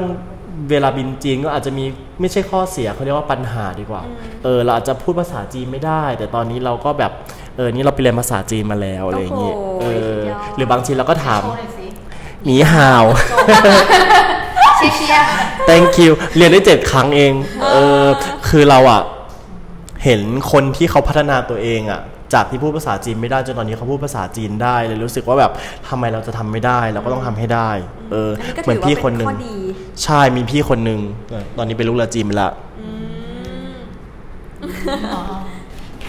[0.71, 1.85] เวลาบินจีนก็อาจจะมี
[2.21, 4.03] ไม่ใช่ข้อเสียเขาเรียกว่าปัญหาดีกว่า
[4.45, 7.13] เออเราอาจจะพูดภาษาจีนไม่ได้ แต่ตอนนี้เราก็แบบ
[7.57, 11.59] เออนี่เราไปเรียนภาษาจีนมาแล้วอะไรอย่างเงี้ยโอ้เอโหอสุดยอดหรือบางทีเราก็ถามโชว์
[12.45, 13.05] หน่อยสิหนีฮาว
[14.77, 15.25] เชียร์เชียร์
[15.69, 17.33] thank you เรียนได้เจ็ดครั้งเอง
[17.73, 18.07] เออ
[18.49, 19.03] คือเราอะ
[20.05, 20.21] เห็น
[20.53, 22.01] คนที่เขาพัฒนาตัวเองอะ
[22.35, 25.53] จากที่พูดภาษาจีนไม่ได้จนตอนนี้เขาพูดภาษาจีนได้เลยรู้สึกว่าแบบ
[25.89, 27.71] ทำไมเราจะทำไม่ได้ เราก็ต้องทำให้ได้
[28.13, 29.57] เออ อันนี้ก็เหมืถือนอว่าพี่เป็คนนหนึ่งข้อดี
[30.05, 32.51] ใช่มีพี่คนหนึ่งเออตอนนี้เป็นลูกเรือจีนไปละ
[35.15, 35.23] ขอ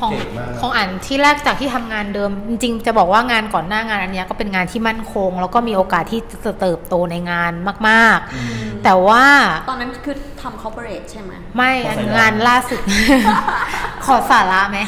[0.09, 7.51] งเก่งมากของอันที่แรกจากที่ทำงานเดิม จริงๆจะบอกว่างานก่อนหน้างานอันเนี้ยก็เป็นงานที่มั่นคง แล้วก็มีโอกาสที่จะเติบโตในงาน
[7.87, 9.23] มากๆ แต่ว่า
[9.69, 12.81] ตอนนั้นคือทำ corporate ใช่ไหมไม่อันงานล่าสุด
[14.05, 14.79] ขอสาระไหม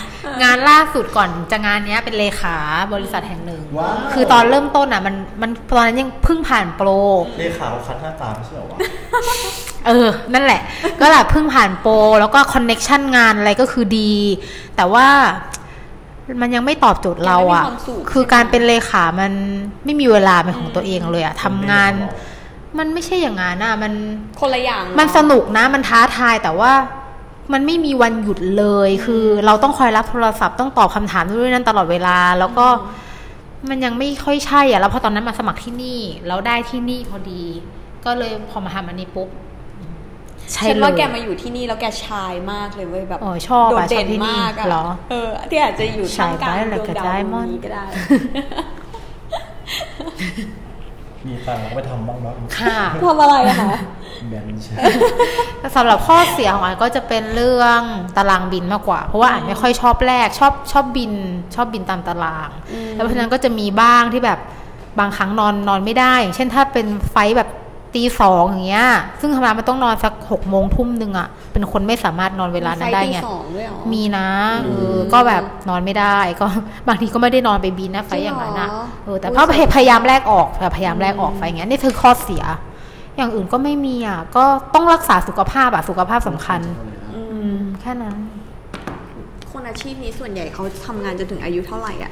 [0.43, 2.57] งานล่าสุดก่อนจะงานเนี้ยเป็นเลขา
[2.93, 6.89] บริษัทแห่งหนึ่งว้าวคือตอนเริ่มต้นอะมันมันตอนนั้นยังเพิ่งผ่านโปร
[7.39, 8.77] เลขาเขาคัดหน้าตาไม่ใช่เหรอวะ
[9.87, 10.61] เออ นั่นแหละ
[10.99, 14.13] ก็แบบเพิ่งผ่านโปร แล้วก็คอนเน็กชันงานอะไรก็คือดี
[14.75, 15.07] แต่ว่า
[16.41, 19.33] มันยังไม่ตอบโจทย์เราอะยังไม่มีความสุขคือการเป็นเลขามัน
[19.85, 21.93] ไม่มีเวลาเป็นของตัวเองเลยอะทำงาน
[22.77, 23.93] มันไม่ใช่อย่างนั้นอะมัน
[24.39, 26.71] คนละอย่าง มันสนุกนะ มันท้าทายแต่ว่า
[27.53, 32.67] มันไม่มีวันหยุดเลย คือเราต้องคอยรับโทรศัพท์ต้องตอบคำถามนู่นนนั่นตลอดเวลา แล้วก็
[33.69, 37.43] มันยังไม่ค่อยใช่อะแล้วพอตอนนั้นมาสมัครที่นี่แล้วได้ที่นี่พอดี
[38.05, 39.29] ก็เลยพอมาทำอันนี้ปุ๊บ
[40.51, 47.83] ใช่ฉันเลยว่าแกมาอยู่ที่นี่แล้วแกชายมากเลยเว้ยแบบอ๋อชอบโดอะดเด่ชอนบที่นี่มากอะเหรอเออ ที่อาจจะอยู่ท่ามกลางชายดได้วงเลยดาวก็ได้ดวงมอนนี้ก็ได้
[51.27, 53.77] มีตังค์ก็ไปทำบ้างเนาะค่ะทำอะไรอะคะ
[54.29, 54.75] แบนใช่
[55.59, 57.81] แต่สำหรับข้อเสียของอันก็จะเป็นเรื่อง
[58.17, 61.13] ตารางบินมากกว่า เพราะว่าอันไม่ค่อยชอบแรกชอบชอบบิน
[61.55, 62.49] ชอบบินตามตาราง
[62.93, 64.39] แล้วเพราะฉะนั้นก็จะมีบ้างที่แบบ
[64.99, 67.49] บางครั้งนอนนอนไม่ได้อย่างเช่นถ้าเป็นไฟล์แบบ
[67.95, 68.87] ตีสองอย่างเงี้ย
[69.19, 74.27] ซึ่งธรรมดามันต้องนอนสักหกโมงทุ่มหนึ่งอะเป็นคนไม่สามารถนอนเวลานั้นได้ฟตีไงสองด้วยเหรอมีนะ
[74.65, 76.45] เออก็แบบนอนไม่ได้ก็
[76.87, 79.43] บางทีก็ไม่ได้นอนไปบินนะไฟล์อย่างนั้นนะจริงเหรอเออแต่อุ๊ยก็
[79.75, 82.43] พยายามแลกออกพยายามแลกออกไฟล์อย่างเงี้ยนี่คือข้อเสีย
[83.17, 86.61] อย่างอื่นก็ไม่มีอะก็ต้องรักษาสุขภาพอะสุขภาพสำคัญ
[87.15, 87.21] อื
[87.55, 88.17] มแค่นั้น
[89.51, 92.11] คนอาชีพนี้ส่วนใหญ่เขาทำงานจนถึงอายุเท่าไหร่อะ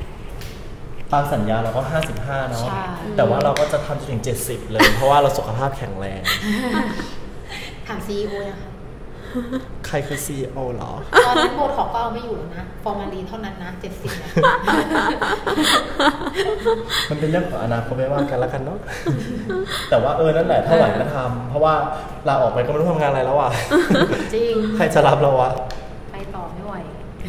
[1.13, 1.81] ตามสัญญาเราก็
[2.17, 2.83] 55 เนาะ ใช่
[3.17, 6.21] แต่ว่าเราก็จะทำจนถึง 70 เลย เพราะว่าเราสุขภาพแข็งแรง
[7.87, 8.69] ถามซีอีโอยังคะ
[9.87, 10.91] ใครคือ CEO เหรอ
[11.27, 14.11] ตอนนั้นโบท็อกก็เอาไม่อยู่แล้วนะ ฟอร์มาลีนเท่านั้นนะเจ็ดสิบ
[17.09, 18.79] มันเป็นเรื่องของอนาคตไม่ว่ากันแล้วกันเนาะ
[19.89, 21.73] แต่ว่าเออ นั่นแหละถ้าไหวก็ทำเพราะว่า
[22.27, 23.51] ลาออกไปก็ไม่รู้ทำงานอะไรแล้วอะ
[24.35, 25.49] จริง ใครจะรับเราวะ
[26.13, 26.73] ไปต่อไม่ไหว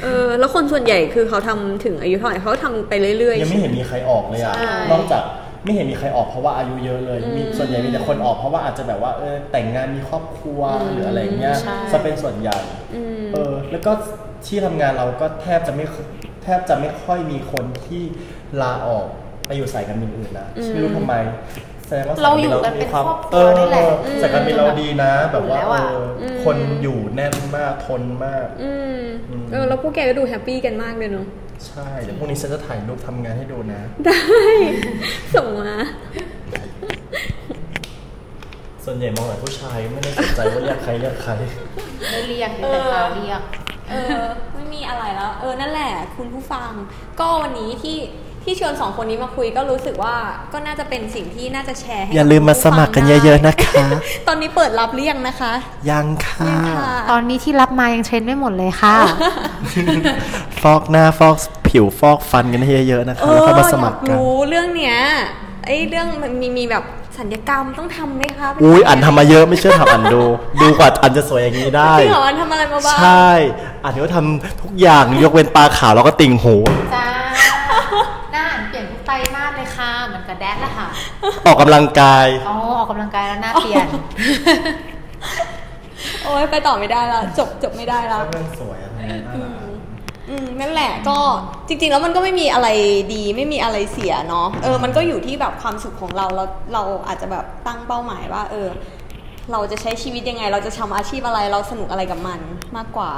[0.03, 5.23] เออแล้วคนส่วนใหญ่คือเขาทำถึงอายุเท่าไหร่เขาทำไปเรื่อยๆยังไม่เห็นมีใครออกเลยอะใช่นอกจาก
[5.65, 12.59] ไม่เห็นมีใครออกเพราะว่าอายุเยอะเลย มีส่วนใหญ่มีแต่คนออกเพราะว่าอาจจะแบบว่าเออแต่งงานมีครอบครัวหรืออะไรเงี้ยใช่จะเป็นส่วนใหญ่
[12.95, 13.93] อืมเออแล้วก็
[14.47, 15.85] ที่ทำงานเราก็แทบจะไม่
[16.43, 18.03] แทบจะไม่ค่อยมีคนที่
[18.63, 19.07] ลาออก
[19.47, 21.15] ไปอยู่สายการบินอื่นนะไม่รู้ทำไม
[21.72, 31.27] แส ดงว่าเราอยู่กันเป็นครอบครัวนี่แหละเออสายการบินเราดีนะ แบบว่าอยู่แล้วเออะออคนอยู่แน่นมากทนมากอืมอืมเออแล้วพวกแกก็ดู happy กันมากเลยเนาะ
[31.67, 34.21] ใช่เดี๋ยวพรุ่งนี้ฉันจะถ่ายรูปทำงานให้ดูนะ ได้
[35.35, 35.75] ส่งมา
[38.85, 41.33] ส่วนใหญ่มองแต่ผู้ชายไม่ได้สนใจว่าเรียกใครเรียกใคร
[42.11, 43.43] ไม่เรียกแต่ตาเรียก
[43.91, 44.23] เออ
[44.55, 46.71] ไม่มีอะไรแล้ว เออนั่นแหละ คุณผู้ฟัง
[47.21, 47.97] ก็วันนี้ที่
[48.45, 50.15] ที่ชวนสองคนนี้มาคุยก็รู้สึกว่า
[50.53, 53.85] ก็น่าจะเป็นสิ่งที่น่าจะแชร์ให้อย่าลืมมาสมัครกันเยอะๆนะคะ
[54.29, 55.53] ตอนนี้เปิดรับหรือยังนะคะ
[55.91, 58.97] ยังค่ะยังค่ะตอนนี้ที่รับมายังเทรนไม่หมดเลยค่ะ
[60.63, 61.35] ฟอกหน้าฟอก
[61.69, 64.97] ผิวฟอกฟันกันให้เยอะๆนะคะเอแล้วอก็มาสมัครอยกันรู้เรื่องเนี้ย
[65.67, 66.85] ไอ้เรื่องมันมีมีแบบ
[67.19, 70.23] สัญญกรรมต้องทำไหมคะเป็อุ้ยสัญญอันทำมาเยอะไม่เชื่อถามอันดู
[70.61, 73.29] ดูกว่าอันจะสวยอย่างนี้ได้จริงเหรออันทำอะไรมาบ้างใช่
[73.85, 76.57] อันนี้ก็ทำทุกอย่างยกเว้นตาขาวแล้วก็ติ่งหู
[76.95, 77.22] จ้า
[80.43, 80.89] แดดละค่ะ
[81.47, 83.87] ออกกำลังกาย อ๋อ ออกกำลังกายแล้วหน้าเปลี่ยน
[86.25, 89.63] โอ้ยไปต่อไม่ได้ละจบจบไม่ได้ละเรื่องสวยอะไรน่ารัก
[90.29, 91.19] อืมนั่นแหละก็
[91.69, 92.69] จริง ๆ แล้วมันก็ไม่มีอะไร
[93.15, 98.69] ดีไม่มีอะไรเสียเนาะเออมันก็อยู่ที่แบบความสุขของเราเราเราอาจจะแบบตั้งเป้าหมายว่า เออ
[99.53, 102.41] เราจะใช้ชีวิตยังไง เราจะทำอาชีพอะไรเราสนุกอะไรกับมัน
[102.77, 103.13] มากกว่า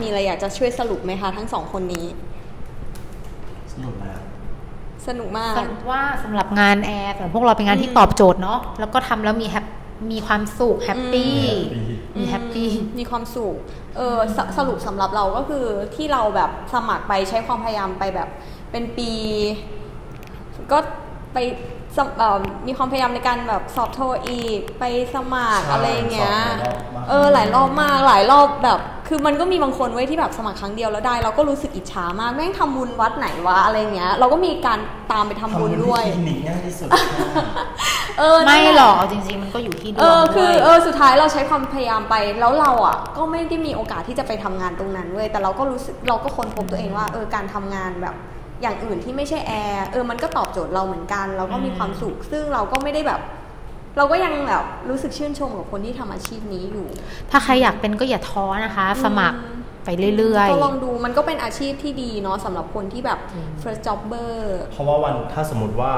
[0.00, 2.06] มีอะไรอยากจะช่วยสรุปไหมคะทั้งสองคนนี้
[3.72, 4.15] สนุกแล้ว
[5.08, 9.64] สนุกมากสรุปว่าสำหรับงานแอร์สำหรับพวกเราเป็นงานที่ตอบโจทย์เนาะแล้วก็ทำแล้วมีแฮป
[10.12, 11.36] มีความสุขแฮปปี้
[12.18, 13.54] มีแฮปปี้มีความสุข
[13.96, 18.28] เออสสรุปสำหรับเราก็คือที่เราแบบสมัครไปใช้ความพยายามไปแบบ
[18.70, 19.10] เป็นปี
[20.72, 20.78] ก็
[21.32, 21.38] ไป
[21.75, 24.84] ส มเอ่อมีความพยายามในการแบบสอบโทอีกไป
[25.14, 34.78] สมัครใช่อะไรอย่างเงี้ยสอบหลายรอบมากเออหลายรอบมากหลายรอบแบบ คือมันก็มีบางคนไว้ยที่แบบสมัครครั้งเดียวแล้วได้ เราก็รู้สึกอิจฉามากแม่งทำบุญวัดไหนวะอะไรเงี้ย เราก็มีการ
[35.12, 37.44] ตามไปทำบุญด้วยทำบุญที่คลินิกง่ายที่สุดค่ะ
[38.18, 48.14] เออนั่นไม่แะหรอกเอาจริงๆมันก็อยู่ที่ดวงเออคือด้วยเออสุดท้ายเราใช้ความพยายามไปแล้วเราอะ ก็ไม่ได้มีโอกาสที่จะไปทำงานตรงนั้นเว้ยแต่เราก็รู้สึกเราก็ค้นพบตัวเองว่าเออการทำงานแบบ
[48.62, 53.20] อย่างอื่นที่ไม่ใช่แอร์เออมันก็ตอบโจทย์เราเหมือนกัน เราก็มีความสุขซึ่งเราก็ไม่ได้แบบ
[53.96, 56.86] เราก็ยังแบบรู้สึกชื่นชมกับคนที่ทำอาชีพนี้อยู่
[57.30, 59.38] ถ้าใครอยากเป็นก็อย่าท้อนะคะ สมัคร
[59.86, 63.18] ไปเรื่อยก็ลองดูมันก็เป็นอาชีพที่ดีเนาะสำหรับคนที่แบบ
[63.62, 64.32] first jobber
[64.72, 65.92] เพราะว่าวันถ้าสมมติว่า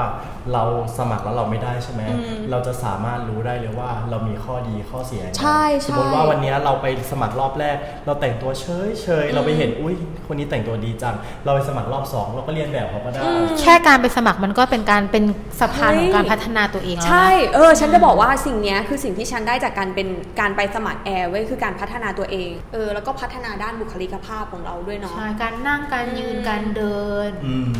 [0.53, 0.63] เรา
[0.97, 7.75] สมัครแล้วเราไม่ได้ใช่ไหมอืมเราจะสามารถรู้ได้เลยว่าเรามีข้อดีข้อเสียยังไงใช่ใช่สมมติว่าวันเนี้ยเราไปสมัครรอบแรก
[8.05, 9.93] เราแต่งตัวเฉยเฉยๆเราไปเห็นอุ้ย
[10.27, 11.15] คนนี้แต่งตัวดีจัง
[11.45, 15.23] เราไปสมัครรอบสองเราก็เรียนแบบเขาก็ได้ๆแค่การไปสมัครมันก็เป็นการเป็น
[15.59, 20.07] สะพานของการพัฒนาตัวเองแล้วนะใช่เออฉันจะบอกว่าสิ่งเนี้ยคือสิ่งที่ฉันได้จากการเป็น
[20.39, 27.71] การไปสมัครแอร์เว้ยคือการพัฒนาตัวเองเออแล้วก็พัฒนาด้านบุคลิกภาพของเราด้วยเนาะใช่การนั่งการยืนการเดิน อืม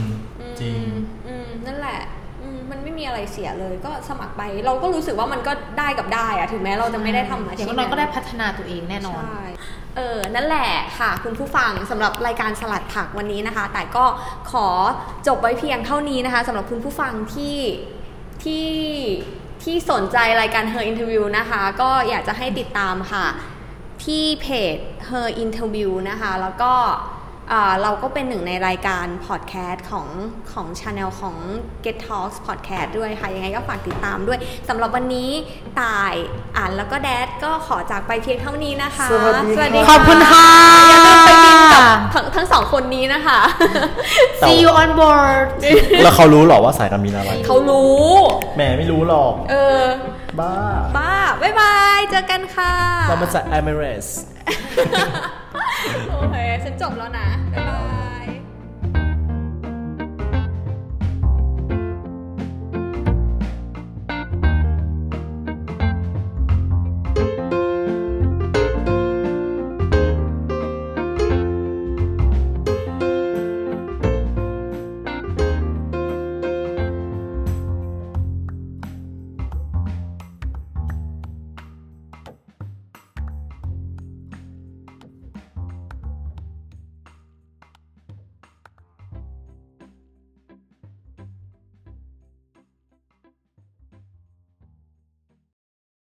[0.60, 0.80] จริง
[1.28, 2.00] อืมอืมนั่นแหละ
[2.42, 9.44] อืมมันไม่มีอะไรเสียเลยก็สมัครไป เราก็รู้สึกว่ามันก็ได้กับได้อะถึงแม้เราจะไม่ได้ทำอาอชีย่างพน้อยก็ได้พัฒนาตัวเองแน่นอนใช่
[9.96, 14.06] เออ นั่นแหละค่ะคุณผู้ฟังสำหรับรายการสลัดผักวันนี้นะคะ แต่ก็
[14.52, 14.68] ขอ
[15.28, 17.58] จบไว้เพียงเท่านี้นะคะสำหรับคุณผู้ฟังที่
[18.44, 18.70] ที่
[19.64, 23.26] ที่สนใจรายการ Her Interview นะคะ ก็อยากจะให้ติดตามค่ะ
[24.06, 24.78] ที่เพจ
[25.10, 26.74] Her Interview นะคะ แล้วก็
[27.54, 30.08] อ่าเราก็เป็นหนึ่งในรายการพอดแคสต์ของ
[30.54, 31.36] ของช anel ของ
[31.84, 34.40] Get Talks Podcast ด้วยค่ะ ยังไงก็ฝากติดตามด้วย
[34.70, 35.30] สำหรับวันนี้
[35.82, 36.14] ตาย
[36.58, 40.48] อ่านแล้วก็แดดก็ขอจากไปเพียงเท่านี้นะคะ สวัสดีค่ะดีขอบคุณค่ะ
[40.90, 43.40] อย่าลืมไปบินกับทั้งทั้งสองคนนี้นะคะ
[44.40, 45.46] แต่ see you on board
[46.04, 48.04] แล้วเขารู้หรอว่าสายการบินอะไร เขารู้
[48.56, 49.82] แหมไม่รู้หรอก เออ
[50.40, 50.56] บ้า
[50.98, 52.74] บ้า บ๊ายบาย เจอกันค่ะ
[53.10, 54.10] เรามาจาก Emirates
[56.12, 58.09] โอเค ฉันจบแล้วนะ บ๊ายบาย